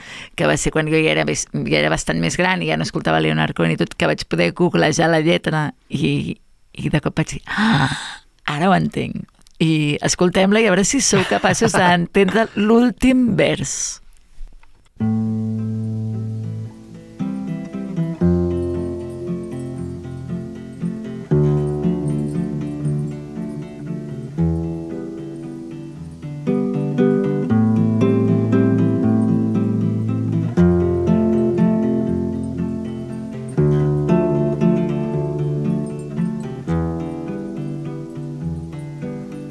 que 0.41 0.47
va 0.49 0.57
ser 0.57 0.72
quan 0.72 0.89
jo 0.89 0.97
ja 0.97 1.11
era, 1.12 1.26
més, 1.28 1.45
ja 1.53 1.82
era 1.82 1.91
bastant 1.93 2.16
més 2.22 2.39
gran 2.41 2.62
i 2.64 2.70
ja 2.70 2.78
no 2.80 2.86
escoltava 2.89 3.20
Leonard 3.20 3.53
Cohen 3.55 3.74
i 3.74 3.76
tot, 3.76 3.93
que 3.95 4.09
vaig 4.09 4.24
poder 4.24 4.55
googlejar 4.57 5.11
la 5.12 5.20
lletra 5.20 5.74
i, 5.91 6.39
i 6.72 6.89
de 6.89 7.01
cop 7.05 7.20
vaig 7.20 7.34
dir, 7.36 7.43
ah, 7.53 7.93
ara 8.49 8.70
ho 8.70 8.74
entenc. 8.78 9.20
I 9.61 9.99
escoltem-la 10.01 10.61
i 10.62 10.68
a 10.68 10.72
veure 10.72 10.84
si 10.89 11.03
sou 11.05 11.20
capaços 11.28 11.76
d'entendre 11.76 12.49
l'últim 12.57 13.34
vers. 13.36 14.01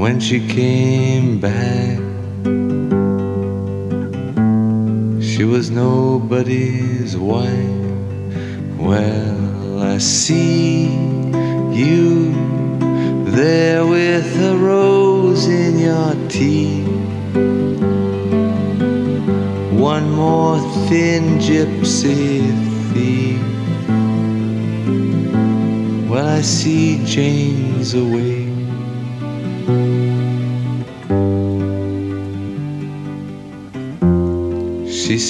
When 0.00 0.18
she 0.18 0.40
came 0.48 1.38
back, 1.38 1.98
she 5.22 5.44
was 5.44 5.70
nobody's 5.70 7.18
wife. 7.18 7.84
Well, 8.78 9.82
I 9.82 9.98
see 9.98 10.86
you 11.80 12.32
there 13.26 13.84
with 13.86 14.24
a 14.40 14.56
rose 14.56 15.46
in 15.46 15.78
your 15.78 16.14
teeth. 16.30 16.88
One 19.78 20.10
more 20.12 20.58
thin 20.88 21.38
gypsy 21.38 22.40
thief. 22.94 23.42
Well, 26.08 26.26
I 26.26 26.40
see 26.40 27.04
Jane's 27.04 27.92
away. 27.92 28.39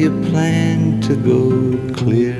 You 0.00 0.10
plan 0.30 0.98
to 1.02 1.14
go 1.14 1.50
clear. 1.92 2.34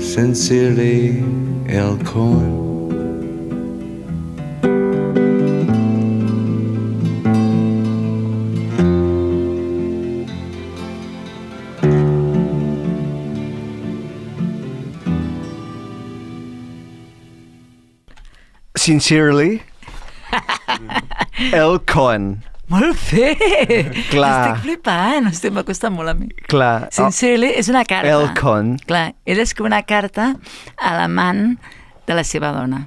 Sincerely, 0.00 1.24
El 1.68 1.98
Cohen. 2.04 2.66
Sincerely, 18.76 19.62
El 21.62 21.80
Cohen. 21.90 22.30
Molt 22.68 23.00
bé! 23.08 23.32
Clar. 24.10 24.34
Estic 24.34 24.62
flipant, 24.66 25.30
estic, 25.30 25.54
m'ha 25.56 25.64
costat 25.64 25.94
molt 25.94 26.12
a 26.12 26.14
mi. 26.18 26.28
Clar, 26.52 26.90
Sincerely, 26.92 27.54
és 27.56 27.70
una 27.72 27.86
carta. 27.88 28.12
El 28.12 28.28
Cohen. 28.36 28.76
Clar, 28.90 29.06
ell 29.24 29.40
escriu 29.40 29.68
una 29.70 29.80
carta 29.88 30.34
a 30.76 30.94
l'amant 30.98 31.56
de 32.08 32.16
la 32.16 32.24
seva 32.28 32.52
dona 32.56 32.84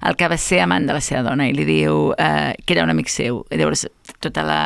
el 0.00 0.16
que 0.16 0.28
va 0.30 0.38
ser 0.40 0.62
amant 0.64 0.86
de 0.88 0.94
la 0.96 1.02
seva 1.04 1.22
dona 1.26 1.46
i 1.48 1.54
li 1.54 1.64
diu 1.68 2.12
eh, 2.18 2.52
que 2.64 2.74
era 2.74 2.84
un 2.86 2.92
amic 2.92 3.10
seu 3.12 3.42
i 3.50 3.58
llavors 3.60 3.84
tota 4.24 4.44
la, 4.46 4.60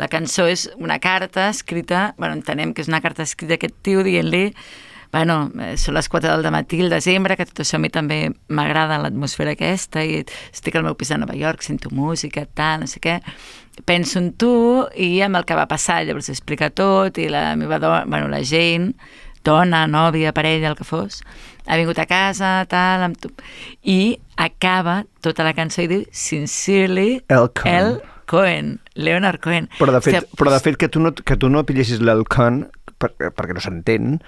la 0.00 0.08
cançó 0.12 0.46
és 0.50 0.66
una 0.78 0.98
carta 1.02 1.48
escrita 1.52 2.12
bueno, 2.18 2.38
entenem 2.38 2.72
que 2.74 2.84
és 2.84 2.90
una 2.90 3.02
carta 3.04 3.26
escrita 3.26 3.54
d'aquest 3.54 3.76
tio 3.86 4.04
dient-li 4.06 4.48
bueno, 5.16 5.50
eh, 5.64 5.74
són 5.80 5.96
les 5.96 6.08
4 6.12 6.36
del 6.36 6.52
matí 6.52 6.82
el 6.84 6.92
desembre, 6.92 7.38
que 7.38 7.46
tot 7.48 7.62
això 7.64 7.80
a 7.80 7.82
mi 7.82 7.88
també 7.92 8.20
m'agrada 8.52 8.98
l'atmosfera 9.00 9.56
aquesta 9.56 10.04
i 10.04 10.20
estic 10.52 10.76
al 10.76 10.84
meu 10.84 10.96
pis 10.98 11.14
a 11.14 11.20
Nova 11.20 11.36
York, 11.36 11.64
sento 11.64 11.88
música, 11.90 12.44
tal, 12.46 12.84
no 12.84 12.90
sé 12.90 13.00
què 13.00 13.20
penso 13.88 14.20
en 14.20 14.32
tu 14.36 14.84
i 14.96 15.20
amb 15.24 15.40
el 15.40 15.46
que 15.48 15.56
va 15.56 15.66
passar, 15.68 16.02
llavors 16.04 16.28
explica 16.32 16.68
tot 16.72 17.16
i 17.20 17.30
la 17.32 17.54
meva 17.56 17.80
dona, 17.80 18.04
bueno, 18.08 18.28
la 18.32 18.42
Jane 18.44 18.92
dona, 19.46 19.86
nòvia, 19.86 20.32
parella, 20.34 20.72
el 20.72 20.76
que 20.76 20.84
fos, 20.84 21.20
ha 21.66 21.76
vingut 21.78 21.98
a 22.02 22.06
casa, 22.10 22.58
tal, 22.70 23.04
amb 23.06 23.20
tu... 23.20 23.30
I 23.86 24.18
acaba 24.42 25.04
tota 25.24 25.46
la 25.46 25.54
cançó 25.56 25.84
i 25.84 25.90
diu 25.90 26.02
Sincerely, 26.10 27.22
El 27.30 27.52
Cohen. 27.54 27.76
El 27.76 28.00
Cohen, 28.26 28.72
Leonard 28.98 29.40
Cohen. 29.44 29.70
Però 29.78 29.94
de 29.94 30.02
fet, 30.02 30.18
Hòstia, 30.18 30.40
però 30.40 30.52
de 30.52 30.62
fet 30.64 30.80
que, 30.80 30.90
tu 30.90 31.02
no, 31.02 31.14
que 31.14 31.38
tu 31.38 31.50
no 31.52 31.62
pillessis 31.68 32.02
l'El 32.02 32.26
Cohen 32.26 32.64
per, 32.98 33.12
perquè 33.14 33.54
no 33.54 33.62
s'entén, 33.62 34.18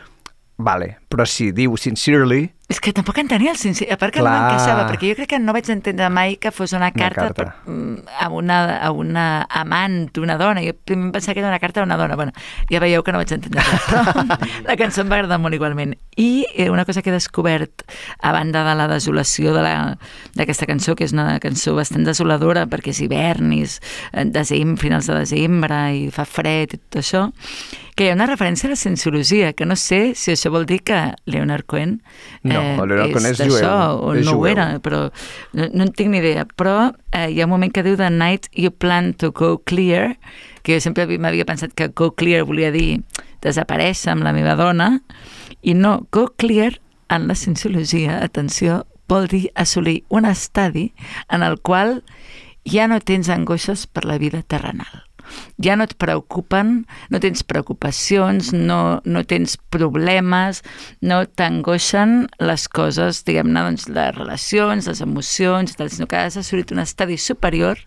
vale. 0.58 1.00
Però 1.08 1.24
si 1.24 1.50
diu 1.52 1.74
sincerely, 1.74 2.46
És 2.68 2.82
que 2.84 2.92
tampoc 2.92 3.16
entenia 3.16 3.48
el 3.54 3.56
sincer, 3.56 3.86
a 3.90 3.96
part 3.96 4.12
que 4.12 4.20
no 4.20 4.26
Clar. 4.26 4.42
m'encaixava, 4.42 4.82
perquè 4.90 5.08
jo 5.08 5.16
crec 5.16 5.30
que 5.30 5.38
no 5.40 5.54
vaig 5.56 5.70
entendre 5.72 6.10
mai 6.12 6.34
que 6.36 6.50
fos 6.52 6.74
una 6.76 6.90
carta, 6.92 7.30
carta. 7.30 7.44
Per, 7.64 7.72
mm, 7.72 7.94
a, 8.20 8.26
una, 8.28 8.58
a 8.76 8.90
una 8.92 9.24
amant 9.48 10.10
d'una 10.12 10.36
dona. 10.36 10.60
Jo 10.60 10.74
primer 10.76 11.06
em 11.06 11.12
pensava 11.14 11.32
que 11.32 11.40
era 11.40 11.48
una 11.48 11.62
carta 11.62 11.80
a 11.80 11.86
una 11.88 11.96
dona. 11.96 12.14
Bueno, 12.20 12.34
ja 12.68 12.82
veieu 12.84 13.00
que 13.02 13.14
no 13.16 13.22
vaig 13.22 13.32
entendre 13.32 13.64
res, 13.64 13.88
però 13.88 14.04
la 14.68 14.76
cançó 14.76 15.00
em 15.00 15.08
va 15.08 15.16
agradar 15.16 15.40
molt 15.40 15.56
igualment. 15.56 15.96
I 16.20 16.44
eh, 16.52 16.68
una 16.68 16.84
cosa 16.84 17.00
que 17.00 17.08
he 17.08 17.16
descobert, 17.16 17.86
a 18.20 18.32
banda 18.36 18.66
de 18.68 18.76
la 18.76 18.86
desolació 18.92 19.54
de 19.56 19.64
la- 19.64 19.96
d'aquesta 20.36 20.68
cançó, 20.68 20.92
que 20.94 21.08
és 21.08 21.16
una 21.16 21.40
cançó 21.40 21.72
bastant 21.74 22.04
desoladora, 22.04 22.66
perquè 22.68 22.92
és 22.92 23.00
hivern, 23.00 23.48
i 23.56 23.62
és 23.64 23.80
eh, 24.12 24.26
desembre, 24.28 24.82
finals 24.84 25.08
de 25.08 25.16
desembre, 25.16 25.80
i 25.96 26.08
fa 26.12 26.28
fred 26.28 26.76
i 26.76 26.84
tot 26.84 27.00
això, 27.00 27.30
que 27.98 28.04
hi 28.06 28.10
ha 28.12 28.14
una 28.14 28.28
referència 28.28 28.68
a 28.68 28.70
la 28.70 28.76
cienciologia, 28.78 29.54
que 29.58 29.66
no 29.66 29.74
sé 29.74 30.12
si 30.14 30.30
això 30.36 30.52
vol 30.54 30.68
dir 30.68 30.82
que 30.86 31.00
Leonard 31.26 31.64
Cohen 31.66 31.96
No, 32.44 32.57
Leonard 32.86 33.12
Cohen 33.12 33.26
és 33.30 33.38
d'això, 33.38 33.58
jueu, 33.58 34.02
o 34.04 34.14
és 34.14 34.26
no 34.26 34.32
ho 34.38 34.46
era, 34.46 34.66
però 34.84 35.00
no, 35.52 35.68
no 35.72 35.84
en 35.86 35.92
tinc 35.92 36.10
ni 36.10 36.18
idea. 36.18 36.44
Però 36.58 36.92
eh, 37.12 37.28
hi 37.30 37.40
ha 37.40 37.46
un 37.46 37.50
moment 37.50 37.72
que 37.72 37.82
diu 37.86 37.96
The 37.96 38.10
night 38.10 38.48
you 38.52 38.70
plan 38.70 39.12
to 39.14 39.30
go 39.32 39.58
clear, 39.64 40.16
que 40.62 40.74
jo 40.74 40.80
sempre 40.80 41.04
havia- 41.04 41.18
m'havia 41.18 41.44
pensat 41.48 41.72
que 41.74 41.88
go 41.88 42.12
clear 42.14 42.44
volia 42.44 42.70
dir 42.72 43.00
desaparèixer 43.42 44.12
amb 44.12 44.22
la 44.26 44.32
meva 44.32 44.54
dona, 44.58 45.00
i 45.62 45.74
no, 45.74 46.06
go 46.12 46.28
clear 46.36 46.80
en 47.08 47.26
la 47.28 47.34
cienciologia, 47.34 48.22
atenció, 48.22 48.84
vol 49.08 49.26
dir 49.28 49.50
assolir 49.54 50.02
un 50.10 50.26
estadi 50.28 50.92
en 51.30 51.42
el 51.42 51.60
qual 51.62 52.02
ja 52.68 52.86
no 52.88 53.00
tens 53.00 53.30
angoixes 53.32 53.86
per 53.86 54.04
la 54.04 54.18
vida 54.18 54.42
terrenal 54.42 55.07
ja 55.64 55.76
no 55.76 55.86
et 55.88 55.94
preocupen, 56.00 56.82
no 57.12 57.20
tens 57.22 57.44
preocupacions, 57.46 58.52
no, 58.54 59.00
no 59.04 59.24
tens 59.28 59.56
problemes, 59.72 60.62
no 61.00 61.22
t'angoixen 61.26 62.28
les 62.42 62.68
coses, 62.68 63.24
diguem-ne, 63.28 63.64
doncs, 63.70 63.88
les 63.92 64.14
relacions, 64.16 64.90
les 64.90 65.02
emocions, 65.04 65.78
tal, 65.78 65.90
sinó 65.92 66.10
que 66.10 66.20
has 66.20 66.38
assolit 66.40 66.72
un 66.74 66.84
estadi 66.84 67.18
superior 67.18 67.80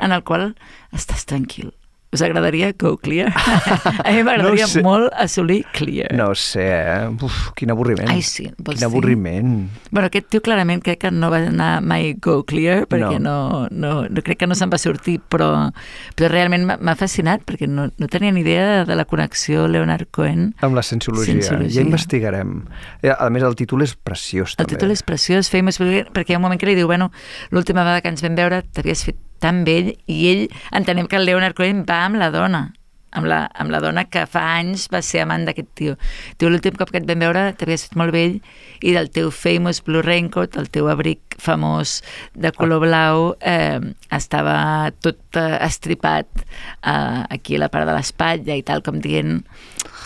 en 0.00 0.12
el 0.12 0.24
qual 0.24 0.52
estàs 0.96 1.26
tranquil. 1.28 1.72
Us 2.12 2.22
agradaria 2.22 2.72
go 2.76 2.96
clear? 2.98 3.28
A 4.04 4.10
mi 4.10 4.24
m'agradaria 4.26 4.64
No 4.64 4.68
sé. 4.72 4.80
molt 4.82 5.12
assolir 5.14 5.64
clear. 5.72 6.08
no 6.18 6.30
ho 6.30 6.34
sé, 6.34 6.64
eh? 6.66 7.08
Uf, 7.22 7.52
quin 7.54 7.70
avorriment. 7.70 8.08
Ai, 8.10 8.22
sí, 8.26 8.48
vols 8.58 8.80
Quin 8.80 8.80
dir? 8.80 8.86
avorriment. 8.88 9.52
Bueno, 9.92 10.08
aquest 10.10 10.26
tio 10.28 10.40
clarament 10.42 10.82
crec 10.82 10.98
que 11.04 11.10
no 11.14 11.30
va 11.30 11.38
anar 11.46 11.80
mai 11.86 12.14
go 12.18 12.42
clear 12.44 12.88
perquè 12.90 13.20
No. 13.20 13.68
no, 13.68 13.68
no, 13.70 14.08
no 14.10 14.22
crec 14.26 14.40
que 14.42 14.48
no 14.50 14.56
se'n 14.58 14.72
va 14.74 14.78
sortir, 14.82 15.20
però, 15.30 15.70
però 16.18 16.32
realment 16.34 16.66
m'ha- 16.66 16.96
fascinat 16.98 17.46
perquè 17.46 17.68
no, 17.70 17.86
no 17.96 18.08
tenia 18.10 18.32
ni 18.34 18.40
idea 18.42 18.84
de, 18.84 18.96
la 18.98 19.04
connexió 19.06 19.68
Leonard 19.68 20.10
Cohen. 20.10 20.54
Amb 20.66 20.74
la 20.74 20.82
cienciologia. 20.82 21.34
Cienciologia. 21.34 21.78
Ja 21.78 21.86
investigarem. 21.86 22.64
Eh, 23.02 23.14
A 23.16 23.30
més, 23.30 23.42
el 23.46 23.54
títol 23.54 23.82
és 23.86 23.94
preciós, 23.94 24.56
El 24.58 24.64
també. 24.66 24.74
títol 24.74 24.90
és 24.90 25.02
preciós, 25.06 25.48
Famous 25.48 25.78
perquè 25.78 26.30
hi 26.30 26.34
ha 26.34 26.38
un 26.42 26.42
moment 26.42 26.58
que 26.58 26.66
li 26.66 26.74
diu, 26.74 26.88
bueno, 26.90 27.12
l'última 27.50 27.84
vegada 27.86 28.00
que 28.02 28.08
ens 28.10 28.22
vam 28.26 28.34
veure 28.34 28.64
t'havies 28.66 29.04
fet 29.06 29.16
tan 29.42 29.64
vell 29.68 29.94
i 30.06 30.20
ell, 30.32 30.44
entenem 30.76 31.08
que 31.10 31.18
el 31.20 31.26
Leonard 31.28 31.56
Cohen 31.58 31.84
va 31.88 32.04
amb 32.06 32.20
la 32.20 32.30
dona, 32.34 32.68
amb 33.12 33.26
la, 33.26 33.40
amb 33.58 33.72
la 33.72 33.80
dona 33.82 34.04
que 34.10 34.22
fa 34.30 34.42
anys 34.58 34.86
va 34.92 35.00
ser 35.04 35.24
amant 35.24 35.44
d'aquest 35.48 35.70
tio. 35.78 35.96
Diu, 36.38 36.50
l'últim 36.50 36.76
cop 36.78 36.92
que 36.92 37.00
et 37.00 37.08
vam 37.08 37.22
veure 37.24 37.48
t'havies 37.58 37.88
fet 37.88 37.98
molt 37.98 38.14
vell 38.14 38.38
i 38.80 38.94
del 38.94 39.10
teu 39.14 39.32
famous 39.34 39.82
blue 39.86 40.04
raincoat, 40.06 40.56
el 40.60 40.70
teu 40.72 40.90
abric 40.92 41.36
famós 41.40 42.00
de 42.34 42.52
color 42.56 42.84
blau, 42.84 43.34
eh, 43.40 43.80
estava 44.14 44.90
tot 45.02 45.40
eh, 45.40 45.58
estripat 45.66 46.44
eh, 46.44 47.24
aquí 47.30 47.56
a 47.56 47.64
la 47.64 47.70
part 47.72 47.88
de 47.88 47.96
l'espatlla 47.96 48.58
i 48.58 48.64
tal, 48.66 48.84
com 48.86 49.00
dient 49.02 49.40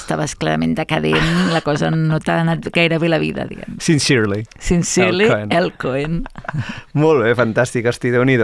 estaves 0.04 0.34
clarament 0.36 0.74
decadent, 0.76 1.48
la 1.54 1.62
cosa 1.64 1.88
no 1.90 2.20
t'ha 2.20 2.42
anat 2.42 2.68
gaire 2.74 2.98
bé 3.00 3.08
la 3.08 3.20
vida, 3.22 3.48
diguem. 3.48 3.80
Sincerely. 3.80 4.44
Sincerely, 4.60 5.24
El 5.24 5.32
Cohen. 5.32 5.56
El 5.56 5.72
Cohen. 5.80 6.22
Molt 7.04 7.24
bé, 7.24 7.34
fantàstic, 7.38 7.88
hosti, 7.88 8.12
déu 8.14 8.26
nhi 8.28 8.38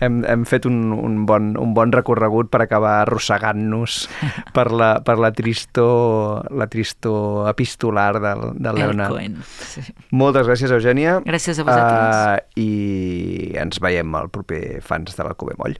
hem, 0.00 0.20
hem 0.28 0.44
fet 0.48 0.66
un, 0.68 0.92
un, 0.94 1.18
bon, 1.28 1.50
un 1.60 1.74
bon 1.76 1.92
recorregut 1.94 2.50
per 2.52 2.62
acabar 2.64 2.94
arrossegant-nos 3.02 3.98
per 4.56 4.68
la, 4.72 4.90
per 5.04 5.18
la 5.20 5.32
tristor, 5.34 6.48
la 6.54 6.68
tristor 6.70 7.50
epistolar 7.50 8.12
del, 8.22 8.44
del 8.56 8.72
El 8.74 8.82
Leonard. 8.84 9.16
Cohen. 9.16 9.38
Sí. 9.72 9.84
Moltes 10.16 10.48
gràcies, 10.48 10.74
Eugènia. 10.74 11.18
Gràcies 11.26 11.60
a 11.60 11.66
vosaltres. 11.68 12.48
Uh, 12.48 12.64
I 12.64 13.54
ens 13.64 13.82
veiem 13.82 14.18
al 14.18 14.32
proper 14.32 14.80
Fans 14.84 15.16
de 15.18 15.26
l'Alcover 15.26 15.58
Moll. 15.60 15.78